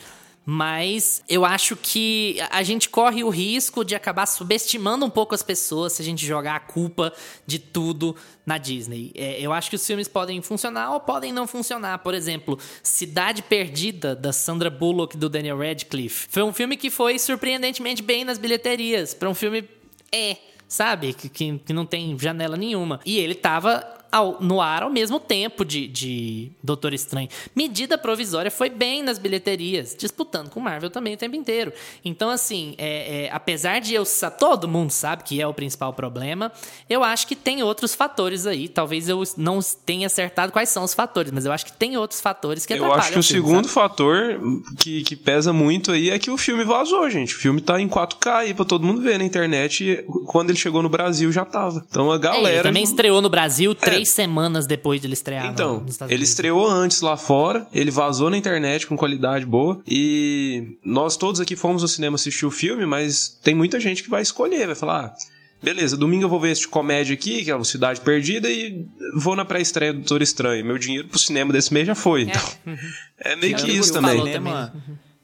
Mas 0.52 1.24
eu 1.30 1.46
acho 1.46 1.76
que 1.76 2.38
a 2.50 2.64
gente 2.64 2.90
corre 2.90 3.24
o 3.24 3.30
risco 3.30 3.86
de 3.86 3.94
acabar 3.94 4.26
subestimando 4.26 5.06
um 5.06 5.10
pouco 5.10 5.36
as 5.36 5.44
pessoas 5.44 5.94
se 5.94 6.02
a 6.02 6.06
gente 6.06 6.26
jogar 6.26 6.56
a 6.56 6.60
culpa 6.60 7.14
de 7.46 7.60
tudo 7.60 8.16
na 8.48 8.58
Disney. 8.58 9.12
É, 9.14 9.40
eu 9.40 9.54
acho 9.54 9.70
que 9.70 9.76
os 9.76 9.86
filmes 9.86 10.08
podem 10.08 10.42
funcionar 10.42 10.92
ou 10.92 11.02
podem 11.02 11.32
não 11.32 11.46
funcionar. 11.46 12.00
Por 12.00 12.16
exemplo, 12.16 12.58
Cidade 12.82 13.44
Perdida, 13.44 14.16
da 14.16 14.34
Sandra 14.34 14.72
Bullock 14.72 15.16
e 15.16 15.20
do 15.20 15.30
Daniel 15.30 15.60
Radcliffe. 15.60 16.28
Foi 16.32 16.42
um 16.42 16.52
filme 16.52 16.78
que 16.78 16.90
foi 16.90 17.20
surpreendentemente 17.20 18.02
bem 18.02 18.26
nas 18.26 18.40
bilheterias. 18.40 19.14
Para 19.14 19.30
um 19.30 19.36
filme. 19.36 19.70
É. 20.12 20.36
Sabe? 20.68 21.14
Que, 21.14 21.30
que, 21.30 21.60
que 21.60 21.74
não 21.74 21.86
tem 21.86 22.18
janela 22.18 22.58
nenhuma. 22.58 23.00
E 23.06 23.20
ele 23.20 23.36
tava 23.36 23.99
ao- 24.12 24.38
no 24.42 24.62
ar 24.62 24.84
ao 24.84 24.90
mesmo 24.90 25.20
tempo 25.20 25.64
de, 25.66 25.88
de 25.88 26.52
Doutor 26.64 26.94
Estranho. 26.94 27.28
Medida 27.56 27.98
provisória 27.98 28.50
foi 28.52 28.70
bem 28.70 29.04
nas 29.04 29.18
bilheterias, 29.20 29.96
disputando 29.98 30.50
com 30.50 30.60
Marvel 30.60 30.90
também 30.90 31.14
o 31.14 31.18
tempo 31.18 31.36
inteiro. 31.36 31.72
Então, 32.04 32.30
assim, 32.30 32.76
é, 32.78 33.26
é, 33.26 33.30
apesar 33.32 33.80
de 33.82 33.94
eu 33.94 34.04
todo 34.38 34.68
mundo 34.68 34.92
sabe 34.92 35.24
que 35.24 35.42
é 35.42 35.48
o 35.48 35.54
principal 35.54 35.94
problema, 35.94 36.52
eu 36.90 37.04
acho 37.04 37.28
que 37.28 37.36
tem 37.36 37.62
outros 37.64 37.94
fatores 37.96 38.46
aí. 38.46 38.68
Talvez 38.68 39.08
eu 39.10 39.22
não 39.38 39.60
tenha 39.86 40.08
acertado 40.08 40.52
quais 40.52 40.70
são 40.70 40.84
os 40.84 40.94
fatores, 40.94 41.32
mas 41.32 41.46
eu 41.46 41.52
acho 41.52 41.66
que 41.66 41.74
tem 41.74 41.98
outros 41.98 42.22
fatores 42.22 42.66
que 42.66 42.74
Eu 42.74 42.78
atrapalham 42.86 43.00
acho 43.02 43.12
que 43.14 43.20
o 43.20 43.24
filme, 43.24 43.48
segundo 43.48 43.68
sabe? 43.68 43.74
fator 43.74 44.40
que, 44.80 45.04
que 45.04 45.16
pesa 45.16 45.52
muito 45.54 45.92
aí 45.92 46.10
é 46.10 46.20
que 46.20 46.32
o 46.32 46.38
filme 46.38 46.64
vazou, 46.64 47.10
gente. 47.10 47.36
O 47.36 47.38
filme 47.40 47.62
tá 47.62 47.80
em 47.80 47.88
4K 47.88 48.28
aí 48.34 48.54
pra 48.54 48.66
todo 48.66 48.86
mundo 48.86 49.02
ver 49.02 49.18
na 49.18 49.24
internet. 49.26 50.04
Quando 50.28 50.50
ele 50.50 50.58
chegou 50.60 50.82
no 50.82 50.90
Brasil 50.90 51.32
já 51.32 51.46
tava. 51.46 51.86
Então 51.90 52.10
a 52.12 52.14
É, 52.14 52.18
ele 52.18 52.24
galera. 52.24 52.64
também 52.64 52.84
estreou 52.84 53.22
no 53.22 53.30
Brasil 53.30 53.74
três 54.00 54.10
semanas 54.10 54.66
depois 54.66 55.02
de 55.02 55.08
ele 55.08 55.14
estrear. 55.14 55.46
Então, 55.48 55.82
nos 55.82 55.92
Estados 55.92 56.12
ele 56.12 56.20
Unidos. 56.20 56.30
estreou 56.30 56.68
antes 56.68 57.02
lá 57.02 57.18
fora, 57.18 57.68
ele 57.74 57.92
vazou 57.92 58.30
na 58.30 58.38
internet 58.38 58.88
com 58.88 58.96
qualidade 58.98 59.46
boa 59.46 59.82
e 59.88 60.78
nós 60.84 61.18
todos 61.18 61.40
aqui 61.42 61.56
fomos 61.56 61.82
no 61.82 61.88
cinema 61.88 62.16
assistir 62.16 62.46
o 62.46 62.52
filme, 62.52 62.86
mas 62.86 63.40
tem 63.44 63.54
muita 63.56 63.80
gente 63.80 64.04
que 64.04 64.10
vai 64.10 64.22
escolher, 64.22 64.66
vai 64.68 64.76
falar, 64.76 65.06
ah, 65.06 65.14
beleza, 65.62 65.98
domingo 65.98 66.24
eu 66.24 66.30
vou 66.30 66.40
ver 66.40 66.52
esse 66.52 66.62
de 66.62 66.68
comédia 66.68 67.14
aqui, 67.14 67.44
que 67.44 67.52
é 67.52 67.56
o 67.56 67.64
Cidade 67.64 68.02
Perdida 68.02 68.50
e 68.50 68.86
vou 69.16 69.36
na 69.36 69.46
pré-estreia 69.46 69.94
do 69.94 70.00
Doutor 70.00 70.22
Estranho. 70.22 70.66
Meu 70.66 70.78
dinheiro 70.78 71.08
pro 71.08 71.20
cinema 71.20 71.52
desse 71.52 71.74
mês 71.74 71.86
já 71.88 71.96
foi, 71.96 72.24
então 72.24 72.42
é, 73.20 73.36
meio 73.36 73.56
que 73.56 73.62
Tirando 73.64 73.80
isso 73.80 73.94
que 73.94 74.00
também. 74.00 74.18
falou 74.18 74.72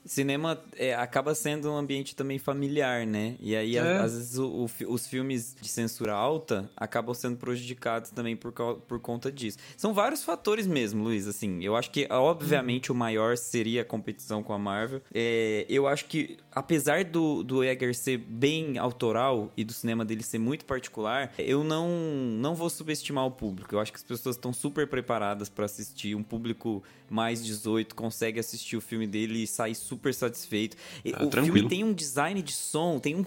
Cinema, 0.05 0.61
é, 0.77 0.93
acaba 0.93 1.33
sendo 1.33 1.71
um 1.71 1.75
ambiente 1.75 2.15
também 2.15 2.37
familiar, 2.37 3.05
né? 3.07 3.35
E 3.39 3.55
aí, 3.55 3.77
a- 3.77 3.83
É. 3.85 3.97
às 3.97 4.13
vezes, 4.13 4.37
o- 4.37 4.65
o 4.65 4.69
os 4.95 5.07
filmes 5.07 5.55
de 5.59 5.67
censura 5.67 6.13
alta 6.13 6.69
acabam 6.77 7.13
sendo 7.13 7.37
prejudicados 7.37 8.11
também 8.11 8.35
por, 8.35 8.51
por 8.51 8.99
conta 8.99 9.31
disso. 9.31 9.57
São 9.75 9.93
vários 9.93 10.23
fatores 10.23 10.67
mesmo, 10.67 11.03
Luiz, 11.03 11.27
assim. 11.27 11.63
Eu 11.63 11.75
acho 11.75 11.89
que, 11.91 12.07
obviamente, 12.11 12.91
o 12.91 12.95
maior 12.95 13.35
seria 13.35 13.81
a 13.81 13.85
competição 13.85 14.43
com 14.43 14.53
a 14.53 14.59
Marvel. 14.59 15.01
É, 15.13 15.65
eu 15.67 15.87
acho 15.87 16.05
que, 16.05 16.37
apesar 16.51 17.03
do, 17.03 17.43
do 17.43 17.63
Egger 17.63 17.95
ser 17.95 18.17
bem 18.17 18.77
autoral 18.77 19.51
e 19.57 19.63
do 19.63 19.73
cinema 19.73 20.05
dele 20.05 20.23
ser 20.23 20.37
muito 20.39 20.65
particular, 20.65 21.33
eu 21.37 21.63
não, 21.63 21.89
não 21.89 22.53
vou 22.55 22.69
subestimar 22.69 23.25
o 23.25 23.31
público. 23.31 23.73
Eu 23.73 23.79
acho 23.79 23.91
que 23.91 23.97
as 23.97 24.03
pessoas 24.03 24.35
estão 24.35 24.53
super 24.53 24.87
preparadas 24.87 25.49
para 25.49 25.65
assistir. 25.65 26.15
Um 26.15 26.23
público 26.23 26.83
mais 27.09 27.43
18 27.43 27.93
consegue 27.95 28.39
assistir 28.39 28.75
o 28.77 28.81
filme 28.81 29.05
dele 29.07 29.43
e 29.43 29.47
sair 29.47 29.75
super 29.75 30.13
satisfeito. 30.13 30.75
Ah, 31.13 31.23
o 31.23 31.27
tranquilo. 31.29 31.55
filme 31.57 31.69
tem 31.69 31.83
um 31.83 31.93
design 31.93 32.41
de 32.41 32.51
som, 32.53 32.99
tem 32.99 33.15
um. 33.15 33.25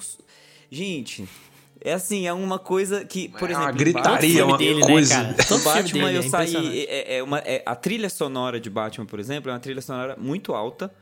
Gente. 0.70 1.28
É 1.80 1.92
assim, 1.92 2.26
é 2.26 2.32
uma 2.32 2.58
coisa 2.58 3.04
que, 3.04 3.28
por 3.28 3.48
É 3.48 3.52
exemplo, 3.52 3.62
uma 3.66 3.70
em 3.72 3.76
gritaria, 3.76 4.44
uma 4.44 4.58
dele, 4.58 4.80
né, 4.80 4.86
coisa. 4.86 5.14
cara? 5.14 5.30
o 5.40 5.46
Todo 5.46 5.46
filme 5.60 5.64
Batman, 5.64 6.04
dele 6.06 6.16
eu 6.18 6.22
é 6.22 6.28
saí. 6.28 6.86
É, 6.88 7.16
é 7.18 7.22
uma, 7.22 7.38
é- 7.38 7.62
a 7.64 7.76
trilha 7.76 8.10
sonora 8.10 8.58
de 8.58 8.68
Batman, 8.68 9.06
por 9.06 9.20
exemplo, 9.20 9.48
é 9.48 9.54
uma 9.54 9.60
trilha 9.60 9.80
sonora 9.80 10.16
muito 10.18 10.52
alta 10.54 10.92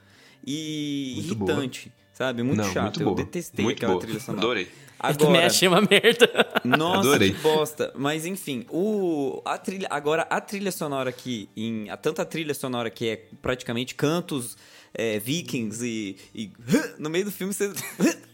e 0.46 1.14
Muito 1.16 1.34
irritante. 1.44 1.92
Sabe? 2.12 2.42
Muito 2.42 2.58
Não, 2.62 2.72
chato. 2.72 2.82
muito 2.84 3.00
eu 3.00 3.04
boa. 3.06 3.16
detestei 3.16 3.62
Muito 3.64 3.76
aquela 3.78 3.92
boa. 3.92 4.02
trilha 4.04 4.20
sonora. 4.20 4.44
Adorei. 4.44 4.68
Eu 5.02 5.14
também 5.14 5.34
Agora, 5.36 5.46
achei 5.46 5.68
uma 5.68 5.80
merda. 5.82 6.28
nossa, 6.64 7.00
Adorei. 7.00 7.32
que 7.32 7.38
bosta. 7.40 7.92
Mas 7.96 8.24
enfim, 8.24 8.64
o, 8.70 9.42
a 9.44 9.58
trilha, 9.58 9.86
agora 9.90 10.22
a 10.30 10.40
trilha 10.40 10.72
sonora 10.72 11.10
aqui, 11.10 11.48
em, 11.56 11.90
a, 11.90 11.96
tanto 11.96 12.22
a 12.22 12.24
trilha 12.24 12.54
sonora 12.54 12.88
que 12.90 13.08
é 13.08 13.16
praticamente 13.42 13.94
cantos 13.94 14.56
é, 14.94 15.18
vikings 15.18 15.84
e, 15.84 16.16
e 16.34 16.50
no 16.98 17.10
meio 17.10 17.26
do 17.26 17.30
filme 17.30 17.52
você. 17.52 17.70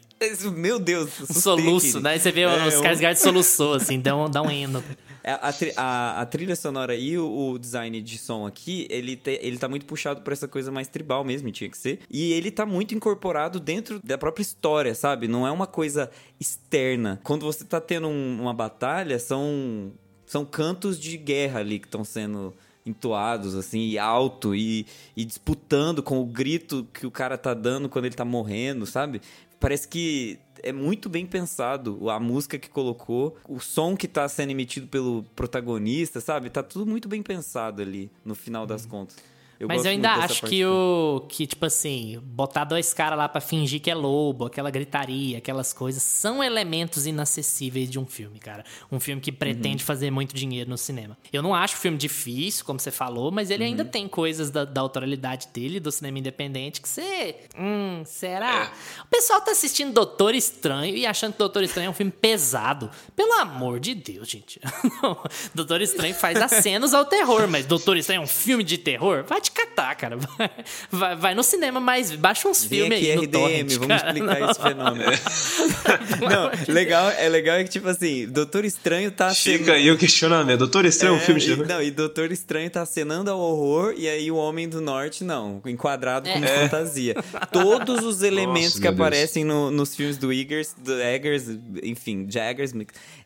Meu 0.55 0.79
Deus, 0.79 1.11
Um 1.29 1.35
soluço, 1.35 1.81
querido. 1.87 2.01
né? 2.01 2.17
Você 2.17 2.31
vê 2.31 2.43
É, 2.43 2.67
os 2.69 2.75
um- 2.77 2.83
caras 2.83 3.19
soluçou, 3.19 3.75
assim, 3.75 3.99
dá 3.99 4.15
um, 4.17 4.31
dá 4.31 4.41
um 4.41 4.49
eno. 4.49 4.83
A, 5.25 5.49
a, 5.49 5.53
a- 5.77 6.21
a 6.23 6.27
trilha 6.27 6.57
sonora 6.57 6.95
e 6.97 7.17
o, 7.17 7.51
o 7.53 7.59
design 7.59 8.01
de 8.03 8.19
som 8.19 8.47
aqui, 8.47 8.87
ele, 8.91 9.17
te- 9.17 9.39
ele 9.43 9.57
tá 9.59 9.69
muito 9.69 9.87
puxado 9.87 10.23
pra 10.23 10.33
essa 10.33 10.49
coisa 10.49 10.73
mais 10.73 10.89
tribal 10.89 11.25
mesmo, 11.25 11.51
tinha 11.53 11.71
que 11.71 11.79
ser. 11.79 12.01
E 12.11 12.33
ele 12.33 12.51
tá 12.51 12.67
muito 12.67 12.95
incorporado 12.95 13.61
dentro 13.61 14.01
da 14.03 14.19
própria 14.19 14.43
história, 14.43 14.95
sabe? 14.95 15.29
Não 15.29 15.47
é 15.47 15.51
uma 15.51 15.67
coisa 15.67 16.11
externa. 16.41 17.21
Quando 17.23 17.45
você 17.47 17.65
tá 17.65 17.81
tendo 17.81 18.09
um- 18.09 18.41
uma 18.43 18.53
batalha, 18.53 19.19
são, 19.19 19.93
são 20.27 20.45
cantos 20.45 20.99
de 20.99 21.17
guerra 21.17 21.61
ali 21.61 21.79
que 21.79 21.87
estão 21.87 22.05
sendo 22.05 22.53
entoados, 22.85 23.55
assim, 23.55 23.79
e 23.91 23.97
alto, 23.99 24.57
e, 24.57 24.85
e 25.17 25.25
disputando 25.25 26.03
com 26.03 26.19
o 26.21 26.27
grito 26.27 26.85
que 26.93 27.07
o 27.07 27.13
cara 27.13 27.39
tá 27.39 27.55
dando 27.55 27.89
quando 27.89 28.07
ele 28.07 28.15
tá 28.17 28.25
morrendo, 28.25 28.85
sabe? 28.87 29.21
Parece 29.61 29.87
que 29.87 30.37
é 30.63 30.73
muito 30.73 31.09
bem 31.09 31.27
pensado 31.27 32.09
a 32.11 32.19
música 32.19 32.59
que 32.59 32.69
colocou, 32.69 33.37
o 33.49 33.61
som 33.61 33.97
que 33.97 34.09
tá 34.09 34.29
sendo 34.29 34.51
emitido 34.51 34.87
pelo 34.87 35.25
protagonista, 35.35 36.21
sabe? 36.21 36.51
Tá 36.51 36.63
tudo 36.63 36.87
muito 36.87 37.09
bem 37.09 37.23
pensado 37.23 37.83
ali, 37.83 38.11
no 38.25 38.35
final 38.35 38.67
das 38.67 38.87
contas. 38.87 39.17
Eu 39.63 39.69
Mas 39.69 39.85
eu 39.85 39.93
ainda 39.93 40.13
acho 40.15 40.45
que 40.47 40.65
o. 40.67 41.25
Que, 41.29 41.47
tipo 41.47 41.65
assim, 41.67 42.19
botar 42.25 42.65
dois 42.65 42.93
caras 42.93 43.17
lá 43.17 43.29
pra 43.29 43.41
fingir 43.41 43.81
que 43.81 43.89
é 43.89 43.95
lobo, 43.95 44.47
aquela 44.47 44.71
gritaria, 44.71 45.39
aquelas 45.39 45.73
coisas, 45.73 46.03
são 46.03 46.43
elementos 46.43 47.07
inacessíveis 47.07 47.89
de 47.89 47.97
um 47.97 48.05
filme, 48.05 48.41
cara. 48.41 48.65
Um 48.91 48.99
filme 48.99 49.21
que 49.21 49.31
Uhum. 49.31 49.37
pretende 49.37 49.85
fazer 49.85 50.11
muito 50.11 50.35
dinheiro 50.35 50.69
no 50.69 50.77
cinema. 50.77 51.17
Eu 51.33 51.43
não 51.43 51.55
acho 51.55 51.77
o 51.77 51.79
filme 51.79 51.97
difícil, 51.97 52.65
como 52.65 52.81
você 52.81 52.91
falou, 52.91 53.31
mas 53.31 53.51
ele 53.51 53.63
Uhum. 53.63 53.71
ainda 53.71 53.85
tem 53.85 54.09
coisas 54.09 54.51
da, 54.51 54.65
da 54.65 54.81
autoralidade 54.81 55.47
dele, 55.55 55.79
do 55.79 55.93
cinema 55.93 56.19
independente, 56.19 56.81
que 56.81 56.89
você. 56.89 57.37
Hum, 57.57 58.03
será? 58.05 58.65
É. 58.65 59.03
O 59.03 59.07
pessoal 59.09 59.41
tá 59.43 59.53
assistindo 59.53 59.93
Doutor 59.93 60.35
Estranho 60.35 60.97
e 60.97 61.07
achando 61.07 61.35
que 61.35 61.39
Doutor 61.39 61.63
Estranho 61.63 61.87
é 61.87 61.91
um 61.91 61.95
filme 61.95 62.11
pesado. 62.11 62.91
Pelo 63.15 63.33
amor 63.35 63.79
de 63.79 63.95
Deus, 63.95 64.29
gente. 64.29 64.61
Doutor 65.55 65.81
Estranho 65.81 66.15
faz 66.17 66.37
acenos 66.43 66.93
ao 66.95 67.05
terror, 67.05 67.47
mas 67.47 67.65
Doutor 67.65 67.97
Estranho 67.97 68.23
é 68.23 68.25
um 68.25 68.27
filme 68.27 68.65
de 68.65 68.77
terror? 68.77 69.23
Vai 69.29 69.41
te 69.41 69.52
catar, 69.53 69.95
cara. 69.95 70.19
Vai, 70.91 71.17
vai, 71.17 71.35
no 71.35 71.43
cinema, 71.43 71.81
mas 71.81 72.13
baixa 72.13 72.49
uns 72.49 72.65
filmes 72.65 72.99
aqui, 72.99 73.11
aí 73.11 73.17
no 73.17 73.23
RDM, 73.23 73.33
torrent, 73.33 73.73
vamos 73.73 73.87
cara. 73.89 74.07
explicar 74.09 74.41
Não. 74.41 74.51
esse 74.51 74.61
fenômeno. 74.61 75.13
Não, 76.67 76.75
legal, 76.75 77.11
é 77.11 77.29
legal 77.29 77.57
é 77.57 77.65
que, 77.65 77.71
tipo 77.71 77.89
assim, 77.89 78.27
Doutor 78.29 78.65
Estranho 78.65 79.11
tá 79.11 79.33
Fica 79.35 79.73
aí 79.75 79.91
o 79.91 79.97
questionamento. 79.99 80.59
Doutor 80.59 80.85
Estranho 80.85 81.15
é 81.15 81.17
um 81.17 81.21
filme 81.21 81.41
de 81.41 81.53
e? 81.53 81.57
Não, 81.57 81.83
e 81.83 81.91
Doutor 81.91 82.31
Estranho 82.33 82.69
tá 82.71 82.83
acenando 82.83 83.31
ao 83.31 83.39
horror 83.39 83.95
e 83.97 84.09
aí 84.09 84.31
o 84.31 84.37
Homem 84.37 84.69
do 84.69 84.81
Norte 84.81 85.25
não, 85.25 85.61
enquadrado 85.67 86.29
como 86.29 86.45
É. 86.45 86.49
fantasia. 86.69 87.15
Todos 87.53 88.05
os 88.05 88.23
elementos 88.23 88.71
Nossa, 88.75 88.81
que 88.81 88.87
aparecem 88.89 89.45
no- 89.45 89.71
nos 89.71 89.95
filmes 89.95 90.17
do 90.19 90.33
Eggers, 90.33 90.75
do 90.77 91.01
Eggers, 91.01 91.45
enfim, 91.83 92.27
Jaggers, 92.29 92.73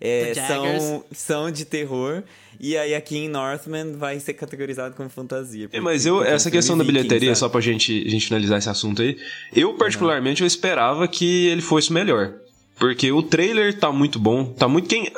é, 0.00 0.32
Jaggers. 0.34 0.82
são, 0.82 1.04
são 1.12 1.50
de 1.50 1.64
terror. 1.64 2.22
E 2.60 2.76
aí 2.76 2.94
aqui 2.94 3.16
em 3.16 3.28
Northman 3.28 3.92
vai 3.96 4.18
ser 4.20 4.34
categorizado 4.34 4.94
como 4.94 5.08
fantasia. 5.08 5.68
É, 5.72 5.80
mas 5.80 6.06
eu, 6.06 6.22
essa 6.22 6.50
questão 6.50 6.76
da 6.76 6.84
bilheteria, 6.84 7.34
sabe? 7.34 7.38
só 7.38 7.48
pra 7.48 7.60
gente, 7.60 8.04
a 8.06 8.10
gente 8.10 8.26
finalizar 8.26 8.58
esse 8.58 8.68
assunto 8.68 9.02
aí, 9.02 9.16
eu 9.54 9.74
particularmente 9.74 10.42
eu 10.42 10.46
esperava 10.46 11.06
que 11.08 11.46
ele 11.46 11.62
fosse 11.62 11.92
melhor. 11.92 12.34
Porque 12.78 13.10
o 13.10 13.22
trailer 13.22 13.78
tá 13.78 13.90
muito 13.90 14.18
bom, 14.18 14.44
tá 14.52 14.68
muito... 14.68 14.88
Quem, 14.88 15.10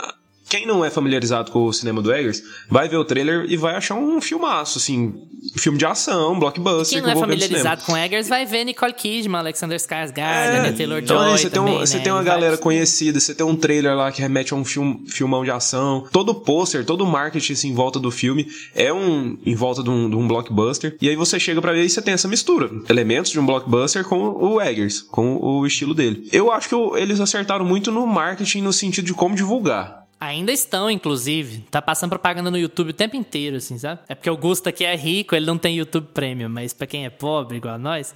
quem 0.49 0.67
não 0.67 0.85
é 0.85 0.91
familiarizado 0.91 1.51
com 1.51 1.65
o 1.67 1.73
cinema 1.73 2.01
do 2.03 2.13
Eggers, 2.13 2.43
vai 2.69 2.89
ver 2.89 2.97
o 2.97 3.05
trailer 3.05 3.47
e 3.49 3.57
vai 3.57 3.75
achar 3.75 3.95
um 3.95 4.21
filmaço, 4.21 4.79
assim, 4.79 5.15
filme 5.57 5.79
de 5.79 5.87
ação, 5.87 6.39
blockbuster 6.39 6.89
Quem 6.89 6.99
que 7.01 7.07
não 7.07 7.13
eu 7.15 7.19
é 7.19 7.21
familiarizado 7.21 7.85
com 7.85 7.97
Eggers 7.97 8.29
vai 8.29 8.45
ver 8.47 8.65
Nicole 8.65 8.93
Kidman, 8.93 9.39
Alexander 9.39 9.79
Skarsgård, 9.79 10.19
É, 10.19 10.73
Taylor-Joy 10.73 11.01
então, 11.03 11.21
aí 11.21 11.39
você 11.39 11.51
tem, 11.51 11.61
um- 11.63 11.79
você 11.79 11.97
né? 11.99 12.03
tem 12.03 12.13
uma 12.13 12.23
Vários- 12.23 12.35
galera 12.35 12.57
conhecida, 12.59 13.21
você 13.21 13.35
tem 13.35 13.47
um 13.47 13.55
trailer 13.57 13.95
lá 13.97 14.11
que 14.11 14.21
remete 14.21 14.53
a 14.53 14.57
um 14.57 14.65
film, 14.65 15.05
filmão 15.07 15.45
de 15.45 15.51
ação. 15.51 16.07
Todo 16.13 16.31
o 16.31 16.35
pôster, 16.35 16.85
todo 16.85 17.03
o 17.03 17.07
marketing 17.07 17.53
assim, 17.53 17.69
em 17.71 17.75
volta 17.75 17.99
do 18.01 18.11
filme 18.11 18.47
é 18.75 18.93
um 18.93 19.37
em 19.45 19.55
volta 19.55 19.83
de 19.83 19.91
um, 19.91 20.09
de 20.11 20.17
um 20.17 20.27
blockbuster. 20.27 20.97
E 21.01 21.09
aí 21.09 21.17
você 21.17 21.39
chega 21.39 21.61
pra 21.61 21.73
ver 21.73 21.85
e 21.85 21.89
você 21.91 22.03
tem 22.03 22.15
essa 22.15 22.27
mistura. 22.29 22.71
Elementos 22.89 23.31
de 23.31 23.39
um 23.39 23.47
blockbuster 23.47 24.05
com 24.05 24.19
o 24.19 24.61
Eggers, 24.61 25.03
com 25.03 25.37
o 25.37 25.67
estilo 25.67 25.95
dele. 25.95 26.29
Eu 26.33 26.51
acho 26.53 26.69
que 26.69 26.75
eles 27.01 27.21
acertaram 27.21 27.65
muito 27.65 27.91
no 27.93 28.07
marketing 28.07 28.63
no 28.63 28.73
sentido 28.73 29.05
de 29.07 29.15
como 29.15 29.35
divulgar. 29.37 30.08
Ainda 30.21 30.51
estão, 30.51 30.91
inclusive. 30.91 31.65
Tá 31.71 31.81
passando 31.81 32.11
propaganda 32.11 32.51
no 32.51 32.59
YouTube 32.59 32.91
o 32.91 32.93
tempo 32.93 33.15
inteiro, 33.15 33.57
assim, 33.57 33.79
sabe? 33.79 34.01
É 34.09 34.15
porque 34.15 34.29
o 34.29 34.37
Gusto 34.37 34.69
aqui 34.69 34.85
é 34.85 34.97
rico, 34.97 35.35
ele 35.37 35.47
não 35.47 35.57
tem 35.57 35.77
YouTube 35.77 36.09
Premium, 36.13 36.49
mas 36.49 36.73
pra 36.73 36.87
quem 36.89 37.05
é 37.05 37.11
pobre, 37.11 37.59
igual 37.59 37.75
a 37.75 37.79
nós, 37.79 38.13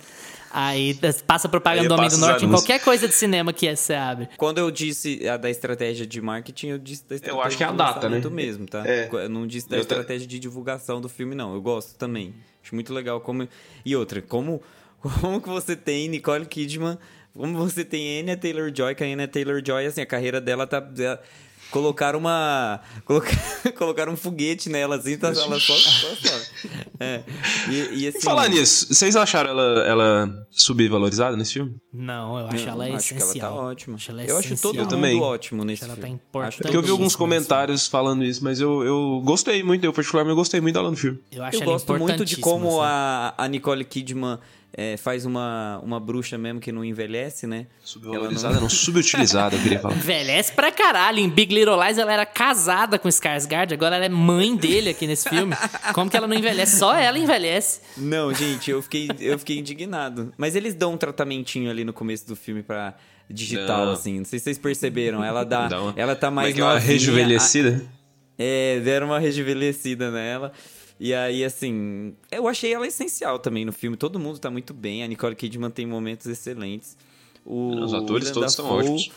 aí 0.51 0.99
passa 1.27 1.49
propaganda 1.49 1.83
Aí 1.83 1.89
do 1.89 1.95
Homem 1.95 2.11
do 2.11 2.19
Norte 2.19 2.45
em 2.45 2.51
qualquer 2.51 2.81
coisa 2.83 3.07
de 3.07 3.15
cinema 3.15 3.53
que 3.53 3.75
você 3.77 3.95
abre. 3.95 4.29
Quando 4.37 4.59
eu 4.59 4.69
disse 4.71 5.29
a 5.29 5.37
da 5.37 5.49
estratégia 5.49 6.05
de 6.05 6.21
marketing, 6.21 6.69
eu 6.69 6.79
disse 6.79 7.05
da 7.09 7.15
estratégia 7.15 7.47
acho 7.47 7.57
que 7.57 7.63
é 7.63 7.67
a 7.67 7.73
data, 7.73 8.09
né? 8.09 8.21
mesmo, 8.31 8.67
tá? 8.67 8.83
É. 8.85 9.09
Eu 9.13 9.29
não 9.29 9.47
disse 9.47 9.69
da 9.69 9.77
Eu 9.77 9.83
estratégia 9.83 10.27
de 10.27 10.41
divulgação 10.41 11.01
do 11.01 11.09
filme, 11.09 11.37
não. 11.37 11.55
Eu 11.55 11.61
gosto 11.61 11.95
também. 11.97 12.35
Acho 12.65 12.75
muito 12.75 12.93
legal 12.93 13.21
como... 13.21 13.49
E 13.85 13.95
outra, 13.95 14.21
como, 14.21 14.61
como 15.01 15.41
que 15.41 15.49
você 15.49 15.77
tem 15.77 16.09
Nicole 16.09 16.47
Kidman, 16.47 16.99
como 17.33 17.57
você 17.59 17.85
tem 17.85 18.21
Anya 18.21 18.37
Taylor-Joy, 18.37 18.97
que 18.97 19.05
a 19.05 19.07
Anya 19.07 19.29
Taylor-Joy, 19.29 19.87
assim, 19.87 20.01
a 20.01 20.07
carreira 20.07 20.41
dela 20.41 20.67
tá... 20.67 20.85
ela- 20.99 21.23
Colocaram 21.73 22.19
uma. 22.21 22.81
coloca- 23.05 23.31
Colocaram 23.77 24.13
um 24.13 24.17
foguete 24.17 24.69
nela, 24.69 24.97
assim, 24.97 25.17
tá, 25.19 25.29
ela 25.29 25.35
só, 25.59 25.75
só 25.75 25.75
sobe. 25.75 26.51
É. 27.01 27.23
E, 27.69 28.03
e 28.05 28.09
assim. 28.09 28.21
Falar 28.21 28.49
nisso, 28.49 28.87
vocês 28.95 29.17
acharam 29.17 29.51
ela, 29.51 29.85
ela 29.87 30.47
subvalorizada 30.51 31.37
nesse 31.37 31.55
filme? 31.55 31.75
Não, 31.93 32.39
eu 32.39 32.47
acho 32.47 32.65
eu 32.65 32.69
ela 32.69 32.85
acho 32.97 33.09
que 33.09 33.15
ela 33.15 33.23
essencial. 33.31 33.55
tá 33.57 33.61
ótima. 33.61 33.97
Acho 33.97 34.11
ela 34.13 34.23
eu 34.25 34.37
acho 34.37 34.49
todo 34.49 34.53
essencial. 34.55 34.75
mundo 34.75 34.89
também. 34.91 35.21
ótimo 35.21 35.65
nesse 35.65 35.85
Ela 35.85 35.95
tá 35.97 36.03
filme. 36.03 36.15
importante. 36.29 36.49
Acho 36.55 36.63
Porque 36.63 36.77
eu 36.77 36.83
vi 36.83 36.91
alguns 36.91 37.17
comentários 37.17 37.89
falando 37.89 38.23
isso, 38.25 38.45
mas 38.45 38.61
eu, 38.61 38.83
eu 38.85 39.21
gostei 39.25 39.63
muito, 39.63 39.85
eu 39.85 39.93
particularmente 39.93 40.37
gostei 40.37 40.61
muito 40.61 40.75
dela 40.75 40.91
no 40.91 40.97
filme. 40.97 41.19
Eu 41.33 41.43
acho 41.43 41.57
Eu 41.57 41.63
ela 41.63 41.73
gosto 41.73 41.99
muito 41.99 42.25
de 42.25 42.37
como 42.37 42.69
assim. 42.83 42.91
a, 42.93 43.35
a 43.39 43.49
Nicole 43.49 43.85
Kidman 43.85 44.39
é, 44.75 44.97
faz 44.97 45.27
uma, 45.27 45.79
uma 45.83 46.01
bruxa 46.01 46.39
mesmo 46.39 46.59
que 46.61 46.73
não 46.73 46.85
envelhece, 46.85 47.47
né? 47.47 47.67
Subvalorizada, 47.85 48.59
não, 48.61 48.69
subutilizada, 48.69 49.55
eu 49.57 49.63
queria 49.63 49.79
falar. 49.79 49.95
Envelhece 49.97 50.53
pra 50.53 50.73
caralho. 50.73 51.19
Em 51.19 51.29
Big 51.29 51.55
Little 51.55 51.79
Lies 51.83 51.99
ela 51.99 52.13
era 52.13 52.25
casada 52.25 52.99
com 52.99 53.09
Skarsgård, 53.09 53.73
agora 53.73 53.97
ela 53.97 54.07
é 54.07 54.09
mãe 54.09 54.57
dele 54.57 54.91
aqui 54.91 55.07
nesse 55.07 55.29
filme. 55.29 55.55
Como 55.95 56.11
que 56.11 56.17
ela 56.17 56.27
não 56.27 56.35
envelhece? 56.37 56.79
Só 56.79 56.95
ela 56.95 57.19
envelhece. 57.19 57.81
Não, 57.97 58.33
gente, 58.33 58.71
eu 58.71 58.81
fiquei, 58.83 59.09
eu 59.21 59.39
fiquei 59.39 59.59
indignado. 59.59 60.33
Mas 60.39 60.57
eles 60.57 60.75
dão 60.75 60.95
um 60.95 60.97
tratamentinho 60.97 61.71
ali 61.71 61.85
no 61.85 61.93
começo 61.93 62.27
do 62.27 62.35
filme 62.35 62.63
pra 62.63 62.95
digital, 63.29 63.87
Não. 63.87 63.93
assim. 63.93 64.19
Não 64.19 64.25
sei 64.25 64.39
se 64.39 64.45
vocês 64.45 64.59
perceberam. 64.59 65.23
Ela 65.23 65.45
dá. 65.45 65.69
Uma- 65.81 65.95
ela 65.97 66.17
tá 66.17 66.29
Como 66.29 66.41
é 66.41 66.43
mais 66.45 66.55
que 66.55 66.61
é 66.61 66.65
uma 66.65 66.75
novinha. 66.75 66.93
rejuvenescida? 66.93 67.85
É, 68.39 68.81
deram 68.81 69.09
uma 69.09 69.19
rejuvenescida 69.19 70.11
nela. 70.11 70.53
E 71.05 71.13
aí, 71.13 71.45
assim, 71.45 72.15
eu 72.31 72.47
achei 72.47 72.73
ela 72.73 72.87
essencial 72.87 73.37
também 73.41 73.65
no 73.65 73.73
filme. 73.73 73.97
Todo 73.97 74.21
mundo 74.21 74.39
tá 74.39 74.49
muito 74.53 74.73
bem. 74.73 75.03
A 75.03 75.09
Nicole 75.09 75.35
Kidman 75.35 75.69
tem 75.69 75.85
momentos 75.85 76.29
excelentes. 76.29 76.97
O 77.45 77.75
Os 77.83 77.93
atores 77.93 78.29
William 78.29 78.33
todos 78.35 78.55
são 78.55 78.65
Dafoe, 78.67 78.79
ótimos. 78.83 79.11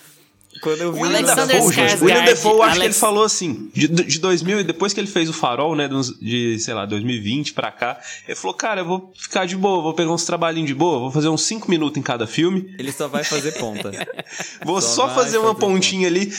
Quando 0.64 0.82
eu 0.82 0.92
vi 0.94 1.00
O 1.00 1.04
William 1.04 1.18
Alexander 1.20 1.58
Dafoe, 1.58 1.74
gente, 1.76 2.04
William 2.04 2.26
Dafoe, 2.26 2.52
eu 2.54 2.64
acho 2.64 2.72
que 2.72 2.78
ele 2.78 2.84
Alex- 2.86 3.00
falou 3.00 3.24
assim, 3.24 3.70
de, 3.72 3.88
de 3.88 4.20
2000, 4.20 4.64
depois 4.64 4.94
que 4.94 5.00
ele 5.00 5.08
fez 5.08 5.30
o 5.30 5.34
Farol, 5.34 5.76
né, 5.76 5.88
de, 6.20 6.58
sei 6.60 6.74
lá, 6.74 6.88
2020 6.88 7.54
pra 7.54 7.72
cá, 7.72 8.02
ele 8.28 8.36
falou, 8.36 8.56
cara, 8.56 8.82
eu 8.82 8.86
vou 8.86 9.12
ficar 9.14 9.46
de 9.46 9.56
boa, 9.56 9.84
vou 9.84 9.94
pegar 9.94 10.12
uns 10.12 10.26
trabalhinhos 10.26 10.68
de 10.70 10.74
boa, 10.74 10.98
vou 10.98 11.12
fazer 11.12 11.28
uns 11.30 11.44
5 11.44 11.70
minutos 11.70 11.98
em 12.00 12.02
cada 12.02 12.26
filme, 12.26 12.74
Ele 12.80 12.92
só 12.92 13.08
vai 13.08 13.24
fazer 13.24 13.52
ponta. 13.60 13.92
vou 14.66 14.82
Só 14.82 15.08
só, 15.08 15.14
fazer 15.14 15.38
uma 15.38 15.54
fazer 15.54 15.60
pontinha 15.60 16.08
ali. 16.08 16.34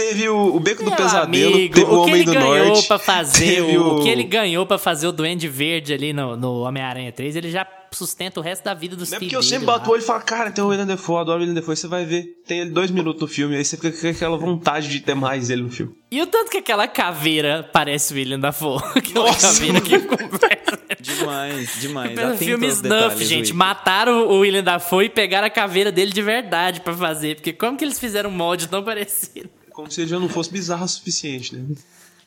Teve 0.00 0.28
o, 0.28 0.56
o 0.56 0.60
Beco 0.60 0.82
do 0.82 0.88
Meu 0.90 0.96
Pesadelo, 0.96 1.54
amigo, 1.54 1.74
teve 1.74 1.86
o, 1.90 1.92
o 1.92 2.04
que 2.04 2.10
Homem 2.10 2.14
ele 2.16 2.24
do 2.24 2.32
ganhou 2.32 2.66
Norte. 2.68 2.86
pra 2.88 2.98
fazer 2.98 3.62
o, 3.62 3.96
o 3.98 4.02
que 4.02 4.08
ele 4.08 4.24
ganhou 4.24 4.66
para 4.66 4.78
fazer 4.78 5.06
o 5.06 5.12
Duende 5.12 5.48
Verde 5.48 5.92
ali 5.92 6.12
no, 6.12 6.36
no 6.36 6.60
Homem-Aranha 6.62 7.12
3, 7.12 7.36
ele 7.36 7.50
já 7.50 7.66
sustenta 7.92 8.38
o 8.38 8.42
resto 8.42 8.62
da 8.64 8.72
vida 8.72 8.94
dos 8.94 9.10
Não 9.10 9.16
é 9.16 9.20
porque 9.20 9.34
eu 9.34 9.42
sempre 9.42 9.66
bato 9.66 9.88
o 9.88 9.92
olho 9.92 10.00
e 10.00 10.04
falo, 10.04 10.22
cara, 10.22 10.50
tem 10.50 10.62
o 10.62 10.68
William 10.68 10.86
Defoe, 10.86 11.20
adoro 11.20 11.38
o 11.38 11.40
William 11.40 11.54
Defoe, 11.54 11.76
você 11.76 11.88
vai 11.88 12.04
ver, 12.04 12.24
tem 12.46 12.60
ele 12.60 12.70
dois 12.70 12.90
minutos 12.90 13.20
no 13.20 13.26
filme, 13.28 13.56
aí 13.56 13.64
você 13.64 13.76
fica 13.76 13.90
com 13.90 14.08
aquela 14.08 14.36
vontade 14.36 14.88
de 14.88 15.00
ter 15.00 15.14
mais 15.14 15.50
ele 15.50 15.62
no 15.62 15.70
filme. 15.70 15.92
E 16.10 16.22
o 16.22 16.26
tanto 16.26 16.50
que 16.50 16.58
aquela 16.58 16.86
caveira 16.86 17.68
parece 17.72 18.12
o 18.12 18.16
William 18.16 18.38
Dafoe. 18.38 18.80
Aquela 18.96 19.26
Nossa, 19.26 19.54
caveira 19.54 19.80
que 19.80 19.98
conversa. 19.98 20.78
demais, 21.00 21.80
demais. 21.80 22.14
Pelo 22.14 22.36
filme 22.36 22.66
Snuff, 22.68 22.88
detalhes, 22.88 23.28
gente. 23.28 23.52
Mataram 23.52 24.26
o 24.28 24.38
William 24.40 24.62
Dafoe 24.62 25.06
e 25.06 25.08
pegaram 25.08 25.46
a 25.46 25.50
caveira 25.50 25.92
dele 25.92 26.12
de 26.12 26.22
verdade 26.22 26.80
pra 26.80 26.92
fazer. 26.94 27.36
Porque 27.36 27.52
como 27.52 27.76
que 27.76 27.84
eles 27.84 27.98
fizeram 27.98 28.28
um 28.30 28.32
molde 28.32 28.66
tão 28.68 28.82
parecido? 28.82 29.48
Como 29.80 29.90
se 29.90 30.02
ele 30.02 30.10
já 30.10 30.20
não 30.20 30.28
fosse 30.28 30.50
bizarro 30.50 30.84
o 30.84 30.88
suficiente, 30.88 31.56
né? 31.56 31.74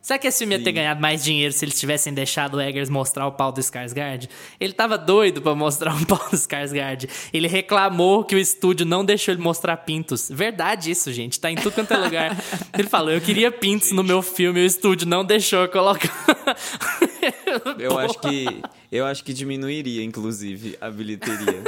Será 0.04 0.20
que 0.20 0.28
esse 0.28 0.40
filme 0.40 0.54
ia 0.58 0.62
ter 0.62 0.74
ganhado 0.74 1.00
mais 1.00 1.24
dinheiro 1.24 1.54
se 1.54 1.64
eles 1.64 1.80
tivessem 1.80 2.14
deixado 2.14 2.56
o 2.56 2.62
Eggers 2.62 2.90
mostrar 2.90 3.26
o 3.26 3.32
pau 3.32 3.54
do 3.54 3.62
Skarsgård? 3.62 4.28
Ele 4.60 4.74
tava 4.74 4.98
doido 4.98 5.42
pra 5.42 5.56
mostrar 5.56 5.96
o 6.00 6.06
pau 6.06 6.20
do 6.30 6.36
Skarsgård. 6.36 7.10
Ele 7.32 7.48
reclamou 7.48 8.26
que 8.26 8.36
o 8.36 8.38
estúdio 8.38 8.86
não 8.86 9.06
deixou 9.06 9.34
ele 9.34 9.42
mostrar 9.42 9.78
pintos. 9.78 10.30
Verdade 10.30 10.92
isso, 10.92 11.10
gente. 11.14 11.40
Tá 11.40 11.50
em 11.50 11.56
tudo 11.56 11.72
quanto 11.72 11.94
é 11.94 11.98
lugar. 11.98 12.38
Ele 12.78 12.90
falou, 12.90 13.12
eu 13.12 13.22
queria 13.22 13.50
pintos 13.50 13.92
no 13.94 14.04
meu 14.04 14.22
filme 14.22 14.60
e 14.60 14.64
o 14.64 14.66
estúdio 14.66 15.08
não 15.08 15.24
deixou 15.24 15.62
eu 15.62 15.70
colocar. 15.70 16.12
Eu 17.80 17.98
acho 17.98 18.20
que 18.20 18.46
eu 18.92 19.06
acho 19.06 19.24
que 19.24 19.34
diminuiria, 19.34 20.04
inclusive, 20.04 20.78
a 20.82 20.90
bilheteria. 20.90 21.64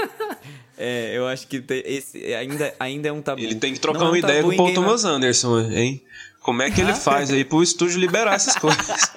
É, 0.77 1.15
eu 1.15 1.25
acho 1.27 1.47
que 1.47 1.61
te- 1.61 1.83
esse 1.85 2.33
ainda, 2.33 2.73
ainda 2.79 3.07
é 3.07 3.11
um 3.11 3.21
tabu. 3.21 3.41
Ele 3.41 3.55
tem 3.55 3.73
que 3.73 3.79
trocar 3.79 3.99
Não 3.99 4.07
é 4.07 4.09
um 4.09 4.11
uma 4.11 4.19
ideia 4.19 4.41
tabu 4.41 4.49
com 4.49 4.53
o 4.53 4.57
Paul 4.57 4.67
Game 4.67 4.75
Thomas 4.85 5.05
Anderson, 5.05 5.59
hein? 5.71 6.01
Como 6.45 6.61
é 6.61 6.69
que 6.69 6.79
ele 6.79 6.93
faz 6.93 7.31
aí 7.31 7.43
pro 7.43 7.63
estúdio 7.63 7.99
liberar 7.99 8.35
essas 8.35 8.55
coisas? 8.57 9.11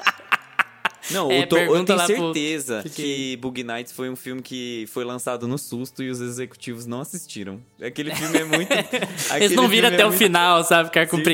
Não, 1.11 1.31
É, 1.31 1.43
eu, 1.43 1.47
tô- 1.47 1.57
eu 1.57 1.85
tenho 1.85 1.99
lá 1.99 2.05
pro- 2.05 2.35
certeza 2.35 2.83
que 2.83 2.89
que- 2.91 3.03
que 3.03 3.37
Bug 3.39 3.63
Nights 3.65 3.93
foi 3.93 4.11
um 4.11 4.17
filme 4.17 4.43
que 4.43 4.87
foi 4.93 5.05
lançado 5.05 5.49
no 5.49 5.57
susto 5.57 6.03
e 6.03 6.11
os 6.11 6.21
executivos 6.21 6.85
não 6.85 7.01
assistiram. 7.01 7.61
Aquele 7.83 8.15
filme 8.15 8.37
é 8.39 8.45
muito. 8.45 8.71
Eles 9.37 9.53
não 9.53 9.69
viram 9.69 9.89
filme 9.89 9.95
até 9.95 10.03
é 10.03 10.05
o 10.05 10.09
muito- 10.09 10.19
final, 10.19 10.63
sabe? 10.65 10.89
Ficar 10.91 11.07
com 11.07 11.17
certeza. 11.17 11.25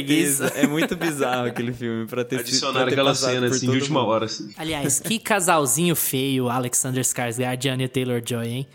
preguiça. 0.47 0.47
É 0.61 0.67
muito 0.67 0.95
bizarro 0.95 1.47
aquele 1.47 1.73
filme 1.73 2.07
pra 2.07 2.25
ter 2.25 2.39
sido- 2.39 2.49
Adicionaram 2.49 2.87
aquela 2.89 3.15
cena 3.17 3.47
assim 3.49 3.67
de 3.69 3.73
última 3.79 4.01
mundo. 4.01 4.11
hora. 4.11 4.25
Assim. 4.27 4.53
Aliás, 4.57 5.01
que 5.01 5.19
casalzinho 5.19 5.97
feio, 5.97 6.49
Alexander 6.49 7.03
Skarsgård 7.03 7.65
e 7.65 7.69
Anya 7.69 7.89
Taylor-Joy, 7.89 8.47
hein? 8.49 8.69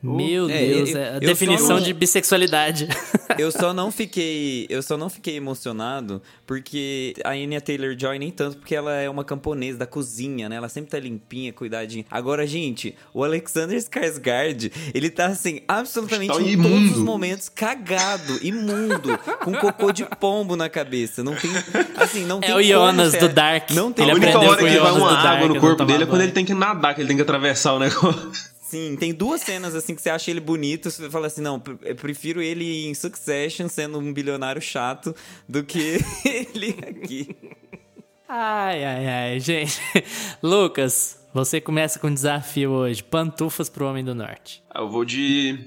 Meu 0.00 0.48
É, 0.48 0.58
Deus, 0.66 0.90
eu- 0.90 0.98
é 1.00 1.16
a 1.16 1.18
definição 1.18 1.76
não- 1.76 1.80
de 1.80 1.92
bissexualidade. 1.92 2.88
Eu 3.38 3.52
só 3.52 3.72
não 3.74 3.92
fiquei, 3.92 4.66
eu 4.70 4.82
só 4.82 4.96
não 4.96 5.08
fiquei 5.08 5.36
emocionado 5.36 6.20
porque 6.46 7.14
a 7.22 7.32
Anya 7.32 7.60
Taylor-Joy 7.60 8.18
nem 8.18 8.32
tanto 8.32 8.56
porque 8.56 8.74
ela 8.74 8.92
é 8.96 9.08
uma 9.08 9.22
camponesa 9.22 9.78
da 9.78 9.86
cozinha, 9.86 10.48
né? 10.48 10.56
Ela 10.56 10.68
sempre 10.68 10.90
tá 10.90 10.98
limpinha, 10.98 11.52
cuidadinha. 11.52 12.04
Agora, 12.10 12.44
gente, 12.46 12.96
o 13.14 13.22
Alexander 13.22 13.78
Skarsgård, 13.78 14.72
ele 14.94 15.10
tá 15.10 15.26
assim 15.26 15.60
absolutamente 15.68 16.32
Tá 16.32 16.40
em 16.40 16.52
imundo. 16.52 16.68
todos 16.70 16.96
os 16.96 17.02
momentos 17.04 17.48
cagado, 17.48 18.38
imundo, 18.42 19.16
com 19.44 19.52
cocô 19.52 19.92
de 19.92 20.04
pombo 20.18 20.56
na 20.56 20.68
cabeça. 20.68 21.22
Não 21.22 21.36
tem, 21.36 21.50
assim, 21.96 22.24
não 22.24 22.40
tem 22.40 22.50
É 22.50 22.56
o 22.56 22.62
Jonas 22.62 23.14
como, 23.14 23.28
do. 23.28 23.34
Dark. 23.34 23.70
Não 23.70 23.92
tem 23.92 24.04
Ele 24.06 24.12
a 24.12 24.14
única 24.16 24.38
hora 24.38 24.56
que 24.56 24.78
vai 24.78 24.90
uma 24.90 24.92
do 25.10 25.14
Dark, 25.14 25.26
água 25.26 25.48
no 25.48 25.60
corpo 25.60 25.84
dele 25.84 26.02
é 26.04 26.06
quando 26.06 26.22
ele 26.22 26.32
tem 26.32 26.44
que 26.46 26.54
nadar, 26.54 26.94
que 26.94 27.02
ele 27.02 27.08
tem 27.08 27.16
que 27.16 27.22
atravessar 27.22 27.74
o 27.74 27.78
negócio. 27.78 28.32
Sim, 28.68 28.96
tem 29.00 29.14
duas 29.14 29.40
cenas 29.40 29.74
assim 29.74 29.94
que 29.94 30.02
você 30.02 30.10
acha 30.10 30.30
ele 30.30 30.40
bonito, 30.40 30.90
você 30.90 31.08
fala 31.08 31.26
assim, 31.26 31.40
não, 31.40 31.62
eu 31.80 31.96
prefiro 31.96 32.42
ele 32.42 32.86
em 32.86 32.92
Succession 32.92 33.66
sendo 33.66 33.98
um 33.98 34.12
bilionário 34.12 34.60
chato 34.60 35.16
do 35.48 35.64
que 35.64 35.98
ele 36.22 36.76
aqui. 36.86 37.34
Ai, 38.28 38.84
ai, 38.84 39.06
ai, 39.06 39.40
gente. 39.40 39.80
Lucas, 40.42 41.18
você 41.32 41.62
começa 41.62 41.98
com 41.98 42.08
um 42.08 42.14
desafio 42.14 42.70
hoje. 42.72 43.02
Pantufas 43.02 43.70
pro 43.70 43.86
Homem 43.86 44.04
do 44.04 44.14
Norte. 44.14 44.62
Ah, 44.68 44.82
Eu 44.82 44.90
vou 44.90 45.02
de 45.02 45.58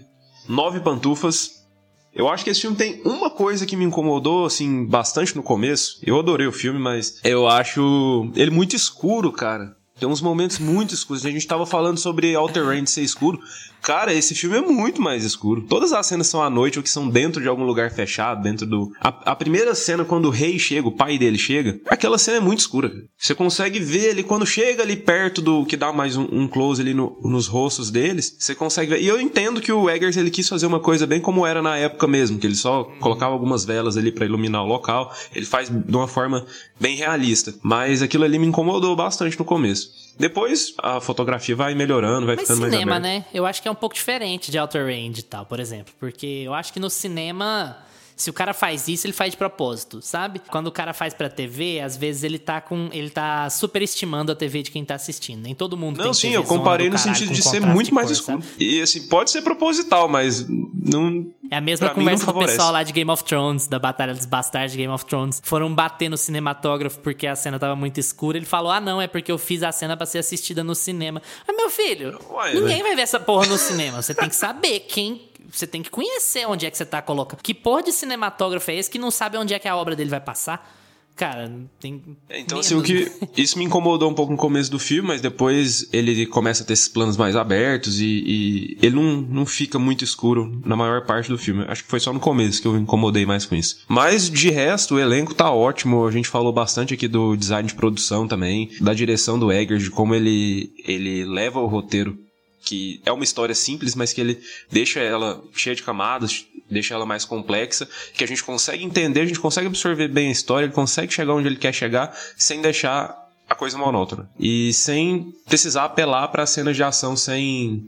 nove 0.47 0.79
pantufas. 0.79 1.65
Eu 2.13 2.29
acho 2.29 2.43
que 2.43 2.51
esse 2.51 2.61
filme 2.61 2.77
tem 2.77 3.01
uma 3.03 3.31
coisa 3.31 3.65
que 3.65 3.75
me 3.75 3.83
incomodou, 3.85 4.45
assim, 4.45 4.85
bastante 4.85 5.35
no 5.35 5.41
começo. 5.41 5.97
Eu 6.03 6.19
adorei 6.19 6.45
o 6.45 6.51
filme, 6.51 6.77
mas 6.77 7.19
eu 7.23 7.47
acho 7.47 8.31
ele 8.35 8.51
muito 8.51 8.75
escuro, 8.75 9.31
cara. 9.31 9.75
Tem 9.99 10.09
uns 10.09 10.21
momentos 10.21 10.57
muito 10.57 10.93
escuros. 10.95 11.25
A 11.25 11.29
gente 11.29 11.45
tava 11.45 11.65
falando 11.65 11.97
sobre 11.99 12.35
Outer 12.35 12.65
Range 12.65 12.87
ser 12.89 13.03
escuro. 13.03 13.39
Cara, 13.83 14.13
esse 14.13 14.33
filme 14.35 14.57
é 14.57 14.61
muito 14.61 15.01
mais 15.01 15.23
escuro. 15.23 15.61
Todas 15.67 15.91
as 15.91 16.05
cenas 16.05 16.27
são 16.27 16.41
à 16.41 16.49
noite 16.49 16.77
ou 16.79 16.83
que 16.83 16.89
são 16.89 17.07
dentro 17.09 17.41
de 17.41 17.47
algum 17.47 17.63
lugar 17.63 17.91
fechado, 17.91 18.41
dentro 18.41 18.65
do. 18.65 18.91
A, 18.99 19.31
a 19.31 19.35
primeira 19.35 19.73
cena, 19.75 20.05
quando 20.05 20.25
o 20.25 20.29
rei 20.31 20.57
chega, 20.59 20.87
o 20.87 20.91
pai 20.91 21.17
dele 21.17 21.37
chega, 21.37 21.79
aquela 21.87 22.17
cena 22.17 22.37
é 22.37 22.39
muito 22.39 22.59
escura. 22.59 22.91
Você 23.17 23.33
consegue 23.35 23.79
ver 23.79 24.09
ele 24.11 24.23
quando 24.23 24.45
chega 24.45 24.81
ali 24.83 24.95
perto 24.95 25.41
do. 25.41 25.65
que 25.65 25.75
dá 25.77 25.91
mais 25.91 26.15
um, 26.15 26.27
um 26.31 26.47
close 26.47 26.81
ali 26.81 26.93
no- 26.93 27.19
nos 27.23 27.47
rostos 27.47 27.89
deles. 27.91 28.35
Você 28.39 28.53
consegue 28.55 28.91
ver. 28.91 29.01
E 29.01 29.07
eu 29.07 29.19
entendo 29.19 29.59
que 29.61 29.71
o 29.71 29.89
Eggers 29.89 30.15
ele 30.17 30.29
quis 30.31 30.47
fazer 30.47 30.65
uma 30.67 30.79
coisa 30.79 31.05
bem 31.07 31.19
como 31.19 31.45
era 31.45 31.61
na 31.61 31.75
época 31.77 32.07
mesmo, 32.07 32.39
que 32.39 32.45
ele 32.47 32.55
só 32.55 32.83
colocava 32.99 33.33
algumas 33.33 33.65
velas 33.65 33.97
ali 33.97 34.11
pra 34.11 34.25
iluminar 34.25 34.63
o 34.63 34.67
local. 34.67 35.11
Ele 35.35 35.45
faz 35.45 35.69
de 35.69 35.95
uma 35.95 36.07
forma 36.07 36.45
bem 36.79 36.95
realista. 36.95 37.53
Mas 37.63 38.01
aquilo 38.03 38.23
ali 38.23 38.37
me 38.39 38.47
incomodou 38.47 38.95
bastante 38.95 39.37
no 39.39 39.45
começo. 39.45 39.90
Depois 40.17 40.73
a 40.77 40.99
fotografia 41.01 41.55
vai 41.55 41.73
melhorando, 41.73 42.27
vai 42.27 42.35
Mas 42.35 42.43
ficando 42.43 42.61
mais 42.61 42.73
cinema, 42.73 42.99
né? 42.99 43.25
Eu 43.33 43.45
acho 43.45 43.61
que 43.61 43.67
é 43.67 43.71
um 43.71 43.75
pouco 43.75 43.95
diferente 43.95 44.51
de 44.51 44.59
Outer 44.59 44.85
Range 44.85 45.19
e 45.19 45.23
tal, 45.23 45.45
por 45.45 45.59
exemplo. 45.59 45.93
Porque 45.99 46.43
eu 46.45 46.53
acho 46.53 46.71
que 46.71 46.79
no 46.79 46.89
cinema, 46.89 47.77
se 48.21 48.29
o 48.29 48.33
cara 48.33 48.53
faz 48.53 48.87
isso, 48.87 49.07
ele 49.07 49.13
faz 49.13 49.31
de 49.31 49.37
propósito, 49.37 49.99
sabe? 49.99 50.39
Quando 50.51 50.67
o 50.67 50.71
cara 50.71 50.93
faz 50.93 51.11
pra 51.11 51.27
TV, 51.27 51.79
às 51.79 51.97
vezes 51.97 52.23
ele 52.23 52.37
tá 52.37 52.61
com. 52.61 52.87
ele 52.91 53.09
tá 53.09 53.49
superestimando 53.49 54.31
a 54.31 54.35
TV 54.35 54.61
de 54.61 54.69
quem 54.69 54.85
tá 54.85 54.93
assistindo. 54.93 55.41
Nem 55.41 55.55
todo 55.55 55.75
mundo 55.75 55.97
Não, 55.97 56.13
sim, 56.13 56.29
eu 56.29 56.43
comparei 56.43 56.87
no 56.87 56.97
caralho, 56.97 57.15
sentido 57.17 57.33
de 57.33 57.41
ser 57.41 57.59
muito 57.61 57.91
mais 57.95 58.11
escuro. 58.11 58.43
E 58.59 58.79
assim, 58.79 59.07
pode 59.07 59.31
ser 59.31 59.41
proposital, 59.41 60.07
mas 60.07 60.45
não. 60.47 61.25
É 61.49 61.57
a 61.57 61.61
mesma 61.61 61.89
conversa 61.89 62.23
do 62.23 62.27
favorece. 62.27 62.53
pessoal 62.53 62.71
lá 62.71 62.83
de 62.83 62.93
Game 62.93 63.09
of 63.09 63.23
Thrones, 63.23 63.67
da 63.67 63.79
Batalha 63.79 64.13
dos 64.13 64.27
Bastardos 64.27 64.71
de 64.71 64.77
Game 64.77 64.93
of 64.93 65.03
Thrones. 65.03 65.41
Foram 65.43 65.73
bater 65.73 66.07
no 66.07 66.15
cinematógrafo 66.15 66.99
porque 66.99 67.25
a 67.25 67.35
cena 67.35 67.57
tava 67.57 67.75
muito 67.75 67.99
escura. 67.99 68.37
Ele 68.37 68.45
falou: 68.45 68.71
ah, 68.71 68.79
não, 68.79 69.01
é 69.01 69.07
porque 69.07 69.31
eu 69.31 69.39
fiz 69.39 69.63
a 69.63 69.71
cena 69.71 69.97
pra 69.97 70.05
ser 70.05 70.19
assistida 70.19 70.63
no 70.63 70.75
cinema. 70.75 71.23
Mas, 71.47 71.57
meu 71.57 71.71
filho, 71.71 72.19
Ué, 72.29 72.53
ninguém 72.53 72.77
né? 72.77 72.83
vai 72.83 72.95
ver 72.95 73.01
essa 73.01 73.19
porra 73.19 73.47
no 73.47 73.57
cinema. 73.57 73.99
Você 73.99 74.13
tem 74.13 74.29
que 74.29 74.35
saber 74.35 74.81
quem. 74.81 75.30
Você 75.51 75.67
tem 75.67 75.83
que 75.83 75.89
conhecer 75.89 76.47
onde 76.47 76.65
é 76.65 76.71
que 76.71 76.77
você 76.77 76.85
tá 76.85 77.01
colocando. 77.01 77.41
Que 77.41 77.53
porra 77.53 77.83
de 77.83 77.91
cinematógrafo 77.91 78.71
é 78.71 78.75
esse 78.75 78.89
que 78.89 78.97
não 78.99 79.11
sabe 79.11 79.37
onde 79.37 79.53
é 79.53 79.59
que 79.59 79.67
a 79.67 79.75
obra 79.75 79.95
dele 79.95 80.09
vai 80.09 80.21
passar? 80.21 80.79
Cara, 81.15 81.51
tem. 81.79 82.01
É, 82.29 82.39
Então, 82.39 82.57
menos, 82.57 82.65
assim, 82.65 82.75
o 82.75 82.81
que. 82.81 83.11
Isso 83.39 83.57
me 83.57 83.65
incomodou 83.65 84.09
um 84.09 84.13
pouco 84.13 84.31
no 84.31 84.37
começo 84.37 84.71
do 84.71 84.79
filme, 84.79 85.09
mas 85.09 85.21
depois 85.21 85.87
ele 85.93 86.25
começa 86.25 86.63
a 86.63 86.65
ter 86.65 86.73
esses 86.73 86.87
planos 86.87 87.17
mais 87.17 87.35
abertos 87.35 87.99
e, 87.99 88.05
e 88.05 88.77
ele 88.81 88.95
não, 88.95 89.21
não 89.21 89.45
fica 89.45 89.77
muito 89.77 90.03
escuro 90.03 90.59
na 90.65 90.75
maior 90.75 91.05
parte 91.05 91.29
do 91.29 91.37
filme. 91.37 91.65
Acho 91.67 91.83
que 91.83 91.89
foi 91.89 91.99
só 91.99 92.11
no 92.13 92.19
começo 92.19 92.61
que 92.61 92.67
eu 92.67 92.73
me 92.73 92.79
incomodei 92.79 93.25
mais 93.25 93.45
com 93.45 93.55
isso. 93.55 93.83
Mas, 93.87 94.29
de 94.29 94.49
resto, 94.49 94.95
o 94.95 94.99
elenco 94.99 95.35
tá 95.35 95.51
ótimo. 95.51 96.07
A 96.07 96.11
gente 96.11 96.27
falou 96.27 96.51
bastante 96.51 96.93
aqui 96.93 97.07
do 97.07 97.35
design 97.35 97.67
de 97.67 97.75
produção 97.75 98.27
também, 98.27 98.71
da 98.79 98.93
direção 98.93 99.37
do 99.37 99.51
Eggers, 99.51 99.83
de 99.83 99.91
como 99.91 100.15
ele, 100.15 100.71
ele 100.85 101.25
leva 101.25 101.59
o 101.59 101.67
roteiro 101.67 102.17
que 102.61 103.01
é 103.05 103.11
uma 103.11 103.23
história 103.23 103.55
simples, 103.55 103.95
mas 103.95 104.13
que 104.13 104.21
ele 104.21 104.39
deixa 104.71 104.99
ela 104.99 105.43
cheia 105.53 105.75
de 105.75 105.83
camadas, 105.83 106.45
deixa 106.69 106.93
ela 106.93 107.05
mais 107.05 107.25
complexa, 107.25 107.87
que 108.13 108.23
a 108.23 108.27
gente 108.27 108.43
consegue 108.43 108.83
entender, 108.83 109.21
a 109.21 109.25
gente 109.25 109.39
consegue 109.39 109.67
absorver 109.67 110.07
bem 110.07 110.29
a 110.29 110.31
história, 110.31 110.65
ele 110.65 110.73
consegue 110.73 111.13
chegar 111.13 111.33
onde 111.33 111.47
ele 111.47 111.57
quer 111.57 111.73
chegar 111.73 112.15
sem 112.37 112.61
deixar 112.61 113.17
a 113.49 113.55
coisa 113.55 113.77
monótona. 113.77 114.29
E 114.39 114.71
sem 114.73 115.33
precisar 115.47 115.85
apelar 115.85 116.27
para 116.29 116.45
cenas 116.45 116.75
de 116.75 116.83
ação 116.83 117.17
sem 117.17 117.83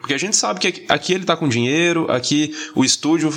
porque 0.00 0.12
a 0.12 0.18
gente 0.18 0.36
sabe 0.36 0.60
que 0.60 0.84
aqui- 0.90 1.14
ele 1.14 1.24
tá 1.24 1.36
com 1.36 1.48
dinheiro, 1.48 2.10
aqui 2.12 2.54
o 2.74 2.84
estúdio 2.84 3.30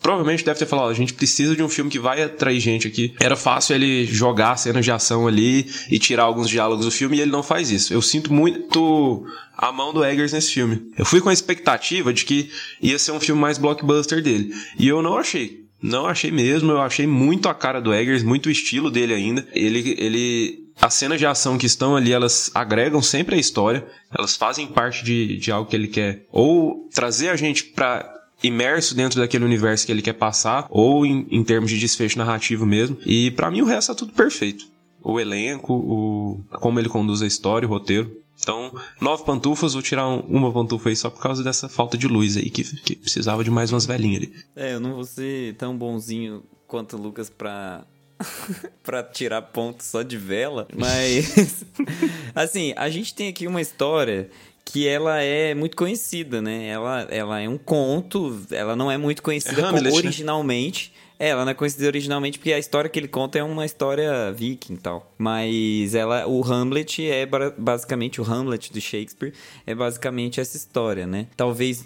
provavelmente 0.00 0.44
deve 0.44 0.58
ter 0.58 0.66
falado, 0.66 0.86
"Ó, 0.86 0.90
a 0.90 0.94
gente 0.94 1.14
precisa 1.14 1.56
de 1.56 1.62
um 1.62 1.68
filme 1.68 1.90
que 1.90 1.98
vai 1.98 2.22
atrair 2.22 2.60
gente 2.60 2.86
aqui. 2.86 3.14
Era 3.20 3.36
fácil 3.36 3.74
ele 3.74 4.04
jogar 4.06 4.56
cenas 4.56 4.84
de 4.84 4.90
ação 4.90 5.26
ali 5.26 5.70
e 5.90 5.98
tirar 5.98 6.24
alguns 6.24 6.48
diálogos 6.48 6.84
do 6.84 6.90
filme 6.90 7.16
e 7.16 7.20
ele 7.20 7.30
não 7.30 7.42
faz 7.42 7.70
isso. 7.70 7.92
Eu 7.92 8.02
sinto 8.02 8.32
muito 8.32 9.26
a 9.56 9.72
mão 9.72 9.92
do 9.92 10.04
Eggers 10.04 10.32
nesse 10.32 10.52
filme. 10.52 10.82
Eu 10.96 11.04
fui 11.04 11.20
com 11.20 11.28
a 11.28 11.32
expectativa 11.32 12.12
de 12.12 12.24
que 12.24 12.50
ia 12.80 12.98
ser 12.98 13.12
um 13.12 13.20
filme 13.20 13.40
mais 13.40 13.58
blockbuster 13.58 14.22
dele. 14.22 14.54
E 14.78 14.86
eu 14.86 15.02
não 15.02 15.16
achei. 15.16 15.64
Não 15.82 16.06
achei 16.06 16.30
mesmo, 16.30 16.72
eu 16.72 16.80
achei 16.80 17.06
muito 17.06 17.48
a 17.48 17.54
cara 17.54 17.80
do 17.80 17.92
Eggers, 17.92 18.22
muito 18.22 18.46
o 18.46 18.50
estilo 18.50 18.90
dele 18.90 19.14
ainda. 19.14 19.46
Ele, 19.52 19.94
ele 19.98 20.66
as 20.80 20.94
cenas 20.94 21.18
de 21.18 21.26
ação 21.26 21.56
que 21.58 21.66
estão 21.66 21.96
ali, 21.96 22.12
elas 22.12 22.50
agregam 22.54 23.00
sempre 23.02 23.34
a 23.34 23.38
história, 23.38 23.86
elas 24.16 24.36
fazem 24.36 24.66
parte 24.66 25.04
de, 25.04 25.38
de 25.38 25.50
algo 25.50 25.68
que 25.68 25.76
ele 25.76 25.88
quer 25.88 26.26
ou 26.30 26.88
trazer 26.92 27.28
a 27.28 27.36
gente 27.36 27.64
pra 27.64 28.12
imerso 28.46 28.94
dentro 28.94 29.20
daquele 29.20 29.44
universo 29.44 29.84
que 29.86 29.92
ele 29.92 30.02
quer 30.02 30.14
passar, 30.14 30.66
ou 30.70 31.04
em, 31.04 31.26
em 31.30 31.42
termos 31.44 31.70
de 31.70 31.78
desfecho 31.78 32.18
narrativo 32.18 32.64
mesmo. 32.66 32.96
E 33.04 33.30
pra 33.32 33.50
mim 33.50 33.62
o 33.62 33.66
resto 33.66 33.88
tá 33.88 33.94
tudo 33.94 34.12
perfeito. 34.12 34.66
O 35.02 35.20
elenco, 35.20 35.72
o 35.72 36.40
como 36.58 36.78
ele 36.80 36.88
conduz 36.88 37.22
a 37.22 37.26
história, 37.26 37.66
o 37.66 37.70
roteiro. 37.70 38.10
Então, 38.38 38.70
nove 39.00 39.24
pantufas, 39.24 39.72
vou 39.72 39.80
tirar 39.82 40.06
um- 40.08 40.20
uma 40.20 40.52
pantufa 40.52 40.88
aí 40.90 40.96
só 40.96 41.08
por 41.08 41.22
causa 41.22 41.42
dessa 41.42 41.68
falta 41.68 41.96
de 41.96 42.06
luz 42.06 42.36
aí, 42.36 42.50
que, 42.50 42.64
que 42.80 42.94
precisava 42.96 43.42
de 43.42 43.50
mais 43.50 43.72
umas 43.72 43.86
velhinhas 43.86 44.22
ali. 44.22 44.32
É, 44.54 44.74
eu 44.74 44.80
não 44.80 44.94
vou 44.94 45.04
ser 45.04 45.54
tão 45.54 45.76
bonzinho 45.76 46.42
quanto 46.66 46.96
o 46.96 47.00
Lucas 47.00 47.30
pra, 47.30 47.84
pra 48.82 49.02
tirar 49.02 49.40
ponto 49.42 49.82
só 49.82 50.02
de 50.02 50.18
vela, 50.18 50.66
mas. 50.76 51.64
assim, 52.34 52.74
a 52.76 52.88
gente 52.90 53.14
tem 53.14 53.28
aqui 53.28 53.46
uma 53.46 53.60
história 53.60 54.28
que 54.68 54.86
ela 54.88 55.22
é 55.22 55.54
muito 55.54 55.76
conhecida, 55.76 56.42
né? 56.42 56.66
Ela, 56.66 57.06
ela 57.08 57.40
é 57.40 57.48
um 57.48 57.56
conto, 57.56 58.38
ela 58.50 58.74
não 58.76 58.90
é 58.90 58.98
muito 58.98 59.22
conhecida 59.22 59.54
É 59.60 59.64
como 59.64 59.68
Hamlet, 59.78 59.92
né? 59.94 59.98
originalmente. 59.98 60.92
É, 61.18 61.28
ela 61.28 61.44
não 61.46 61.52
é 61.52 61.54
conhecida 61.54 61.86
originalmente 61.86 62.38
porque 62.38 62.52
a 62.52 62.58
história 62.58 62.90
que 62.90 62.98
ele 62.98 63.08
conta 63.08 63.38
é 63.38 63.42
uma 63.42 63.64
história 63.64 64.30
viking 64.32 64.74
e 64.74 64.78
tal. 64.78 65.10
Mas 65.16 65.94
ela, 65.94 66.26
o 66.26 66.42
Hamlet 66.44 67.08
é 67.08 67.24
ba- 67.24 67.54
basicamente, 67.56 68.20
o 68.20 68.24
Hamlet 68.24 68.70
de 68.70 68.80
Shakespeare 68.82 69.32
é 69.66 69.74
basicamente 69.74 70.40
essa 70.40 70.56
história, 70.58 71.06
né? 71.06 71.26
Talvez 71.36 71.84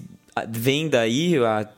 vem 0.49 0.89
daí 0.89 1.37
a, 1.39 1.69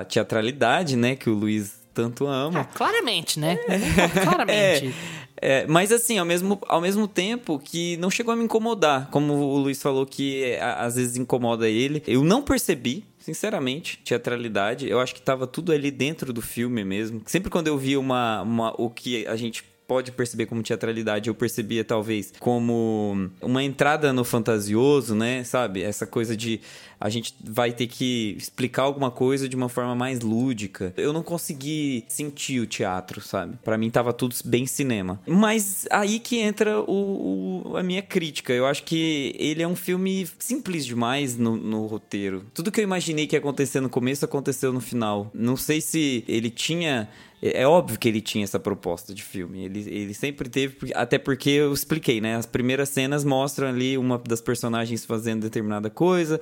a 0.00 0.04
teatralidade, 0.06 0.96
né? 0.96 1.14
Que 1.16 1.28
o 1.28 1.34
Luiz 1.34 1.78
tanto 1.92 2.26
ama. 2.26 2.60
Ah, 2.60 2.64
claramente, 2.64 3.38
né? 3.40 3.58
claramente. 4.22 4.52
É, 4.86 4.92
mas 5.68 5.92
assim, 5.92 6.18
ao 6.18 6.24
mesmo, 6.24 6.58
ao 6.68 6.80
mesmo 6.80 7.06
tempo 7.06 7.58
que 7.58 7.96
não 7.98 8.10
chegou 8.10 8.32
a 8.32 8.36
me 8.36 8.44
incomodar, 8.44 9.08
como 9.10 9.34
o 9.34 9.58
Luiz 9.58 9.80
falou 9.80 10.06
que 10.06 10.44
é, 10.44 10.62
às 10.62 10.96
vezes 10.96 11.16
incomoda 11.16 11.68
ele, 11.68 12.02
eu 12.06 12.24
não 12.24 12.42
percebi, 12.42 13.04
sinceramente, 13.18 13.98
teatralidade. 14.04 14.88
Eu 14.88 15.00
acho 15.00 15.14
que 15.14 15.22
tava 15.22 15.46
tudo 15.46 15.72
ali 15.72 15.90
dentro 15.90 16.32
do 16.32 16.42
filme 16.42 16.84
mesmo. 16.84 17.22
Sempre 17.26 17.50
quando 17.50 17.68
eu 17.68 17.78
vi 17.78 17.96
uma, 17.96 18.42
uma 18.42 18.74
o 18.80 18.90
que 18.90 19.26
a 19.26 19.36
gente 19.36 19.64
pode 19.88 20.12
perceber 20.12 20.44
como 20.44 20.62
teatralidade, 20.62 21.30
eu 21.30 21.34
percebia 21.34 21.82
talvez 21.82 22.34
como 22.38 23.30
uma 23.40 23.62
entrada 23.62 24.12
no 24.12 24.22
fantasioso, 24.22 25.14
né? 25.14 25.42
Sabe? 25.44 25.82
Essa 25.82 26.06
coisa 26.06 26.36
de 26.36 26.60
a 27.00 27.08
gente 27.08 27.34
vai 27.42 27.72
ter 27.72 27.86
que 27.86 28.34
explicar 28.38 28.82
alguma 28.82 29.10
coisa 29.10 29.48
de 29.48 29.56
uma 29.56 29.68
forma 29.68 29.94
mais 29.94 30.20
lúdica. 30.20 30.92
Eu 30.96 31.12
não 31.12 31.22
consegui 31.22 32.04
sentir 32.08 32.60
o 32.60 32.66
teatro, 32.66 33.20
sabe? 33.20 33.56
Para 33.64 33.78
mim 33.78 33.90
tava 33.90 34.12
tudo 34.12 34.34
bem 34.44 34.66
cinema. 34.66 35.20
Mas 35.26 35.86
aí 35.90 36.18
que 36.18 36.38
entra 36.38 36.80
o, 36.80 37.62
o, 37.64 37.76
a 37.76 37.82
minha 37.82 38.02
crítica. 38.02 38.52
Eu 38.52 38.66
acho 38.66 38.82
que 38.84 39.34
ele 39.38 39.62
é 39.62 39.68
um 39.68 39.76
filme 39.76 40.28
simples 40.38 40.84
demais 40.84 41.36
no, 41.36 41.56
no 41.56 41.86
roteiro. 41.86 42.44
Tudo 42.52 42.72
que 42.72 42.80
eu 42.80 42.84
imaginei 42.84 43.26
que 43.26 43.36
ia 43.36 43.40
acontecer 43.40 43.80
no 43.80 43.88
começo 43.88 44.24
aconteceu 44.24 44.72
no 44.72 44.80
final. 44.80 45.30
Não 45.32 45.56
sei 45.56 45.80
se 45.80 46.24
ele 46.26 46.50
tinha 46.50 47.08
é, 47.42 47.62
é 47.62 47.66
óbvio 47.66 47.98
que 47.98 48.08
ele 48.08 48.20
tinha 48.20 48.44
essa 48.44 48.58
proposta 48.58 49.14
de 49.14 49.22
filme. 49.22 49.64
Ele, 49.64 49.80
ele 49.88 50.14
sempre 50.14 50.48
teve, 50.48 50.92
até 50.94 51.18
porque 51.18 51.50
eu 51.50 51.72
expliquei, 51.72 52.20
né? 52.20 52.36
As 52.36 52.46
primeiras 52.46 52.88
cenas 52.88 53.24
mostram 53.24 53.68
ali 53.68 53.96
uma 53.96 54.18
das 54.18 54.40
personagens 54.40 55.04
fazendo 55.04 55.42
determinada 55.42 55.88
coisa. 55.88 56.40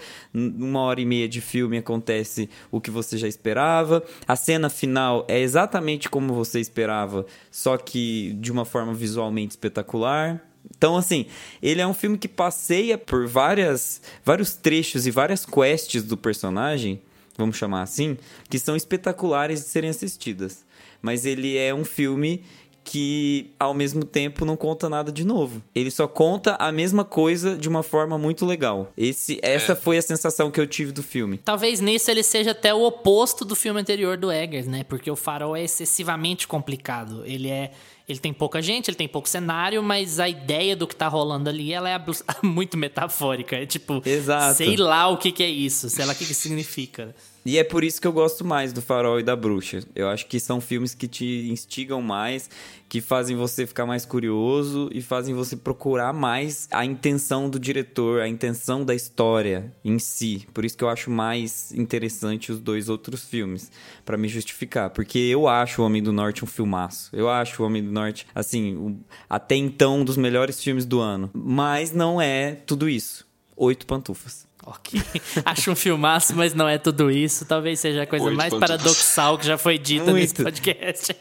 Uma 0.56 0.80
hora 0.80 1.00
e 1.00 1.06
meia 1.06 1.28
de 1.28 1.40
filme 1.40 1.78
acontece 1.78 2.48
o 2.70 2.80
que 2.80 2.90
você 2.90 3.16
já 3.16 3.28
esperava. 3.28 4.02
A 4.26 4.36
cena 4.36 4.68
final 4.68 5.24
é 5.28 5.40
exatamente 5.40 6.08
como 6.08 6.34
você 6.34 6.60
esperava, 6.60 7.26
só 7.50 7.76
que 7.76 8.36
de 8.40 8.52
uma 8.52 8.64
forma 8.64 8.92
visualmente 8.92 9.52
espetacular. 9.52 10.42
Então, 10.76 10.96
assim, 10.96 11.26
ele 11.62 11.80
é 11.80 11.86
um 11.86 11.94
filme 11.94 12.18
que 12.18 12.28
passeia 12.28 12.98
por 12.98 13.26
várias, 13.26 14.02
vários 14.24 14.54
trechos 14.54 15.06
e 15.06 15.10
várias 15.10 15.46
quests 15.46 16.02
do 16.02 16.16
personagem, 16.16 17.00
vamos 17.38 17.56
chamar 17.56 17.82
assim, 17.82 18.16
que 18.50 18.58
são 18.58 18.74
espetaculares 18.74 19.60
de 19.60 19.68
serem 19.68 19.90
assistidas 19.90 20.66
mas 21.06 21.24
ele 21.24 21.56
é 21.56 21.72
um 21.72 21.84
filme 21.84 22.42
que 22.86 23.50
ao 23.58 23.74
mesmo 23.74 24.04
tempo 24.04 24.44
não 24.44 24.56
conta 24.56 24.88
nada 24.88 25.10
de 25.10 25.24
novo. 25.24 25.60
Ele 25.74 25.90
só 25.90 26.06
conta 26.06 26.54
a 26.54 26.70
mesma 26.70 27.04
coisa 27.04 27.56
de 27.56 27.68
uma 27.68 27.82
forma 27.82 28.16
muito 28.16 28.46
legal. 28.46 28.92
Esse, 28.96 29.40
essa 29.42 29.72
é. 29.72 29.76
foi 29.76 29.98
a 29.98 30.02
sensação 30.02 30.52
que 30.52 30.60
eu 30.60 30.66
tive 30.68 30.92
do 30.92 31.02
filme. 31.02 31.36
Talvez 31.38 31.80
nisso 31.80 32.10
ele 32.10 32.22
seja 32.22 32.52
até 32.52 32.72
o 32.72 32.84
oposto 32.84 33.44
do 33.44 33.56
filme 33.56 33.80
anterior 33.80 34.16
do 34.16 34.30
Eggers, 34.30 34.68
né? 34.68 34.84
Porque 34.84 35.10
o 35.10 35.16
Farol 35.16 35.56
é 35.56 35.64
excessivamente 35.64 36.46
complicado. 36.46 37.24
Ele 37.26 37.50
é 37.50 37.72
ele 38.08 38.20
tem 38.20 38.32
pouca 38.32 38.62
gente, 38.62 38.88
ele 38.88 38.96
tem 38.96 39.08
pouco 39.08 39.28
cenário, 39.28 39.82
mas 39.82 40.20
a 40.20 40.28
ideia 40.28 40.76
do 40.76 40.86
que 40.86 40.94
tá 40.94 41.08
rolando 41.08 41.50
ali, 41.50 41.72
ela 41.72 41.90
é 41.90 42.00
muito 42.40 42.78
metafórica. 42.78 43.56
É 43.56 43.66
tipo, 43.66 44.00
Exato. 44.06 44.54
sei 44.54 44.76
lá 44.76 45.08
o 45.08 45.16
que, 45.16 45.32
que 45.32 45.42
é 45.42 45.48
isso, 45.48 45.90
sei 45.90 46.04
lá 46.04 46.12
o 46.12 46.16
que, 46.16 46.24
que 46.24 46.34
significa. 46.34 47.14
E 47.46 47.58
é 47.58 47.62
por 47.62 47.84
isso 47.84 48.00
que 48.00 48.08
eu 48.08 48.12
gosto 48.12 48.44
mais 48.44 48.72
do 48.72 48.82
Farol 48.82 49.20
e 49.20 49.22
da 49.22 49.36
Bruxa. 49.36 49.78
Eu 49.94 50.08
acho 50.08 50.26
que 50.26 50.40
são 50.40 50.60
filmes 50.60 50.96
que 50.96 51.06
te 51.06 51.48
instigam 51.48 52.02
mais, 52.02 52.50
que 52.88 53.00
fazem 53.00 53.36
você 53.36 53.64
ficar 53.64 53.86
mais 53.86 54.04
curioso 54.04 54.90
e 54.92 55.00
fazem 55.00 55.32
você 55.32 55.56
procurar 55.56 56.12
mais 56.12 56.66
a 56.72 56.84
intenção 56.84 57.48
do 57.48 57.56
diretor, 57.60 58.20
a 58.20 58.26
intenção 58.26 58.84
da 58.84 58.96
história 58.96 59.72
em 59.84 59.96
si. 59.96 60.44
Por 60.52 60.64
isso 60.64 60.76
que 60.76 60.82
eu 60.82 60.88
acho 60.88 61.08
mais 61.08 61.70
interessante 61.70 62.50
os 62.50 62.58
dois 62.58 62.88
outros 62.88 63.22
filmes, 63.22 63.70
para 64.04 64.16
me 64.16 64.26
justificar. 64.26 64.90
Porque 64.90 65.20
eu 65.20 65.46
acho 65.46 65.80
O 65.80 65.84
Homem 65.84 66.02
do 66.02 66.12
Norte 66.12 66.42
um 66.42 66.48
filmaço. 66.48 67.10
Eu 67.12 67.30
acho 67.30 67.62
O 67.62 67.66
Homem 67.66 67.80
do 67.80 67.92
Norte, 67.92 68.26
assim, 68.34 68.98
até 69.30 69.54
então 69.54 70.00
um 70.00 70.04
dos 70.04 70.16
melhores 70.16 70.60
filmes 70.60 70.84
do 70.84 70.98
ano. 70.98 71.30
Mas 71.32 71.92
não 71.92 72.20
é 72.20 72.56
tudo 72.66 72.88
isso. 72.88 73.24
Oito 73.56 73.86
pantufas. 73.86 74.46
Acho 75.44 75.70
um 75.70 75.76
filmaço, 75.76 76.34
mas 76.34 76.52
não 76.52 76.68
é 76.68 76.78
tudo 76.78 77.10
isso. 77.10 77.44
Talvez 77.44 77.78
seja 77.78 78.02
a 78.02 78.06
coisa 78.06 78.30
mais 78.30 78.52
paradoxal 78.52 79.38
que 79.38 79.46
já 79.46 79.56
foi 79.56 79.78
dita 79.78 80.10
Muito. 80.10 80.16
nesse 80.16 80.34
podcast. 80.34 81.16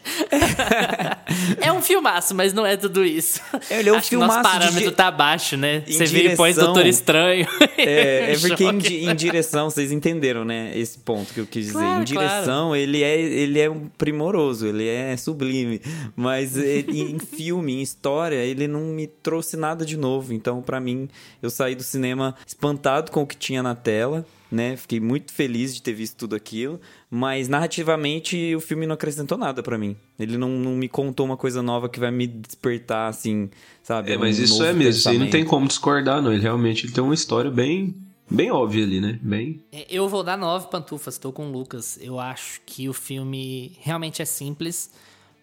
é 1.62 1.72
um 1.72 1.82
filmaço, 1.82 2.34
mas 2.34 2.54
não 2.54 2.66
é 2.66 2.76
tudo 2.76 3.06
isso. 3.06 3.40
Ele 3.70 3.90
é 3.90 3.94
um 3.94 3.98
Acho 3.98 4.10
filmaço. 4.10 4.32
Que 4.32 4.44
nosso 4.44 4.58
parâmetro 4.58 4.90
de... 4.90 4.96
tá 4.96 5.12
baixo, 5.12 5.58
né? 5.58 5.84
Você 5.88 6.06
vira 6.06 6.34
e 6.34 6.36
põe 6.36 6.54
Doutor 6.54 6.86
Estranho. 6.86 7.48
É, 7.78 8.34
é 8.34 8.40
porque 8.40 8.64
em, 8.64 9.10
em, 9.10 9.16
direção, 9.16 9.70
vocês 9.70 9.92
entenderam, 9.92 10.44
né? 10.44 10.72
Esse 10.76 10.98
ponto 10.98 11.34
que 11.34 11.40
eu 11.40 11.46
quis 11.46 11.68
dizer. 11.68 11.78
Claro, 11.78 12.02
em 12.02 12.04
direção, 12.04 12.68
claro. 12.70 12.76
ele, 12.76 13.04
é, 13.04 13.20
ele 13.20 13.60
é 13.60 13.72
primoroso, 13.98 14.66
ele 14.66 14.88
é 14.88 15.16
sublime. 15.18 15.82
Mas 16.16 16.58
ele, 16.58 17.02
em 17.02 17.20
filme, 17.20 17.74
em 17.74 17.82
história, 17.82 18.38
ele 18.38 18.68
não 18.68 18.82
me 18.82 19.06
trouxe 19.06 19.56
nada 19.56 19.86
de 19.86 19.98
novo. 19.98 20.34
Então, 20.34 20.62
para 20.62 20.80
mim, 20.80 21.08
eu 21.42 21.50
saí 21.50 21.76
do 21.76 21.84
cinema 21.84 22.36
espantado 22.46 23.12
com 23.12 23.22
o 23.22 23.28
que 23.28 23.35
que 23.36 23.40
tinha 23.40 23.62
na 23.62 23.76
tela, 23.76 24.26
né? 24.52 24.76
Fiquei 24.78 25.00
muito 25.00 25.34
feliz 25.34 25.76
de 25.76 25.82
ter 25.82 25.94
visto 25.94 26.16
tudo 26.16 26.36
aquilo, 26.36 26.80
mas 27.10 27.48
narrativamente 27.48 28.56
o 28.56 28.60
filme 28.60 28.88
não 28.88 28.96
acrescentou 28.96 29.38
nada 29.38 29.62
para 29.62 29.78
mim. 29.78 29.96
Ele 30.18 30.38
não, 30.38 30.50
não, 30.50 30.72
me 30.72 30.88
contou 30.88 31.26
uma 31.26 31.38
coisa 31.38 31.62
nova 31.62 31.90
que 31.90 32.00
vai 32.00 32.12
me 32.12 32.26
despertar, 32.26 33.10
assim, 33.10 33.50
sabe? 33.84 34.12
É, 34.12 34.18
mas 34.18 34.40
um 34.40 34.44
isso 34.44 34.64
é 34.64 34.74
mesmo, 34.74 35.00
isso 35.00 35.10
aí 35.10 35.18
não 35.18 35.30
tem 35.30 35.46
como 35.46 35.68
discordar, 35.68 36.22
não. 36.22 36.32
Ele 36.32 36.42
realmente 36.42 36.86
ele 36.86 36.94
tem 36.94 37.04
uma 37.04 37.14
história 37.14 37.52
bem 37.52 37.94
bem 38.30 38.52
óbvia 38.52 38.84
ali, 38.84 39.00
né? 39.00 39.20
Bem. 39.22 39.62
É, 39.72 39.86
eu 39.90 40.08
vou 40.10 40.24
dar 40.24 40.38
nove 40.38 40.68
pantufas, 40.68 41.18
tô 41.18 41.32
com 41.32 41.48
o 41.48 41.52
Lucas. 41.52 42.00
Eu 42.02 42.20
acho 42.20 42.62
que 42.66 42.90
o 42.90 42.94
filme 42.94 43.78
realmente 43.82 44.22
é 44.22 44.26
simples 44.26 44.90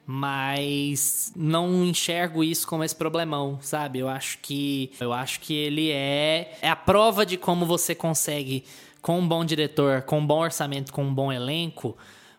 mas 0.07 1.33
não 1.37 1.85
enxergo 1.85 2.43
isso 2.43 2.67
como 2.67 2.85
esse 2.85 2.95
problemão, 2.95 3.59
sabe? 3.63 4.01
Eu 4.01 4.09
acho 4.09 4.39
que 4.39 4.93
eu 5.01 5.13
acho 5.13 5.41
que 5.41 5.55
ele 5.55 5.91
é 5.91 6.59
é 6.61 6.69
a 6.69 6.77
prova 6.77 7.25
de 7.25 7.37
como 7.37 7.65
você 7.65 7.95
consegue 7.95 8.65
com 9.01 9.19
um 9.19 9.27
bom 9.27 9.45
diretor, 9.45 10.03
com 10.03 10.19
um 10.19 10.27
bom 10.27 10.41
orçamento, 10.41 10.93
com 10.93 11.05
um 11.05 11.15
bom 11.15 11.33
elenco, 11.33 11.97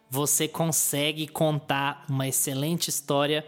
você 0.09 0.47
consegue 0.47 1.27
contar 1.27 2.05
uma 2.09 2.27
excelente 2.27 2.89
história 2.89 3.45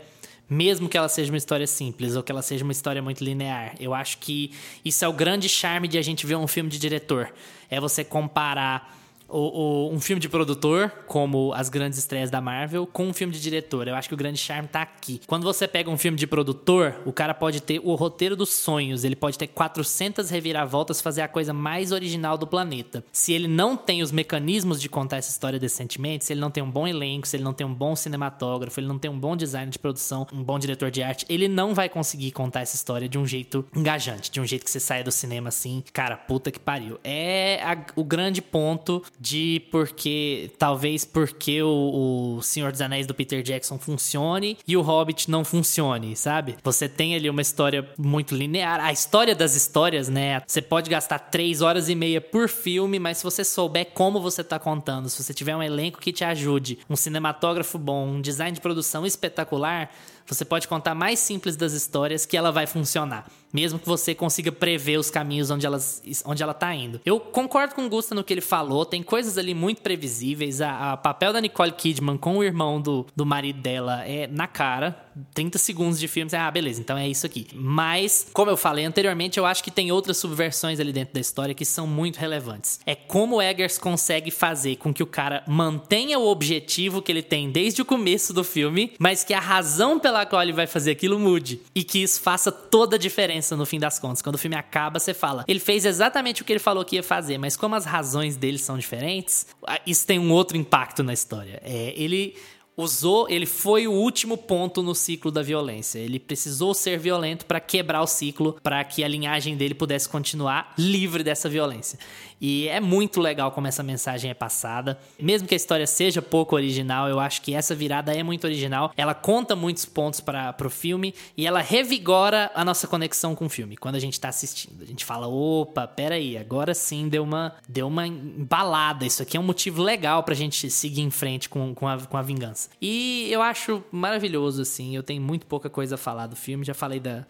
mesmo 0.49 0.87
que 0.87 0.97
ela 0.97 1.09
seja 1.09 1.31
uma 1.31 1.37
história 1.37 1.65
simples 1.65 2.15
ou 2.15 2.23
que 2.23 2.31
ela 2.31 2.41
seja 2.41 2.63
uma 2.63 2.71
história 2.71 3.01
muito 3.01 3.23
linear. 3.23 3.73
Eu 3.79 3.93
acho 3.93 4.19
que 4.19 4.51
isso 4.83 5.03
é 5.03 5.07
o 5.07 5.13
grande 5.13 5.49
charme 5.49 5.87
de 5.87 5.97
a 5.97 6.01
gente 6.01 6.25
ver 6.25 6.35
um 6.35 6.47
filme 6.47 6.69
de 6.69 6.77
diretor. 6.77 7.33
É 7.69 7.79
você 7.79 8.03
comparar 8.03 8.95
o, 9.29 9.89
o, 9.89 9.93
um 9.93 9.99
filme 9.99 10.19
de 10.19 10.29
produtor, 10.29 10.91
como 11.07 11.53
as 11.53 11.69
grandes 11.69 11.99
estreias 11.99 12.29
da 12.29 12.41
Marvel, 12.41 12.85
com 12.87 13.07
um 13.07 13.13
filme 13.13 13.33
de 13.33 13.41
diretor. 13.41 13.87
Eu 13.87 13.95
acho 13.95 14.07
que 14.07 14.13
o 14.13 14.17
grande 14.17 14.37
charme 14.37 14.67
tá 14.67 14.81
aqui. 14.81 15.21
Quando 15.27 15.43
você 15.43 15.67
pega 15.67 15.89
um 15.89 15.97
filme 15.97 16.17
de 16.17 16.27
produtor, 16.27 16.95
o 17.05 17.13
cara 17.13 17.33
pode 17.33 17.61
ter 17.61 17.79
o 17.83 17.95
roteiro 17.95 18.35
dos 18.35 18.49
sonhos, 18.49 19.03
ele 19.03 19.15
pode 19.15 19.37
ter 19.37 19.47
400 19.47 20.29
reviravoltas, 20.29 21.01
fazer 21.01 21.21
a 21.21 21.27
coisa 21.27 21.53
mais 21.53 21.91
original 21.91 22.37
do 22.37 22.47
planeta. 22.47 23.03
Se 23.11 23.33
ele 23.33 23.47
não 23.47 23.75
tem 23.75 24.01
os 24.01 24.11
mecanismos 24.11 24.79
de 24.79 24.89
contar 24.89 25.17
essa 25.17 25.31
história 25.31 25.59
decentemente, 25.59 26.25
se 26.25 26.33
ele 26.33 26.41
não 26.41 26.51
tem 26.51 26.63
um 26.63 26.69
bom 26.69 26.87
elenco, 26.87 27.27
se 27.27 27.35
ele 27.35 27.43
não 27.43 27.53
tem 27.53 27.65
um 27.65 27.73
bom 27.73 27.95
cinematógrafo, 27.95 28.79
ele 28.79 28.87
não 28.87 28.99
tem 28.99 29.09
um 29.09 29.19
bom 29.19 29.35
design 29.35 29.71
de 29.71 29.79
produção, 29.79 30.27
um 30.31 30.43
bom 30.43 30.59
diretor 30.59 30.91
de 30.91 31.01
arte, 31.01 31.25
ele 31.29 31.47
não 31.47 31.73
vai 31.73 31.89
conseguir 31.89 32.31
contar 32.31 32.61
essa 32.61 32.75
história 32.75 33.07
de 33.07 33.17
um 33.17 33.25
jeito 33.25 33.65
engajante, 33.75 34.31
de 34.31 34.39
um 34.39 34.45
jeito 34.45 34.63
que 34.63 34.71
você 34.71 34.79
saia 34.79 35.03
do 35.03 35.11
cinema 35.11 35.49
assim, 35.49 35.83
cara, 35.91 36.15
puta 36.15 36.51
que 36.51 36.59
pariu. 36.59 36.99
É 37.03 37.61
a, 37.63 37.77
o 37.95 38.03
grande 38.03 38.41
ponto 38.41 39.01
de 39.19 39.61
porque 39.71 40.51
talvez 40.57 41.05
porque 41.05 41.61
o, 41.61 42.37
o 42.37 42.41
Senhor 42.41 42.71
dos 42.71 42.81
Anéis 42.81 43.07
do 43.07 43.13
Peter 43.13 43.41
Jackson 43.41 43.77
funcione 43.77 44.57
e 44.67 44.75
o 44.75 44.81
Hobbit 44.81 45.29
não 45.29 45.43
funcione, 45.43 46.15
sabe? 46.15 46.55
Você 46.63 46.87
tem 46.87 47.15
ali 47.15 47.29
uma 47.29 47.41
história 47.41 47.89
muito 47.97 48.35
linear. 48.35 48.83
A 48.83 48.91
história 48.91 49.35
das 49.35 49.55
histórias, 49.55 50.09
né? 50.09 50.41
Você 50.45 50.61
pode 50.61 50.89
gastar 50.89 51.19
três 51.19 51.61
horas 51.61 51.89
e 51.89 51.95
meia 51.95 52.21
por 52.21 52.49
filme, 52.49 52.99
mas 52.99 53.17
se 53.19 53.23
você 53.23 53.43
souber 53.43 53.87
como 53.93 54.19
você 54.19 54.43
tá 54.43 54.59
contando, 54.59 55.09
se 55.09 55.23
você 55.23 55.33
tiver 55.33 55.55
um 55.55 55.63
elenco 55.63 55.99
que 55.99 56.11
te 56.11 56.23
ajude, 56.23 56.79
um 56.89 56.95
cinematógrafo 56.95 57.77
bom, 57.77 58.07
um 58.07 58.21
design 58.21 58.53
de 58.53 58.61
produção 58.61 59.05
espetacular, 59.05 59.91
você 60.27 60.43
pode 60.43 60.67
contar 60.67 60.95
mais 60.95 61.19
simples 61.19 61.55
das 61.55 61.73
histórias 61.73 62.25
que 62.25 62.35
ela 62.35 62.51
vai 62.51 62.65
funcionar. 62.65 63.27
Mesmo 63.53 63.79
que 63.79 63.85
você 63.85 64.13
consiga 64.13 64.51
prever 64.51 64.97
os 64.97 65.09
caminhos 65.09 65.49
onde, 65.49 65.65
elas, 65.65 66.01
onde 66.25 66.43
ela 66.43 66.53
tá 66.53 66.73
indo. 66.73 66.99
Eu 67.05 67.19
concordo 67.19 67.75
com 67.75 67.85
o 67.85 67.89
Gusta 67.89 68.13
no 68.13 68.23
que 68.23 68.33
ele 68.33 68.41
falou. 68.41 68.85
Tem 68.85 69.01
coisas 69.01 69.37
ali 69.37 69.53
muito 69.53 69.81
previsíveis. 69.81 70.61
A, 70.61 70.93
a 70.93 70.97
papel 70.97 71.31
da 71.31 71.39
Nicole 71.39 71.71
Kidman 71.71 72.17
com 72.17 72.37
o 72.37 72.43
irmão 72.43 72.81
do, 72.81 73.05
do 73.15 73.25
marido 73.25 73.61
dela 73.61 74.03
é 74.05 74.27
na 74.27 74.47
cara. 74.47 75.04
30 75.33 75.57
segundos 75.57 75.99
de 75.99 76.07
filme, 76.07 76.29
ah, 76.33 76.49
beleza, 76.49 76.81
então 76.81 76.97
é 76.97 77.07
isso 77.07 77.25
aqui. 77.25 77.47
Mas, 77.53 78.27
como 78.33 78.51
eu 78.51 78.57
falei 78.57 78.85
anteriormente, 78.85 79.37
eu 79.37 79.45
acho 79.45 79.63
que 79.63 79.71
tem 79.71 79.91
outras 79.91 80.17
subversões 80.17 80.79
ali 80.79 80.91
dentro 80.91 81.13
da 81.13 81.19
história 81.19 81.55
que 81.55 81.65
são 81.65 81.87
muito 81.87 82.17
relevantes. 82.17 82.79
É 82.85 82.95
como 82.95 83.37
o 83.37 83.41
Eggers 83.41 83.77
consegue 83.77 84.31
fazer 84.31 84.75
com 84.77 84.93
que 84.93 85.03
o 85.03 85.07
cara 85.07 85.43
mantenha 85.47 86.19
o 86.19 86.27
objetivo 86.27 87.01
que 87.01 87.11
ele 87.11 87.21
tem 87.21 87.49
desde 87.49 87.81
o 87.81 87.85
começo 87.85 88.33
do 88.33 88.43
filme, 88.43 88.93
mas 88.99 89.23
que 89.23 89.33
a 89.33 89.39
razão 89.39 89.99
pela 89.99 90.25
qual 90.25 90.41
ele 90.41 90.53
vai 90.53 90.67
fazer 90.67 90.91
aquilo 90.91 91.19
mude. 91.19 91.61
E 91.73 91.83
que 91.83 91.99
isso 91.99 92.21
faça 92.21 92.51
toda 92.51 92.95
a 92.95 92.99
diferença 92.99 93.55
no 93.55 93.65
fim 93.65 93.79
das 93.79 93.99
contas. 93.99 94.21
Quando 94.21 94.35
o 94.35 94.39
filme 94.39 94.55
acaba, 94.55 94.99
você 94.99 95.13
fala, 95.13 95.45
ele 95.47 95.59
fez 95.59 95.85
exatamente 95.85 96.41
o 96.41 96.45
que 96.45 96.53
ele 96.53 96.59
falou 96.59 96.83
que 96.83 96.95
ia 96.95 97.03
fazer, 97.03 97.37
mas 97.37 97.55
como 97.55 97.75
as 97.75 97.85
razões 97.85 98.35
dele 98.35 98.57
são 98.57 98.77
diferentes, 98.77 99.47
isso 99.85 100.05
tem 100.05 100.19
um 100.19 100.31
outro 100.31 100.57
impacto 100.57 101.03
na 101.03 101.13
história. 101.13 101.61
É, 101.63 101.93
ele 101.95 102.35
usou, 102.77 103.29
ele 103.29 103.45
foi 103.45 103.87
o 103.87 103.91
último 103.91 104.37
ponto 104.37 104.83
no 104.83 104.93
ciclo 104.93 105.31
da 105.31 105.41
violência. 105.41 105.99
Ele 105.99 106.19
precisou 106.19 106.73
ser 106.73 106.99
violento 106.99 107.45
para 107.45 107.59
quebrar 107.59 108.01
o 108.01 108.07
ciclo, 108.07 108.57
para 108.61 108.83
que 108.83 109.03
a 109.03 109.07
linhagem 109.07 109.55
dele 109.55 109.73
pudesse 109.73 110.09
continuar 110.09 110.73
livre 110.77 111.23
dessa 111.23 111.47
violência. 111.47 111.97
E 112.39 112.67
é 112.67 112.79
muito 112.79 113.21
legal 113.21 113.51
como 113.51 113.67
essa 113.67 113.83
mensagem 113.83 114.29
é 114.31 114.33
passada. 114.33 114.99
Mesmo 115.19 115.47
que 115.47 115.53
a 115.53 115.57
história 115.57 115.87
seja 115.87 116.21
pouco 116.21 116.55
original, 116.55 117.07
eu 117.07 117.19
acho 117.19 117.41
que 117.41 117.53
essa 117.53 117.73
virada 117.73 118.13
é 118.13 118.23
muito 118.23 118.45
original. 118.45 118.91
Ela 118.95 119.13
conta 119.13 119.55
muitos 119.55 119.85
pontos 119.85 120.19
para 120.19 120.55
o 120.63 120.69
filme 120.69 121.13
e 121.37 121.47
ela 121.47 121.61
revigora 121.61 122.51
a 122.53 122.63
nossa 122.63 122.87
conexão 122.87 123.35
com 123.35 123.45
o 123.45 123.49
filme 123.49 123.77
quando 123.77 123.95
a 123.95 123.99
gente 123.99 124.19
tá 124.19 124.29
assistindo. 124.29 124.83
A 124.83 124.85
gente 124.85 125.05
fala: 125.05 125.27
opa, 125.27 125.87
peraí, 125.87 126.37
agora 126.37 126.73
sim 126.73 127.07
deu 127.07 127.23
uma, 127.23 127.53
deu 127.67 127.87
uma 127.87 128.05
embalada. 128.07 129.05
Isso 129.05 129.21
aqui 129.21 129.37
é 129.37 129.39
um 129.39 129.43
motivo 129.43 129.81
legal 129.81 130.23
pra 130.23 130.35
gente 130.35 130.69
seguir 130.69 131.01
em 131.01 131.11
frente 131.11 131.49
com, 131.49 131.73
com, 131.73 131.87
a, 131.87 131.97
com 131.97 132.17
a 132.17 132.21
vingança. 132.21 132.69
E 132.81 133.27
eu 133.31 133.41
acho 133.41 133.83
maravilhoso, 133.91 134.61
assim. 134.61 134.95
Eu 134.95 135.03
tenho 135.03 135.21
muito 135.21 135.45
pouca 135.45 135.69
coisa 135.69 135.95
a 135.95 135.97
falar 135.97 136.27
do 136.27 136.35
filme. 136.35 136.65
Já 136.65 136.73
falei 136.73 136.99
da, 136.99 137.25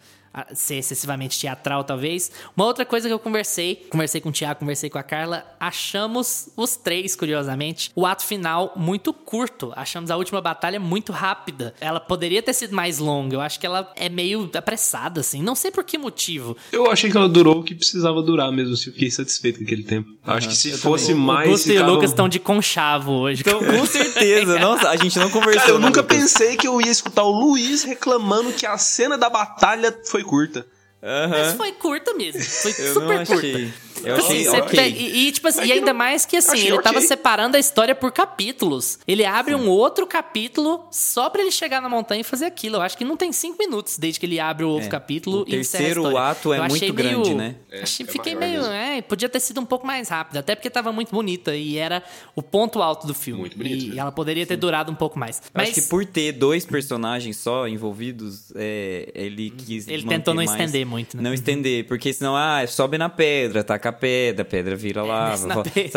ser 0.54 0.76
excessivamente 0.76 1.38
teatral, 1.38 1.84
talvez. 1.84 2.30
Uma 2.56 2.66
outra 2.66 2.84
coisa 2.84 3.08
que 3.08 3.14
eu 3.14 3.18
conversei, 3.18 3.86
conversei 3.90 4.20
com 4.20 4.28
o 4.28 4.32
Tiago, 4.32 4.60
conversei 4.60 4.90
com 4.90 4.98
a 4.98 5.02
Carla, 5.02 5.44
achamos 5.58 6.48
os 6.56 6.76
três, 6.76 7.14
curiosamente, 7.16 7.90
o 7.94 8.06
ato 8.06 8.24
final 8.24 8.72
muito 8.76 9.12
curto. 9.12 9.72
Achamos 9.76 10.10
a 10.10 10.16
última 10.16 10.40
batalha 10.40 10.78
muito 10.80 11.12
rápida. 11.12 11.74
Ela 11.80 12.00
poderia 12.00 12.42
ter 12.42 12.52
sido 12.52 12.74
mais 12.74 12.98
longa. 12.98 13.36
Eu 13.36 13.40
acho 13.40 13.58
que 13.58 13.66
ela 13.66 13.92
é 13.96 14.08
meio 14.08 14.50
apressada, 14.54 15.20
assim. 15.20 15.42
Não 15.42 15.54
sei 15.54 15.70
por 15.70 15.84
que 15.84 15.98
motivo. 15.98 16.56
Eu 16.72 16.90
achei 16.90 17.10
que 17.10 17.16
ela 17.16 17.28
durou 17.28 17.60
o 17.60 17.62
que 17.62 17.74
precisava 17.74 18.22
durar 18.22 18.50
mesmo, 18.52 18.74
assim. 18.74 18.90
Fiquei 18.92 19.10
satisfeito 19.10 19.58
com 19.58 19.64
aquele 19.64 19.82
tempo. 19.82 20.08
Uhum, 20.08 20.16
acho 20.34 20.48
que 20.48 20.56
se 20.56 20.76
fosse 20.76 21.08
também. 21.08 21.22
mais. 21.22 21.48
O 21.48 21.52
Gusto 21.52 21.68
ficava... 21.68 21.86
e 21.86 21.90
o 21.90 21.94
Lucas 21.94 22.10
estão 22.10 22.28
de 22.28 22.38
conchavo 22.38 23.12
hoje. 23.12 23.42
Então, 23.46 23.62
com 23.62 23.86
certeza. 23.86 24.58
Nossa, 24.60 24.88
a 24.88 24.96
gente 24.96 25.18
não 25.18 25.30
conversou. 25.30 25.60
Cara, 25.60 25.72
eu 25.72 25.78
nunca 25.78 26.00
Lucas. 26.00 26.16
pensei 26.16 26.56
que 26.56 26.66
eu 26.66 26.80
ia 26.80 26.90
escutar 26.90 27.22
o 27.22 27.30
Luiz 27.30 27.82
reclamando 27.84 28.52
que 28.52 28.66
a 28.66 28.76
cena 28.78 29.16
da 29.16 29.30
batalha 29.30 29.96
foi 30.04 30.22
curta. 30.26 30.66
Uhum. 31.02 31.28
Mas 31.30 31.52
foi 31.54 31.72
curta 31.72 32.14
mesmo. 32.14 32.42
Foi 32.42 32.70
eu 32.78 32.94
super 32.94 33.26
curta. 33.26 33.72
Eu 34.06 34.16
tipo 34.16 34.26
achei, 34.26 34.46
assim, 34.46 34.60
okay. 34.60 34.90
e, 34.90 35.28
e, 35.28 35.32
tipo 35.32 35.48
assim, 35.48 35.64
e 35.64 35.72
ainda 35.72 35.92
mais 35.92 36.24
que 36.24 36.36
assim, 36.36 36.58
ele 36.58 36.72
okay. 36.72 36.84
tava 36.84 37.00
separando 37.00 37.56
a 37.56 37.60
história 37.60 37.94
por 37.94 38.12
capítulos. 38.12 38.98
Ele 39.06 39.24
abre 39.24 39.54
Sim. 39.54 39.60
um 39.60 39.68
outro 39.68 40.06
capítulo 40.06 40.86
só 40.90 41.28
para 41.28 41.42
ele 41.42 41.50
chegar 41.50 41.80
na 41.82 41.88
montanha 41.88 42.20
e 42.20 42.24
fazer 42.24 42.46
aquilo. 42.46 42.76
Eu 42.76 42.82
acho 42.82 42.96
que 42.96 43.04
não 43.04 43.16
tem 43.16 43.32
cinco 43.32 43.58
minutos 43.58 43.98
desde 43.98 44.20
que 44.20 44.26
ele 44.26 44.38
abre 44.38 44.64
o 44.64 44.68
outro 44.68 44.86
é. 44.86 44.90
capítulo 44.90 45.40
o 45.40 45.42
e 45.42 45.50
terceiro 45.50 46.16
ato 46.16 46.52
é 46.52 46.68
muito 46.68 46.92
grande, 46.92 47.30
meio, 47.30 47.36
né? 47.36 47.56
É, 47.70 47.82
achei, 47.82 48.06
é 48.06 48.08
fiquei 48.08 48.34
meio. 48.34 48.64
É, 48.66 49.02
podia 49.02 49.28
ter 49.28 49.40
sido 49.40 49.60
um 49.60 49.66
pouco 49.66 49.86
mais 49.86 50.08
rápido, 50.08 50.36
até 50.38 50.54
porque 50.54 50.70
tava 50.70 50.92
muito 50.92 51.10
bonita 51.10 51.54
e 51.54 51.76
era 51.76 52.02
o 52.34 52.42
ponto 52.42 52.80
alto 52.80 53.06
do 53.06 53.14
filme. 53.14 53.40
Muito 53.40 53.56
bonito. 53.56 53.84
E, 53.84 53.94
e 53.94 53.98
ela 53.98 54.12
poderia 54.12 54.46
ter 54.46 54.54
Sim. 54.54 54.60
durado 54.60 54.92
um 54.92 54.94
pouco 54.94 55.18
mais. 55.18 55.42
Mas... 55.52 55.70
Acho 55.70 55.80
que 55.80 55.88
por 55.88 56.04
ter 56.04 56.32
dois 56.32 56.64
personagens 56.64 57.36
só 57.36 57.66
envolvidos, 57.66 58.52
é, 58.54 59.10
ele 59.14 59.50
quis. 59.50 59.88
Ele 59.88 60.04
tentou 60.04 60.34
não 60.34 60.44
mais, 60.44 60.50
estender 60.50 60.86
muito, 60.86 61.16
né? 61.16 61.22
Não 61.22 61.34
estender, 61.34 61.86
porque 61.86 62.12
senão, 62.12 62.36
ah, 62.36 62.64
sobe 62.66 62.98
na 62.98 63.08
pedra, 63.08 63.64
a 63.66 63.78
pedra, 63.98 64.42
a 64.42 64.44
pedra 64.44 64.76
vira 64.76 65.02
lava, 65.02 65.36
sabe? 65.36 65.90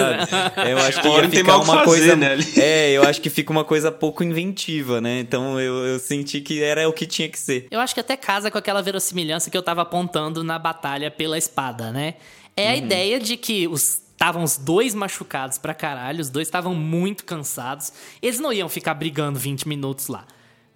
Eu 0.69 0.77
acho 0.77 1.01
que 1.01 1.07
ia 1.07 1.29
ficar 1.29 1.57
uma 1.57 1.65
fazer, 1.65 1.85
coisa, 1.85 2.15
né? 2.15 2.37
É, 2.57 2.91
eu 2.91 3.03
acho 3.03 3.21
que 3.21 3.29
fica 3.29 3.51
uma 3.51 3.63
coisa 3.63 3.91
pouco 3.91 4.23
inventiva, 4.23 4.99
né? 4.99 5.19
Então 5.19 5.59
eu, 5.59 5.85
eu 5.85 5.99
senti 5.99 6.41
que 6.41 6.63
era 6.63 6.87
o 6.87 6.93
que 6.93 7.05
tinha 7.05 7.29
que 7.29 7.37
ser. 7.37 7.67
Eu 7.69 7.79
acho 7.79 7.93
que 7.93 7.99
até 7.99 8.17
casa 8.17 8.49
com 8.49 8.57
aquela 8.57 8.81
verossimilhança 8.81 9.49
que 9.49 9.57
eu 9.57 9.63
tava 9.63 9.81
apontando 9.81 10.43
na 10.43 10.57
batalha 10.57 11.11
pela 11.11 11.37
espada, 11.37 11.91
né? 11.91 12.15
É 12.55 12.69
a 12.69 12.71
uhum. 12.71 12.77
ideia 12.77 13.19
de 13.19 13.37
que 13.37 13.67
os 13.67 14.01
estavam 14.19 14.43
os 14.43 14.57
dois 14.57 14.93
machucados 14.93 15.57
pra 15.57 15.73
caralho, 15.73 16.19
os 16.19 16.29
dois 16.29 16.45
estavam 16.45 16.75
muito 16.75 17.23
cansados. 17.23 17.93
Eles 18.21 18.37
não 18.37 18.51
iam 18.51 18.67
ficar 18.67 18.93
brigando 18.93 19.39
20 19.39 19.65
minutos 19.65 20.09
lá. 20.09 20.25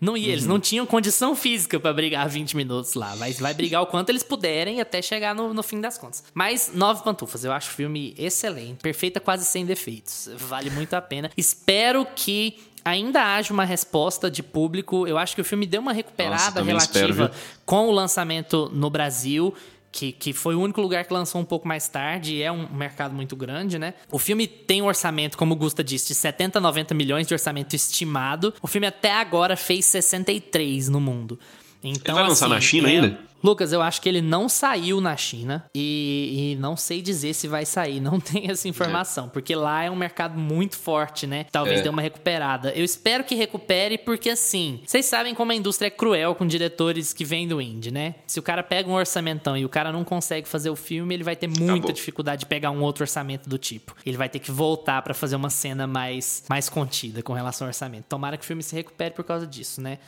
Não 0.04 0.18
ia, 0.18 0.28
uhum. 0.28 0.32
eles 0.34 0.46
não 0.46 0.60
tinham 0.60 0.86
condição 0.86 1.34
física 1.34 1.80
para 1.80 1.94
brigar 1.94 2.28
20 2.28 2.58
minutos 2.58 2.94
lá. 2.94 3.16
Mas 3.16 3.40
vai 3.40 3.54
brigar 3.54 3.82
o 3.82 3.88
quanto 3.88 4.10
eles 4.10 4.22
puderem 4.22 4.82
até 4.82 5.02
chegar 5.02 5.34
no, 5.34 5.54
no 5.54 5.64
fim 5.64 5.80
das 5.80 5.98
contas. 5.98 6.26
Mas 6.34 6.72
Nove 6.74 7.04
Pantufas, 7.04 7.46
eu 7.46 7.54
acho 7.54 7.70
o 7.70 7.74
filme 7.74 8.14
excelente, 8.18 8.82
perfeita, 8.82 9.22
quase 9.22 9.46
sem 9.46 9.66
defeitos. 9.66 10.30
Vale 10.36 10.70
muito 10.70 10.94
a 10.94 11.02
pena. 11.02 11.32
Espero 11.38 12.06
que 12.14 12.58
ainda 12.84 13.36
haja 13.36 13.54
uma 13.54 13.64
resposta 13.64 14.30
de 14.30 14.44
público. 14.44 15.08
Eu 15.08 15.18
acho 15.18 15.36
que 15.36 15.42
o 15.42 15.46
filme 15.46 15.66
deu 15.66 15.80
uma 15.80 15.94
recuperada 15.94 16.60
Nossa, 16.60 16.64
relativa 16.64 17.26
espero, 17.26 17.32
com 17.66 17.88
o 17.88 17.92
lançamento 17.92 18.70
no 18.74 18.90
Brasil 18.90 19.54
que, 19.94 20.12
que 20.12 20.34
foi 20.34 20.56
o 20.56 20.60
único 20.60 20.82
lugar 20.82 21.06
que 21.06 21.14
lançou 21.14 21.40
um 21.40 21.46
pouco 21.46 21.68
mais 21.68 21.88
tarde, 21.88 22.36
e 22.36 22.42
é 22.42 22.52
um 22.52 22.68
mercado 22.74 23.14
muito 23.14 23.36
grande, 23.36 23.78
né? 23.78 23.94
O 24.12 24.18
filme 24.18 24.48
tem 24.48 24.82
um 24.82 24.88
orçamento, 24.88 25.38
como 25.38 25.54
o 25.54 25.56
Gusta 25.56 25.84
disse, 25.84 26.08
de 26.08 26.16
70 26.16 26.58
a 26.58 26.62
90 26.62 26.96
milhões 26.96 27.28
de 27.28 27.34
orçamento 27.34 27.76
estimado. 27.76 28.54
O 28.60 28.68
filme 28.68 28.88
até 28.88 29.14
agora 29.14 29.56
fez 29.56 29.86
63 29.86 30.90
no 30.90 31.00
mundo. 31.00 31.40
Então, 31.84 32.16
Ele 32.16 32.22
vai 32.22 32.30
lançar 32.30 32.46
assim, 32.46 32.56
na 32.56 32.62
China 32.62 32.90
é, 32.90 32.92
ainda? 32.92 33.20
Lucas, 33.44 33.74
eu 33.74 33.82
acho 33.82 34.02
que 34.02 34.08
ele 34.08 34.22
não 34.22 34.48
saiu 34.48 35.02
na 35.02 35.18
China 35.18 35.66
e, 35.76 36.54
e, 36.54 36.62
não 36.62 36.78
sei 36.78 37.02
dizer 37.02 37.34
se 37.34 37.46
vai 37.46 37.66
sair, 37.66 38.00
não 38.00 38.18
tem 38.22 38.50
essa 38.50 38.70
informação, 38.70 39.26
é. 39.26 39.30
porque 39.30 39.54
lá 39.54 39.84
é 39.84 39.92
um 39.92 39.96
mercado 39.96 40.40
muito 40.40 40.78
forte, 40.78 41.28
né? 41.28 41.46
Talvez 41.52 41.82
é. 41.82 41.84
dê 41.84 41.90
uma 41.90 42.02
recuperada. 42.02 42.72
Eu 42.72 42.86
espero 42.86 43.24
que 43.26 43.36
recupere, 43.36 43.98
porque 43.98 44.30
assim, 44.30 44.80
vocês 44.86 45.06
sabem 45.06 45.36
como 45.36 45.52
a 45.52 45.56
indústria 45.56 45.88
é 45.88 45.92
cruel 45.92 46.34
com 46.36 46.48
diretores 46.48 47.12
que 47.12 47.26
vêm 47.26 47.46
do 47.46 47.62
indie, 47.62 47.92
né? 47.92 48.16
Se 48.26 48.40
o 48.40 48.44
cara 48.44 48.64
pega 48.64 48.90
um 48.90 48.94
orçamentão 48.94 49.58
e 49.58 49.66
o 49.66 49.70
cara 49.70 49.92
não 49.92 50.06
consegue 50.06 50.48
fazer 50.48 50.70
o 50.70 50.76
filme, 50.76 51.14
ele 51.14 51.24
vai 51.24 51.36
ter 51.36 51.48
muita 51.48 51.92
dificuldade 51.92 52.42
de 52.42 52.46
pegar 52.46 52.72
um 52.72 52.82
outro 52.82 53.04
orçamento 53.04 53.50
do 53.50 53.58
tipo. 53.58 53.94
Ele 54.06 54.16
vai 54.16 54.30
ter 54.30 54.40
que 54.40 54.52
voltar 54.52 55.02
para 55.02 55.14
fazer 55.14 55.36
uma 55.36 55.50
cena 55.50 55.86
mais, 55.86 56.46
mais 56.50 56.70
contida 56.70 57.22
com 57.22 57.34
relação 57.34 57.66
ao 57.66 57.70
orçamento. 57.70 58.06
Tomara 58.08 58.38
que 58.38 58.44
o 58.44 58.48
filme 58.48 58.64
se 58.64 58.74
recupere 58.74 59.14
por 59.14 59.26
causa 59.26 59.46
disso, 59.46 59.82
né? 59.82 60.00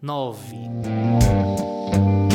9. 0.00 2.27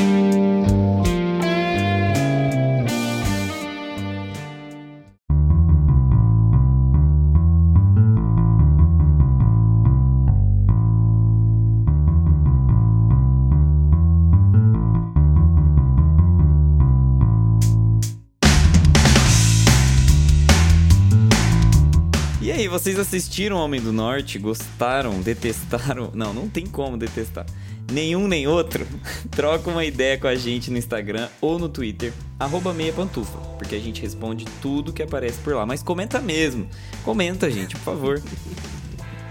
Assistiram 23.03 23.57
Homem 23.57 23.79
do 23.79 23.93
Norte, 23.93 24.39
gostaram, 24.39 25.21
detestaram. 25.21 26.09
Não, 26.13 26.33
não 26.33 26.49
tem 26.49 26.65
como 26.65 26.97
detestar. 26.97 27.45
Nenhum 27.91 28.27
nem 28.27 28.47
outro. 28.47 28.87
Troca 29.29 29.69
uma 29.69 29.85
ideia 29.85 30.17
com 30.17 30.27
a 30.27 30.35
gente 30.35 30.71
no 30.71 30.77
Instagram 30.77 31.27
ou 31.39 31.59
no 31.59 31.69
Twitter, 31.69 32.11
arroba 32.39 32.73
meia 32.73 32.93
pantufa, 32.93 33.37
porque 33.57 33.75
a 33.75 33.79
gente 33.79 34.01
responde 34.01 34.45
tudo 34.61 34.93
que 34.93 35.03
aparece 35.03 35.39
por 35.39 35.53
lá. 35.53 35.65
Mas 35.65 35.83
comenta 35.83 36.19
mesmo. 36.19 36.67
Comenta, 37.03 37.51
gente, 37.51 37.75
por 37.75 37.83
favor. 37.83 38.21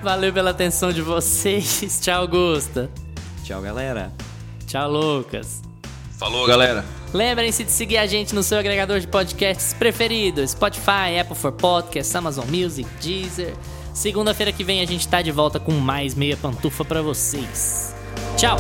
Valeu 0.02 0.32
pela 0.32 0.50
atenção 0.50 0.92
de 0.92 1.00
vocês. 1.00 1.98
Tchau, 2.02 2.28
Gusta. 2.28 2.90
Tchau, 3.44 3.62
galera. 3.62 4.12
Tchau, 4.66 4.90
Lucas. 4.90 5.62
Falou, 6.18 6.46
galera. 6.46 6.84
Lembrem-se 7.12 7.64
de 7.64 7.70
seguir 7.70 7.98
a 7.98 8.06
gente 8.06 8.34
no 8.34 8.42
seu 8.42 8.58
agregador 8.58 8.98
de 8.98 9.06
podcasts 9.06 9.74
preferido: 9.74 10.46
Spotify, 10.46 11.18
Apple 11.20 11.36
for 11.36 11.52
Podcasts, 11.52 12.14
Amazon 12.16 12.46
Music, 12.48 12.88
Deezer. 13.00 13.54
Segunda-feira 13.92 14.50
que 14.50 14.64
vem 14.64 14.80
a 14.80 14.86
gente 14.86 15.06
tá 15.06 15.20
de 15.20 15.30
volta 15.30 15.60
com 15.60 15.72
mais 15.72 16.14
meia 16.14 16.36
pantufa 16.36 16.84
para 16.84 17.02
vocês. 17.02 17.94
Tchau! 18.36 18.56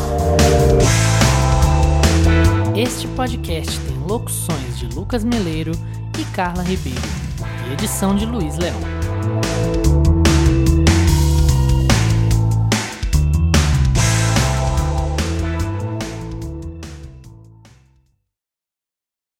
Este 2.76 3.08
podcast 3.08 3.78
tem 3.80 3.96
locuções 3.98 4.78
de 4.78 4.86
Lucas 4.86 5.24
Meleiro 5.24 5.72
e 6.18 6.24
Carla 6.34 6.62
Ribeiro 6.62 7.00
e 7.68 7.72
edição 7.72 8.14
de 8.14 8.26
Luiz 8.26 8.58
Leão. 8.58 9.81